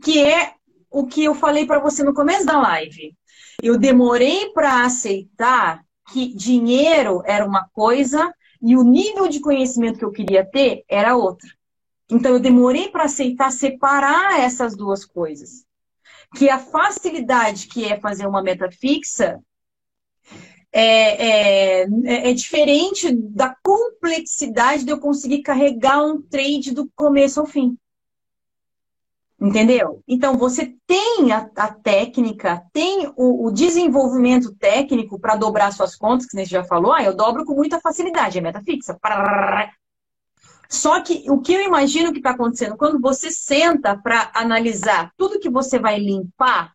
Que 0.03 0.23
é 0.23 0.53
o 0.89 1.05
que 1.05 1.23
eu 1.23 1.35
falei 1.35 1.65
para 1.65 1.79
você 1.79 2.03
no 2.03 2.13
começo 2.13 2.45
da 2.45 2.59
live. 2.59 3.15
Eu 3.61 3.77
demorei 3.77 4.49
para 4.51 4.85
aceitar 4.85 5.83
que 6.11 6.33
dinheiro 6.33 7.21
era 7.25 7.45
uma 7.45 7.67
coisa 7.73 8.33
e 8.61 8.75
o 8.75 8.83
nível 8.83 9.27
de 9.27 9.39
conhecimento 9.39 9.99
que 9.99 10.05
eu 10.05 10.11
queria 10.11 10.45
ter 10.45 10.83
era 10.87 11.15
outra. 11.15 11.49
Então 12.09 12.31
eu 12.31 12.39
demorei 12.39 12.89
para 12.89 13.03
aceitar 13.03 13.51
separar 13.51 14.39
essas 14.39 14.75
duas 14.75 15.03
coisas. 15.03 15.65
Que 16.35 16.49
a 16.49 16.59
facilidade 16.59 17.67
que 17.67 17.85
é 17.85 17.99
fazer 17.99 18.27
uma 18.27 18.41
meta 18.41 18.69
fixa 18.71 19.39
é, 20.71 21.81
é, 21.81 22.29
é, 22.29 22.33
diferente 22.33 23.11
da 23.11 23.55
complexidade 23.63 24.83
de 24.83 24.91
eu 24.91 24.99
conseguir 24.99 25.41
carregar 25.41 26.03
um 26.03 26.21
trade 26.21 26.71
do 26.71 26.89
começo 26.95 27.39
ao 27.39 27.45
fim. 27.45 27.77
Entendeu? 29.39 30.03
Então, 30.07 30.35
você 30.35 30.75
tem 30.87 31.31
a, 31.31 31.49
a 31.55 31.71
técnica, 31.71 32.63
tem 32.73 33.11
o, 33.15 33.45
o 33.45 33.51
desenvolvimento 33.51 34.53
técnico 34.55 35.19
para 35.19 35.35
dobrar 35.35 35.71
suas 35.71 35.95
contas, 35.95 36.25
que 36.25 36.35
você 36.35 36.45
já 36.45 36.63
falou, 36.63 36.91
ah, 36.91 37.03
eu 37.03 37.15
dobro 37.15 37.45
com 37.45 37.53
muita 37.53 37.79
facilidade, 37.79 38.37
é 38.37 38.41
meta 38.41 38.63
fixa. 38.63 38.97
Só 40.67 40.99
que 41.01 41.23
o 41.29 41.39
que 41.39 41.53
eu 41.53 41.61
imagino 41.61 42.11
que 42.11 42.17
está 42.17 42.31
acontecendo, 42.31 42.75
quando 42.75 42.99
você 42.99 43.31
senta 43.31 43.95
para 43.95 44.31
analisar 44.33 45.11
tudo 45.15 45.39
que 45.39 45.49
você 45.49 45.79
vai 45.79 45.99
limpar, 45.99 46.73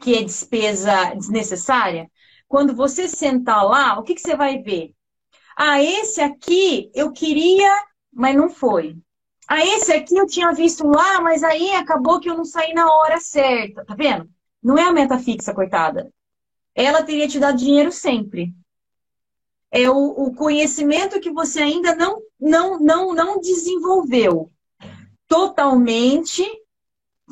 que 0.00 0.16
é 0.16 0.22
despesa 0.22 1.14
desnecessária, 1.14 2.10
quando 2.50 2.74
você 2.74 3.06
sentar 3.06 3.64
lá, 3.64 3.96
o 3.96 4.02
que, 4.02 4.12
que 4.12 4.20
você 4.20 4.34
vai 4.34 4.58
ver? 4.58 4.92
Ah, 5.56 5.80
esse 5.80 6.20
aqui 6.20 6.90
eu 6.92 7.12
queria, 7.12 7.70
mas 8.12 8.34
não 8.36 8.50
foi. 8.50 8.98
Ah, 9.46 9.64
esse 9.64 9.92
aqui 9.92 10.16
eu 10.16 10.26
tinha 10.26 10.52
visto 10.52 10.84
lá, 10.84 11.20
mas 11.20 11.44
aí 11.44 11.70
acabou 11.70 12.18
que 12.18 12.28
eu 12.28 12.36
não 12.36 12.44
saí 12.44 12.74
na 12.74 12.92
hora 12.92 13.20
certa. 13.20 13.84
Tá 13.84 13.94
vendo? 13.94 14.28
Não 14.60 14.76
é 14.76 14.82
a 14.82 14.92
meta 14.92 15.16
fixa, 15.16 15.54
coitada. 15.54 16.12
Ela 16.74 17.04
teria 17.04 17.28
te 17.28 17.38
dado 17.38 17.56
dinheiro 17.56 17.92
sempre. 17.92 18.52
É 19.70 19.88
o, 19.88 20.08
o 20.08 20.34
conhecimento 20.34 21.20
que 21.20 21.30
você 21.30 21.60
ainda 21.60 21.94
não, 21.94 22.20
não, 22.40 22.80
não, 22.80 23.14
não 23.14 23.40
desenvolveu 23.40 24.50
totalmente. 25.28 26.42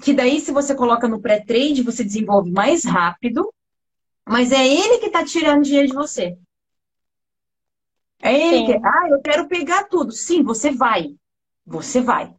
Que 0.01 0.15
daí, 0.15 0.41
se 0.41 0.53
você 0.53 0.77
coloca 0.77 1.09
no 1.09 1.21
pré-trade, 1.21 1.83
você 1.83 2.05
desenvolve 2.05 2.53
mais 2.53 2.85
rápido. 2.85 3.53
Mas 4.29 4.53
é 4.53 4.67
ele 4.67 4.99
que 4.99 5.07
está 5.07 5.25
tirando 5.25 5.65
dinheiro 5.65 5.89
de 5.89 5.95
você. 5.95 6.37
É 8.21 8.35
ele 8.35 8.59
Sim. 8.59 8.67
que. 8.67 8.87
Ah, 8.87 9.09
eu 9.11 9.21
quero 9.23 9.49
pegar 9.49 9.85
tudo. 9.85 10.13
Sim, 10.13 10.43
você 10.43 10.71
vai. 10.71 11.15
Você 11.65 12.01
vai. 12.01 12.35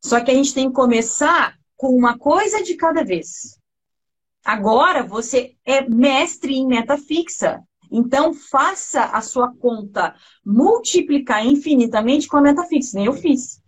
Só 0.00 0.20
que 0.20 0.30
a 0.30 0.34
gente 0.34 0.52
tem 0.52 0.68
que 0.68 0.74
começar 0.74 1.56
com 1.76 1.88
uma 1.96 2.18
coisa 2.18 2.62
de 2.62 2.74
cada 2.76 3.04
vez. 3.04 3.58
Agora 4.44 5.02
você 5.02 5.56
é 5.64 5.88
mestre 5.88 6.54
em 6.54 6.66
meta 6.66 6.98
fixa. 6.98 7.62
Então 7.90 8.34
faça 8.34 9.04
a 9.04 9.20
sua 9.20 9.54
conta 9.54 10.14
multiplicar 10.44 11.44
infinitamente 11.46 12.26
com 12.26 12.38
a 12.38 12.40
meta 12.40 12.64
fixa. 12.64 12.96
Nem 12.96 13.06
eu 13.06 13.12
fiz. 13.12 13.62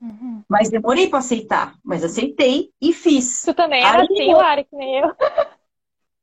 Uhum. 0.00 0.42
Mas 0.48 0.70
demorei 0.70 1.08
para 1.08 1.18
aceitar. 1.18 1.76
Mas 1.84 2.02
aceitei 2.02 2.70
e 2.80 2.92
fiz. 2.92 3.42
Tu 3.42 3.52
também 3.52 3.82
era 3.84 4.00
Aí, 4.00 4.08
assim, 4.10 4.32
Lari, 4.32 4.64
que 4.64 4.76
nem 4.76 5.00
eu. 5.00 5.14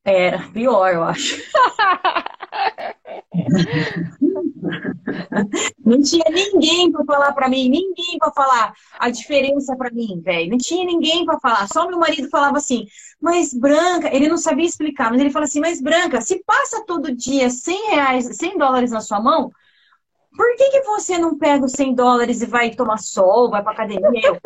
Era, 0.06 0.48
pior, 0.52 0.94
eu 0.94 1.02
acho. 1.02 1.36
Não 5.84 6.00
tinha 6.00 6.24
ninguém 6.30 6.92
para 6.92 7.04
falar 7.04 7.32
para 7.32 7.48
mim, 7.48 7.68
ninguém 7.68 8.16
para 8.18 8.32
falar 8.32 8.72
a 8.98 9.10
diferença 9.10 9.76
para 9.76 9.90
mim, 9.90 10.20
velho. 10.24 10.50
Não 10.50 10.58
tinha 10.58 10.84
ninguém 10.84 11.24
para 11.24 11.40
falar. 11.40 11.66
Só 11.72 11.88
meu 11.88 11.98
marido 11.98 12.28
falava 12.28 12.56
assim, 12.56 12.86
mas 13.20 13.52
Branca, 13.52 14.14
ele 14.14 14.28
não 14.28 14.36
sabia 14.36 14.64
explicar, 14.64 15.10
mas 15.10 15.20
ele 15.20 15.30
falava 15.30 15.48
assim, 15.48 15.60
mas 15.60 15.82
Branca, 15.82 16.20
se 16.20 16.40
passa 16.44 16.84
todo 16.86 17.14
dia 17.14 17.50
100 17.50 17.90
reais, 17.90 18.28
100 18.36 18.58
dólares 18.58 18.92
na 18.92 19.00
sua 19.00 19.20
mão, 19.20 19.50
por 20.36 20.54
que, 20.56 20.70
que 20.70 20.82
você 20.82 21.18
não 21.18 21.36
pega 21.36 21.64
os 21.64 21.72
100 21.72 21.94
dólares 21.94 22.42
e 22.42 22.46
vai 22.46 22.70
tomar 22.70 22.98
sol, 22.98 23.50
vai 23.50 23.62
pra 23.62 23.72
academia? 23.72 24.40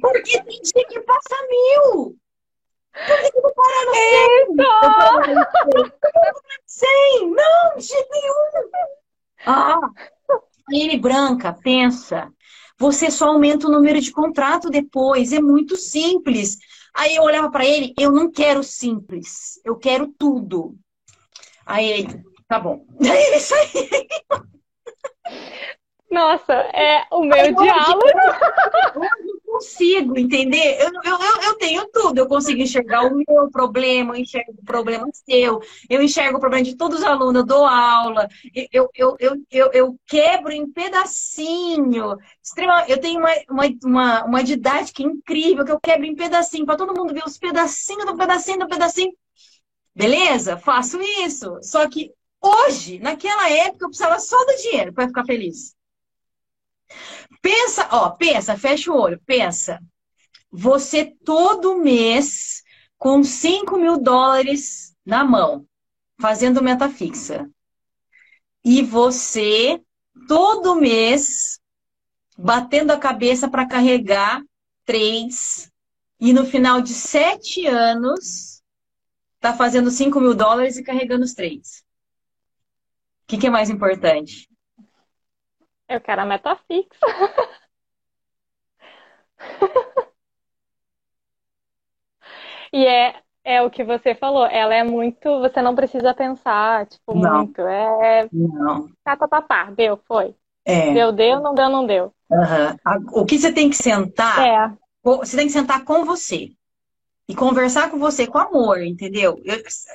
Porque 0.00 0.42
tem 0.42 0.60
dia 0.62 0.86
que 0.88 1.00
passa 1.00 1.36
mil. 1.50 2.16
Que, 2.94 3.30
que 3.30 3.40
não 3.40 3.52
parar 3.54 3.84
no 3.86 3.94
100? 3.94 5.82
100? 6.66 7.30
Não, 7.30 7.76
de 7.78 7.94
nenhum. 8.10 8.70
Ah, 9.46 9.80
ele 10.70 10.98
branca, 10.98 11.52
pensa. 11.52 12.30
Você 12.78 13.10
só 13.10 13.28
aumenta 13.28 13.66
o 13.66 13.70
número 13.70 14.00
de 14.00 14.10
contrato 14.10 14.68
depois. 14.68 15.32
É 15.32 15.40
muito 15.40 15.76
simples. 15.76 16.58
Aí 16.94 17.16
eu 17.16 17.22
olhava 17.22 17.50
para 17.50 17.64
ele, 17.64 17.94
eu 17.98 18.12
não 18.12 18.30
quero 18.30 18.62
simples, 18.62 19.58
eu 19.64 19.76
quero 19.76 20.08
tudo. 20.18 20.76
Aí 21.64 21.90
ele, 21.90 22.22
tá 22.46 22.60
bom. 22.60 22.84
Aí 23.00 23.22
ele 23.28 23.40
saiu. 23.40 23.88
Nossa, 26.12 26.52
é 26.52 27.06
o 27.10 27.24
meu 27.24 27.54
diálogo. 27.54 28.02
Eu 28.94 29.58
consigo 29.58 30.18
entender. 30.18 30.78
Eu, 30.80 30.90
eu, 31.04 31.42
eu 31.42 31.54
tenho 31.58 31.86
tudo. 31.92 32.18
Eu 32.18 32.26
consigo 32.26 32.60
enxergar 32.60 33.04
o 33.04 33.14
meu 33.14 33.50
problema, 33.50 34.14
eu 34.14 34.20
enxergo 34.20 34.52
o 34.52 34.64
problema 34.64 35.06
seu, 35.12 35.60
eu 35.90 36.02
enxergo 36.02 36.38
o 36.38 36.40
problema 36.40 36.64
de 36.64 36.74
todos 36.74 37.00
os 37.00 37.04
alunos, 37.04 37.34
eu 37.36 37.46
dou 37.46 37.66
aula, 37.66 38.28
eu, 38.72 38.88
eu, 38.94 39.16
eu, 39.18 39.36
eu, 39.50 39.70
eu 39.72 39.96
quebro 40.06 40.52
em 40.52 40.70
pedacinho. 40.70 42.16
Extrema, 42.42 42.86
eu 42.88 42.98
tenho 42.98 43.20
uma, 43.20 43.30
uma, 43.50 43.64
uma, 43.84 44.24
uma 44.24 44.44
didática 44.44 45.02
incrível 45.02 45.64
que 45.64 45.72
eu 45.72 45.80
quebro 45.80 46.06
em 46.06 46.16
pedacinho, 46.16 46.64
para 46.66 46.76
todo 46.76 46.94
mundo 46.94 47.12
ver 47.12 47.24
os 47.26 47.38
pedacinhos 47.38 48.06
do 48.06 48.16
pedacinho 48.16 48.58
do 48.58 48.68
pedacinho. 48.68 49.12
Beleza? 49.94 50.56
Faço 50.56 50.98
isso. 51.24 51.58
Só 51.62 51.88
que 51.88 52.10
hoje, 52.40 52.98
naquela 52.98 53.50
época, 53.50 53.84
eu 53.84 53.88
precisava 53.88 54.18
só 54.18 54.36
do 54.44 54.56
dinheiro 54.56 54.92
para 54.92 55.08
ficar 55.08 55.24
feliz. 55.24 55.74
Pensa, 57.40 57.88
ó, 57.90 58.10
pensa, 58.10 58.56
fecha 58.56 58.92
o 58.92 58.96
olho, 58.96 59.20
pensa. 59.26 59.80
Você 60.50 61.04
todo 61.24 61.76
mês 61.76 62.62
com 62.98 63.22
5 63.24 63.76
mil 63.76 63.98
dólares 63.98 64.94
na 65.04 65.24
mão, 65.24 65.66
fazendo 66.20 66.62
meta 66.62 66.88
fixa. 66.88 67.50
E 68.64 68.82
você 68.82 69.82
todo 70.28 70.76
mês 70.76 71.58
batendo 72.38 72.92
a 72.92 72.98
cabeça 72.98 73.48
para 73.48 73.66
carregar 73.66 74.42
três. 74.84 75.70
E 76.20 76.32
no 76.32 76.46
final 76.46 76.80
de 76.80 76.94
sete 76.94 77.66
anos, 77.66 78.62
tá 79.40 79.52
fazendo 79.52 79.90
5 79.90 80.20
mil 80.20 80.34
dólares 80.34 80.76
e 80.76 80.84
carregando 80.84 81.24
os 81.24 81.34
três. 81.34 81.84
O 83.24 83.26
que, 83.26 83.38
que 83.38 83.46
é 83.48 83.50
mais 83.50 83.68
importante? 83.70 84.48
Eu 85.88 86.00
quero 86.00 86.22
a 86.22 86.24
meta 86.24 86.56
fixa. 86.66 87.06
e 92.72 92.86
é, 92.86 93.14
é 93.44 93.62
o 93.62 93.70
que 93.70 93.84
você 93.84 94.14
falou, 94.14 94.46
ela 94.46 94.74
é 94.74 94.82
muito. 94.82 95.40
Você 95.40 95.60
não 95.60 95.74
precisa 95.74 96.14
pensar, 96.14 96.86
tipo, 96.86 97.14
não. 97.14 97.38
muito. 97.38 97.60
É. 97.62 98.28
Não. 98.32 98.88
Tá. 99.04 99.70
Deu, 99.76 100.00
foi. 100.06 100.34
É. 100.64 100.94
Deu, 100.94 101.12
deu, 101.12 101.40
não 101.40 101.54
deu, 101.54 101.68
não 101.68 101.86
deu. 101.86 102.14
Uhum. 102.30 102.76
O 103.12 103.26
que 103.26 103.38
você 103.38 103.52
tem 103.52 103.68
que 103.68 103.76
sentar. 103.76 104.46
É. 104.46 104.72
Você 105.02 105.36
tem 105.36 105.46
que 105.46 105.52
sentar 105.52 105.84
com 105.84 106.04
você. 106.04 106.50
E 107.28 107.34
conversar 107.34 107.90
com 107.90 107.98
você 107.98 108.26
com 108.26 108.38
amor, 108.38 108.82
entendeu? 108.82 109.36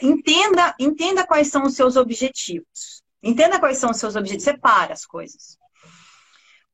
Entenda, 0.01 0.75
entenda 0.79 1.25
quais 1.25 1.47
são 1.49 1.63
os 1.63 1.75
seus 1.75 1.95
objetivos. 1.95 3.01
Entenda 3.21 3.59
quais 3.59 3.77
são 3.77 3.91
os 3.91 3.97
seus 3.97 4.15
objetivos. 4.15 4.43
Separa 4.43 4.93
as 4.93 5.05
coisas 5.05 5.57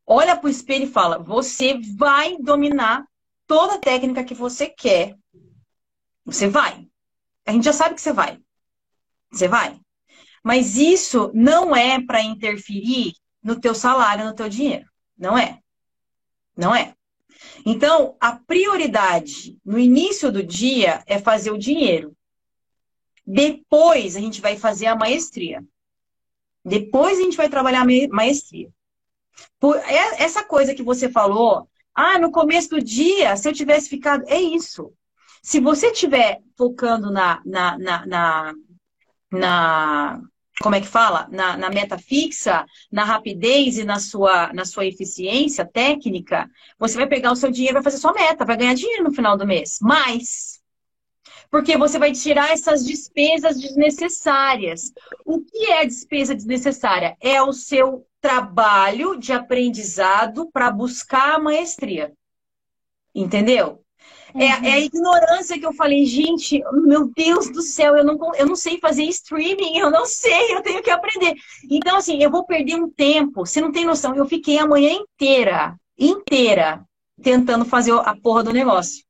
olha 0.06 0.36
para 0.36 0.48
o 0.48 0.50
espelho 0.50 0.86
e 0.86 0.92
fala: 0.92 1.18
você 1.18 1.80
vai 1.96 2.38
dominar 2.38 3.06
toda 3.48 3.76
a 3.76 3.80
técnica 3.80 4.24
que 4.24 4.34
você 4.34 4.68
quer. 4.68 5.16
Você 6.26 6.48
vai. 6.48 6.88
A 7.46 7.52
gente 7.52 7.66
já 7.66 7.74
sabe 7.74 7.96
que 7.96 8.02
você 8.02 8.14
vai. 8.14 8.40
Você 9.32 9.48
vai. 9.48 9.80
Mas 10.44 10.78
isso 10.78 11.32
não 11.34 11.76
é 11.76 12.02
para 12.04 12.22
interferir 12.22 13.14
no 13.42 13.60
teu 13.60 13.74
salário, 13.74 14.26
no 14.26 14.36
teu 14.36 14.50
dinheiro. 14.50 14.90
Não 15.18 15.38
é. 15.38 15.60
Não 16.56 16.74
é. 16.74 16.94
Então, 17.66 18.16
a 18.20 18.36
prioridade 18.36 19.58
no 19.66 19.80
início 19.80 20.32
do 20.32 20.44
dia 20.44 21.04
é 21.06 21.20
fazer 21.20 21.52
o 21.52 21.58
dinheiro. 21.58 22.16
Depois 23.26 24.16
a 24.16 24.20
gente 24.20 24.42
vai 24.42 24.58
fazer 24.58 24.88
a 24.88 24.96
maestria. 24.96 25.64
Depois 26.64 27.20
a 27.20 27.22
gente 27.22 27.38
vai 27.38 27.50
trabalhar 27.50 27.86
maestria. 28.10 28.70
Por 29.60 29.78
essa 29.78 30.44
coisa 30.44 30.74
que 30.74 30.84
você 30.84 31.10
falou, 31.10 31.68
ah, 31.96 32.18
no 32.18 32.32
começo 32.32 32.70
do 32.70 32.82
dia, 32.82 33.36
se 33.38 33.48
eu 33.48 33.54
tivesse 33.54 33.90
ficado. 33.90 34.24
É 34.28 34.40
isso. 34.40 34.92
Se 35.42 35.60
você 35.60 35.88
estiver 35.92 36.40
focando 36.58 37.12
na, 37.12 37.42
na, 37.46 37.78
na, 37.78 38.06
na, 38.06 38.54
na 39.32 40.22
como 40.62 40.76
é 40.76 40.82
que 40.82 40.88
fala? 40.88 41.28
Na, 41.32 41.58
na, 41.58 41.70
meta 41.70 41.98
fixa, 41.98 42.66
na 42.92 43.04
rapidez 43.04 43.78
e 43.78 43.84
na 43.84 44.00
sua, 44.00 44.54
na 44.54 44.66
sua 44.66 44.86
eficiência 44.86 45.66
técnica, 45.66 46.50
você 46.80 46.96
vai 46.96 47.08
pegar 47.08 47.32
o 47.32 47.36
seu 47.36 47.52
dinheiro, 47.52 47.76
vai 47.76 47.84
fazer 47.84 47.98
sua 47.98 48.14
meta, 48.14 48.46
vai 48.46 48.58
ganhar 48.58 48.74
dinheiro 48.74 49.04
no 49.04 49.14
final 49.14 49.38
do 49.38 49.46
mês. 49.48 49.78
Mas, 49.82 50.53
porque 51.54 51.78
você 51.78 52.00
vai 52.00 52.12
tirar 52.12 52.52
essas 52.52 52.84
despesas 52.84 53.62
desnecessárias. 53.62 54.92
O 55.24 55.40
que 55.40 55.68
é 55.72 55.86
despesa 55.86 56.34
desnecessária? 56.34 57.16
É 57.22 57.44
o 57.44 57.54
seu 57.54 58.08
trabalho 58.20 59.20
de 59.20 59.32
aprendizado 59.34 60.50
para 60.52 60.72
buscar 60.72 61.36
a 61.36 61.40
maestria. 61.40 62.12
Entendeu? 63.14 63.84
É, 64.34 64.46
é, 64.46 64.74
a 64.74 64.80
ignorância 64.80 65.60
que 65.60 65.66
eu 65.68 65.74
falei, 65.74 66.08
gente, 66.08 66.60
meu 66.88 67.12
Deus 67.16 67.52
do 67.52 67.62
céu, 67.62 67.96
eu 67.96 68.04
não, 68.04 68.34
eu 68.34 68.48
não 68.48 68.56
sei 68.56 68.80
fazer 68.80 69.04
streaming, 69.04 69.78
eu 69.78 69.92
não 69.92 70.08
sei, 70.08 70.56
eu 70.56 70.64
tenho 70.64 70.82
que 70.82 70.90
aprender. 70.90 71.36
Então, 71.70 71.98
assim, 71.98 72.18
eu 72.18 72.32
vou 72.32 72.48
perder 72.48 72.78
um 72.78 72.90
tempo, 72.90 73.46
você 73.46 73.62
não 73.62 73.72
tem 73.72 73.86
noção. 73.86 74.16
Eu 74.16 74.26
fiquei 74.26 74.58
a 74.58 74.66
manhã 74.66 74.90
inteira, 74.90 75.80
inteira, 75.96 76.84
tentando 77.22 77.64
fazer 77.64 77.92
a 77.92 78.16
porra 78.16 78.42
do 78.42 78.52
negócio. 78.52 79.04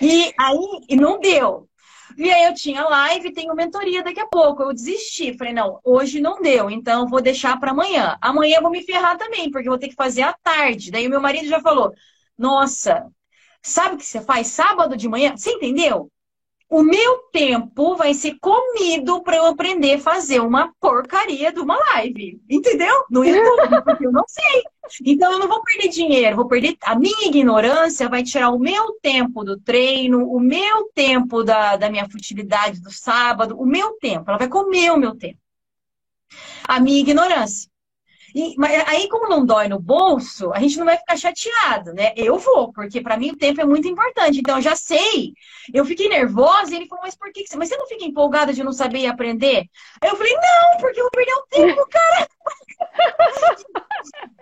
E 0.00 0.32
aí, 0.36 0.80
e 0.88 0.96
não 0.96 1.20
deu. 1.20 1.67
E 2.18 2.30
aí 2.30 2.44
eu 2.44 2.54
tinha 2.54 2.82
live, 2.84 3.32
tenho 3.32 3.54
mentoria 3.54 4.02
daqui 4.02 4.20
a 4.20 4.26
pouco. 4.26 4.62
Eu 4.62 4.74
desisti, 4.74 5.36
falei, 5.38 5.52
não, 5.54 5.80
hoje 5.84 6.20
não 6.20 6.40
deu, 6.42 6.68
então 6.70 7.06
vou 7.08 7.22
deixar 7.22 7.58
para 7.60 7.70
amanhã. 7.70 8.18
Amanhã 8.20 8.56
eu 8.58 8.62
vou 8.62 8.70
me 8.70 8.82
ferrar 8.82 9.16
também, 9.16 9.50
porque 9.50 9.68
eu 9.68 9.72
vou 9.72 9.78
ter 9.78 9.88
que 9.88 9.94
fazer 9.94 10.22
à 10.22 10.32
tarde. 10.32 10.90
Daí 10.90 11.06
o 11.06 11.10
meu 11.10 11.20
marido 11.20 11.46
já 11.48 11.60
falou, 11.60 11.92
nossa, 12.36 13.06
Sabe 13.62 13.94
o 13.96 13.98
que 13.98 14.06
você 14.06 14.20
faz 14.20 14.48
sábado 14.48 14.96
de 14.96 15.08
manhã? 15.08 15.36
Você 15.36 15.50
entendeu? 15.52 16.10
O 16.70 16.82
meu 16.82 17.18
tempo 17.32 17.96
vai 17.96 18.12
ser 18.12 18.36
comido 18.38 19.22
para 19.22 19.36
eu 19.36 19.46
aprender 19.46 19.94
a 19.94 20.00
fazer 20.00 20.40
uma 20.40 20.70
porcaria 20.78 21.50
de 21.50 21.60
uma 21.60 21.78
live. 21.94 22.42
Entendeu? 22.48 23.06
No 23.10 23.24
YouTube, 23.24 23.82
porque 23.84 24.06
eu 24.06 24.12
não 24.12 24.24
sei. 24.28 24.62
Então 25.04 25.32
eu 25.32 25.38
não 25.38 25.48
vou 25.48 25.62
perder 25.62 25.88
dinheiro, 25.88 26.36
vou 26.36 26.46
perder. 26.46 26.76
A 26.82 26.94
minha 26.94 27.26
ignorância 27.26 28.08
vai 28.08 28.22
tirar 28.22 28.50
o 28.50 28.58
meu 28.58 28.92
tempo 29.00 29.44
do 29.44 29.58
treino, 29.58 30.30
o 30.30 30.38
meu 30.38 30.90
tempo 30.94 31.42
da, 31.42 31.76
da 31.76 31.88
minha 31.88 32.08
futilidade 32.08 32.82
do 32.82 32.90
sábado, 32.90 33.58
o 33.58 33.64
meu 33.64 33.94
tempo. 33.94 34.28
Ela 34.28 34.38
vai 34.38 34.48
comer 34.48 34.92
o 34.92 34.98
meu 34.98 35.14
tempo. 35.16 35.38
A 36.64 36.78
minha 36.78 37.00
ignorância. 37.00 37.70
E, 38.34 38.54
mas 38.56 38.86
aí, 38.86 39.08
como 39.08 39.28
não 39.28 39.44
dói 39.44 39.68
no 39.68 39.78
bolso, 39.78 40.52
a 40.52 40.60
gente 40.60 40.78
não 40.78 40.84
vai 40.84 40.96
ficar 40.96 41.16
chateado, 41.16 41.92
né? 41.92 42.12
Eu 42.16 42.38
vou, 42.38 42.72
porque 42.72 43.00
para 43.00 43.16
mim 43.16 43.30
o 43.30 43.36
tempo 43.36 43.60
é 43.60 43.64
muito 43.64 43.88
importante. 43.88 44.38
Então, 44.38 44.56
eu 44.56 44.62
já 44.62 44.76
sei. 44.76 45.32
Eu 45.72 45.84
fiquei 45.84 46.08
nervosa 46.08 46.72
e 46.72 46.76
ele 46.76 46.86
falou, 46.86 47.04
mas 47.04 47.16
por 47.16 47.32
que? 47.32 47.44
Mas 47.56 47.68
você 47.68 47.76
não 47.76 47.86
fica 47.86 48.04
empolgada 48.04 48.52
de 48.52 48.62
não 48.62 48.72
saber 48.72 49.06
aprender? 49.06 49.68
Aí 50.00 50.10
eu 50.10 50.16
falei, 50.16 50.34
não, 50.34 50.80
porque 50.80 51.00
eu 51.00 51.04
vou 51.04 51.10
perder 51.10 51.34
o 51.34 51.46
tempo, 51.46 51.88
cara. 51.90 52.28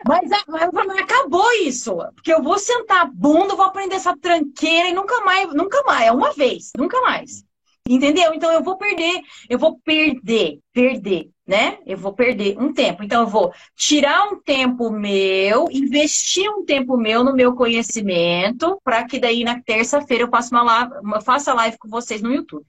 mas, 0.07 0.31
mas 0.73 0.99
acabou 0.99 1.51
isso. 1.63 1.97
Porque 2.15 2.33
eu 2.33 2.43
vou 2.43 2.59
sentar 2.59 3.03
a 3.03 3.11
bunda, 3.13 3.55
vou 3.55 3.67
aprender 3.67 3.97
essa 3.97 4.17
tranqueira 4.17 4.89
e 4.89 4.95
nunca 4.95 5.21
mais, 5.25 5.53
nunca 5.55 5.83
mais. 5.85 6.09
É 6.09 6.13
uma 6.13 6.33
vez, 6.33 6.71
nunca 6.77 7.01
mais. 7.01 7.45
Entendeu? 7.89 8.35
Então 8.35 8.53
eu 8.53 8.63
vou 8.63 8.77
perder, 8.77 9.21
eu 9.49 9.59
vou 9.59 9.79
perder, 9.81 10.61
perder 10.73 11.31
né? 11.47 11.79
Eu 11.87 11.97
vou 11.97 12.13
perder 12.13 12.59
um 12.59 12.73
tempo. 12.73 13.05
Então, 13.05 13.23
eu 13.23 13.29
vou 13.29 13.53
tirar 13.77 14.25
um 14.29 14.41
tempo 14.43 14.91
meu, 14.91 15.69
investir 15.71 16.51
um 16.51 16.65
tempo 16.65 16.97
meu 16.97 17.23
no 17.23 17.33
meu 17.33 17.55
conhecimento, 17.55 18.81
para 18.83 19.07
que 19.07 19.21
daí 19.21 19.45
na 19.45 19.63
terça-feira 19.63 20.25
eu 20.25 20.29
faça 20.31 20.55
uma 20.55 20.63
live, 20.63 21.25
faça 21.25 21.55
live 21.55 21.79
com 21.79 21.89
vocês 21.89 22.21
no 22.21 22.33
YouTube. 22.33 22.67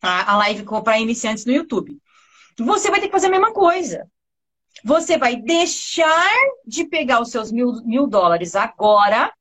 A 0.00 0.36
live 0.36 0.64
para 0.84 1.00
iniciantes 1.00 1.44
no 1.44 1.52
YouTube. 1.52 1.98
Você 2.58 2.90
vai 2.90 3.00
ter 3.00 3.06
que 3.06 3.12
fazer 3.12 3.26
a 3.26 3.30
mesma 3.30 3.52
coisa. 3.52 4.06
Você 4.84 5.18
vai 5.18 5.36
deixar 5.36 6.30
de 6.64 6.84
pegar 6.84 7.20
os 7.20 7.30
seus 7.30 7.50
mil, 7.50 7.82
mil 7.84 8.06
dólares 8.06 8.54
agora 8.54 9.32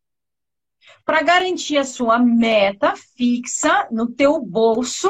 para 1.05 1.21
garantir 1.21 1.77
a 1.77 1.85
sua 1.85 2.17
meta 2.17 2.93
fixa 3.15 3.87
no 3.91 4.07
teu 4.07 4.41
bolso 4.41 5.09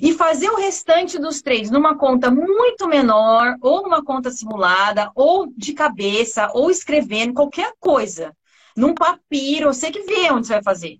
e 0.00 0.12
fazer 0.12 0.50
o 0.50 0.56
restante 0.56 1.18
dos 1.18 1.40
três 1.40 1.70
numa 1.70 1.96
conta 1.96 2.30
muito 2.30 2.86
menor, 2.86 3.56
ou 3.60 3.82
numa 3.82 4.04
conta 4.04 4.30
simulada, 4.30 5.10
ou 5.14 5.46
de 5.56 5.72
cabeça, 5.72 6.50
ou 6.52 6.70
escrevendo, 6.70 7.34
qualquer 7.34 7.72
coisa. 7.80 8.36
Num 8.76 8.94
papiro, 8.94 9.72
você 9.72 9.90
que 9.90 10.02
vê 10.02 10.30
onde 10.30 10.46
você 10.46 10.54
vai 10.54 10.62
fazer. 10.62 10.98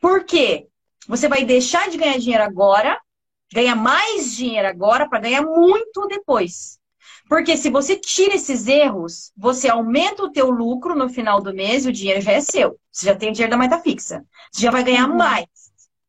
Por 0.00 0.24
quê? 0.24 0.66
Você 1.08 1.28
vai 1.28 1.44
deixar 1.44 1.88
de 1.88 1.96
ganhar 1.96 2.18
dinheiro 2.18 2.42
agora, 2.42 3.00
ganhar 3.52 3.76
mais 3.76 4.34
dinheiro 4.34 4.66
agora 4.68 5.08
para 5.08 5.20
ganhar 5.20 5.42
muito 5.42 6.06
depois. 6.08 6.78
Porque 7.28 7.56
se 7.56 7.70
você 7.70 7.96
tira 7.96 8.34
esses 8.34 8.68
erros, 8.68 9.32
você 9.36 9.68
aumenta 9.68 10.22
o 10.22 10.30
teu 10.30 10.48
lucro 10.48 10.94
no 10.94 11.08
final 11.08 11.40
do 11.40 11.52
mês 11.52 11.84
e 11.84 11.88
o 11.88 11.92
dinheiro 11.92 12.20
já 12.20 12.32
é 12.32 12.40
seu. 12.40 12.78
Você 12.90 13.06
já 13.06 13.16
tem 13.16 13.30
o 13.30 13.32
dinheiro 13.32 13.50
da 13.50 13.58
meta 13.58 13.80
fixa. 13.80 14.24
Você 14.52 14.62
já 14.62 14.70
vai 14.70 14.84
ganhar 14.84 15.08
uhum. 15.08 15.16
mais. 15.16 15.46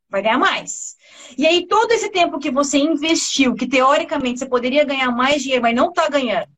Vai 0.10 0.22
ganhar 0.22 0.38
mais. 0.38 0.96
E 1.38 1.46
aí, 1.46 1.68
todo 1.68 1.92
esse 1.92 2.10
tempo 2.10 2.40
que 2.40 2.52
você 2.52 2.78
investiu, 2.78 3.56
que 3.56 3.68
teoricamente 3.68 4.40
você 4.40 4.46
poderia 4.46 4.86
ganhar 4.86 5.12
mais 5.12 5.42
dinheiro, 5.42 5.64
mas 5.64 5.76
não 5.76 5.90
está 5.90 6.08
ganhando. 6.08 6.50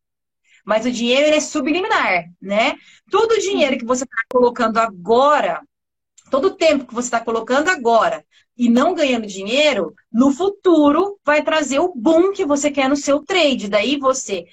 Mas 0.65 0.85
o 0.85 0.91
dinheiro 0.91 1.35
é 1.35 1.39
subliminar, 1.39 2.25
né? 2.41 2.75
Todo 3.09 3.31
o 3.31 3.39
dinheiro 3.39 3.77
que 3.77 3.85
você 3.85 4.03
está 4.03 4.21
colocando 4.29 4.77
agora, 4.77 5.61
todo 6.29 6.45
o 6.45 6.55
tempo 6.55 6.85
que 6.85 6.93
você 6.93 7.07
está 7.07 7.21
colocando 7.21 7.69
agora 7.69 8.23
e 8.59 8.69
não 8.69 8.93
ganhando 8.93 9.25
dinheiro, 9.25 9.95
no 10.11 10.31
futuro 10.31 11.17
vai 11.25 11.41
trazer 11.41 11.79
o 11.79 11.93
boom 11.95 12.33
que 12.33 12.45
você 12.45 12.69
quer 12.69 12.89
no 12.89 12.95
seu 12.95 13.23
trade. 13.23 13.69
Daí 13.69 13.97
você 13.97 14.45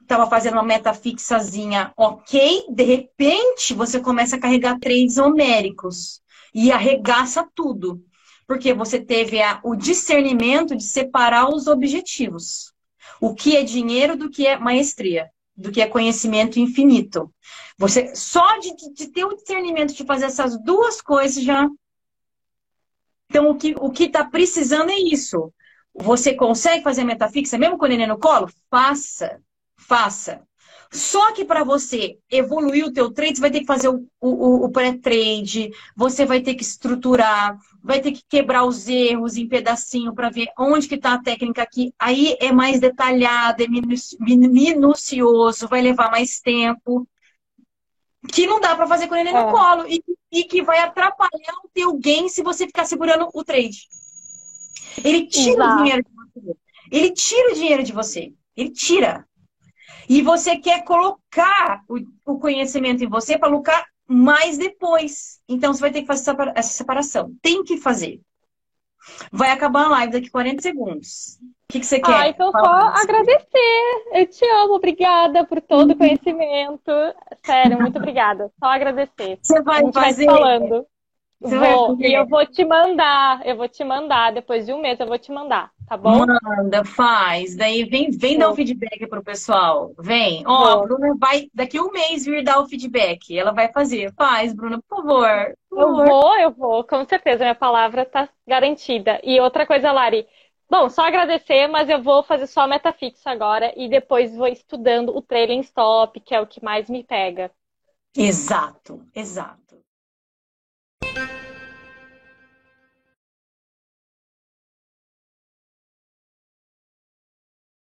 estava 0.00 0.26
fazendo 0.30 0.54
uma 0.54 0.62
meta 0.62 0.94
fixazinha, 0.94 1.92
ok, 1.96 2.66
de 2.70 2.84
repente 2.84 3.74
você 3.74 4.00
começa 4.00 4.36
a 4.36 4.40
carregar 4.40 4.78
trades 4.78 5.18
homéricos 5.18 6.22
e 6.54 6.72
arregaça 6.72 7.46
tudo 7.54 8.02
porque 8.50 8.74
você 8.74 8.98
teve 8.98 9.40
a, 9.40 9.60
o 9.62 9.76
discernimento 9.76 10.74
de 10.74 10.82
separar 10.82 11.48
os 11.48 11.68
objetivos. 11.68 12.72
O 13.20 13.32
que 13.32 13.56
é 13.56 13.62
dinheiro 13.62 14.16
do 14.16 14.28
que 14.28 14.44
é 14.44 14.58
maestria, 14.58 15.30
do 15.56 15.70
que 15.70 15.80
é 15.80 15.86
conhecimento 15.86 16.58
infinito. 16.58 17.32
Você 17.78 18.12
só 18.16 18.58
de, 18.58 18.74
de 18.92 19.06
ter 19.06 19.24
o 19.24 19.36
discernimento 19.36 19.94
de 19.94 20.04
fazer 20.04 20.24
essas 20.24 20.60
duas 20.64 21.00
coisas 21.00 21.44
já. 21.44 21.68
Então, 23.30 23.48
o 23.48 23.54
que 23.54 23.74
o 23.78 23.92
está 23.96 24.24
precisando 24.24 24.90
é 24.90 24.98
isso. 24.98 25.52
Você 25.94 26.34
consegue 26.34 26.82
fazer 26.82 27.04
metafixa 27.04 27.56
mesmo 27.56 27.78
com 27.78 27.84
o 27.84 27.88
neném 27.88 28.08
no 28.08 28.18
colo? 28.18 28.50
Faça, 28.68 29.40
faça. 29.78 30.42
Só 30.92 31.32
que 31.32 31.44
para 31.44 31.62
você 31.62 32.18
evoluir 32.28 32.84
o 32.84 32.92
teu 32.92 33.12
trade, 33.12 33.36
você 33.36 33.40
vai 33.40 33.50
ter 33.52 33.60
que 33.60 33.66
fazer 33.66 33.88
o, 33.88 34.04
o, 34.20 34.64
o 34.64 34.70
pré-trade, 34.72 35.70
você 35.96 36.26
vai 36.26 36.40
ter 36.40 36.56
que 36.56 36.64
estruturar, 36.64 37.56
vai 37.80 38.00
ter 38.00 38.10
que 38.10 38.22
quebrar 38.28 38.64
os 38.64 38.88
erros 38.88 39.36
em 39.36 39.46
pedacinho 39.46 40.12
para 40.12 40.28
ver 40.30 40.48
onde 40.58 40.88
que 40.88 40.96
está 40.96 41.14
a 41.14 41.22
técnica 41.22 41.62
aqui. 41.62 41.94
Aí 41.96 42.36
é 42.40 42.50
mais 42.50 42.80
detalhado, 42.80 43.62
é 43.62 43.68
minucioso, 44.18 45.68
vai 45.68 45.80
levar 45.80 46.10
mais 46.10 46.40
tempo. 46.40 47.06
Que 48.32 48.46
não 48.46 48.60
dá 48.60 48.76
para 48.76 48.86
fazer 48.86 49.08
com 49.08 49.16
ele 49.16 49.30
é. 49.30 49.32
no 49.32 49.50
colo. 49.50 49.86
E, 49.88 50.02
e 50.30 50.44
que 50.44 50.62
vai 50.62 50.78
atrapalhar 50.78 51.54
o 51.64 51.68
teu 51.72 51.96
gain 51.98 52.28
se 52.28 52.42
você 52.42 52.66
ficar 52.66 52.84
segurando 52.84 53.28
o 53.32 53.44
trade. 53.44 53.88
Ele 55.04 55.26
tira 55.26 55.64
Exato. 55.64 55.74
o 55.74 55.82
dinheiro 55.82 56.02
de 56.02 56.14
você. 56.14 56.56
Ele 56.90 57.10
tira 57.12 57.50
o 57.50 57.54
dinheiro 57.54 57.82
de 57.82 57.92
você. 57.92 58.32
Ele 58.56 58.70
tira. 58.70 59.26
E 60.08 60.22
você 60.22 60.56
quer 60.56 60.84
colocar 60.84 61.82
o, 61.88 61.98
o 62.26 62.38
conhecimento 62.38 63.04
em 63.04 63.08
você 63.08 63.38
para 63.38 63.48
lucrar 63.48 63.86
mais 64.06 64.58
depois. 64.58 65.40
Então 65.48 65.72
você 65.72 65.80
vai 65.80 65.92
ter 65.92 66.00
que 66.00 66.06
fazer 66.06 66.34
essa 66.54 66.72
separação. 66.72 67.34
Tem 67.40 67.62
que 67.62 67.76
fazer. 67.76 68.20
Vai 69.30 69.50
acabar 69.50 69.84
a 69.84 69.88
live 69.88 70.12
daqui 70.12 70.30
40 70.30 70.62
segundos. 70.62 71.38
O 71.70 71.72
que, 71.72 71.78
que 71.78 71.86
você 71.86 72.00
quer? 72.00 72.12
Ah, 72.12 72.28
então 72.28 72.50
só 72.50 72.58
agradecer. 72.58 74.02
Eu 74.12 74.26
te 74.26 74.44
amo, 74.44 74.74
obrigada 74.74 75.44
por 75.44 75.60
todo 75.60 75.92
o 75.92 75.96
conhecimento. 75.96 76.90
Sério, 77.44 77.80
muito 77.80 77.96
obrigada. 77.96 78.50
Só 78.58 78.70
agradecer. 78.70 79.38
Você 79.40 79.62
vai 79.62 79.80
fazer. 79.92 80.26
Vai 80.26 80.34
falando. 80.34 80.84
Você 81.40 81.56
vou, 81.56 81.96
e 82.00 82.12
eu 82.12 82.26
vou 82.26 82.44
te 82.44 82.64
mandar, 82.64 83.40
eu 83.46 83.56
vou 83.56 83.66
te 83.66 83.82
mandar, 83.82 84.32
depois 84.32 84.66
de 84.66 84.74
um 84.74 84.80
mês 84.80 85.00
eu 85.00 85.06
vou 85.06 85.18
te 85.18 85.32
mandar, 85.32 85.70
tá 85.88 85.96
bom? 85.96 86.26
Manda, 86.26 86.84
faz. 86.84 87.56
Daí 87.56 87.84
vem, 87.84 88.10
vem 88.10 88.36
dar 88.36 88.50
o 88.50 88.54
feedback 88.54 89.06
pro 89.06 89.24
pessoal. 89.24 89.92
Vem. 89.98 90.42
Ó, 90.46 90.66
a 90.66 90.76
Bruna 90.82 91.14
vai 91.18 91.48
daqui 91.54 91.80
um 91.80 91.90
mês 91.92 92.26
vir 92.26 92.44
dar 92.44 92.60
o 92.60 92.66
feedback. 92.66 93.38
Ela 93.38 93.52
vai 93.52 93.72
fazer. 93.72 94.12
Faz, 94.14 94.52
Bruna, 94.52 94.82
por 94.86 94.98
favor. 94.98 95.54
Por 95.70 95.80
eu 95.80 95.94
vou, 95.94 96.38
eu 96.38 96.50
vou, 96.50 96.84
com 96.84 97.06
certeza. 97.06 97.44
Minha 97.44 97.54
palavra 97.54 98.04
tá 98.04 98.28
garantida. 98.46 99.18
E 99.24 99.40
outra 99.40 99.64
coisa, 99.64 99.92
Lari, 99.92 100.26
Bom, 100.70 100.88
só 100.88 101.02
agradecer, 101.02 101.66
mas 101.66 101.90
eu 101.90 102.02
vou 102.02 102.22
fazer 102.22 102.46
só 102.46 102.62
a 102.62 102.66
meta 102.66 102.92
fixa 102.94 103.30
agora 103.30 103.74
e 103.76 103.88
depois 103.90 104.34
vou 104.34 104.46
estudando 104.46 105.14
o 105.14 105.20
trailing 105.20 105.60
stop, 105.60 106.18
que 106.20 106.34
é 106.34 106.40
o 106.40 106.46
que 106.46 106.64
mais 106.64 106.88
me 106.88 107.04
pega. 107.04 107.50
Exato, 108.16 109.04
exato. 109.14 109.69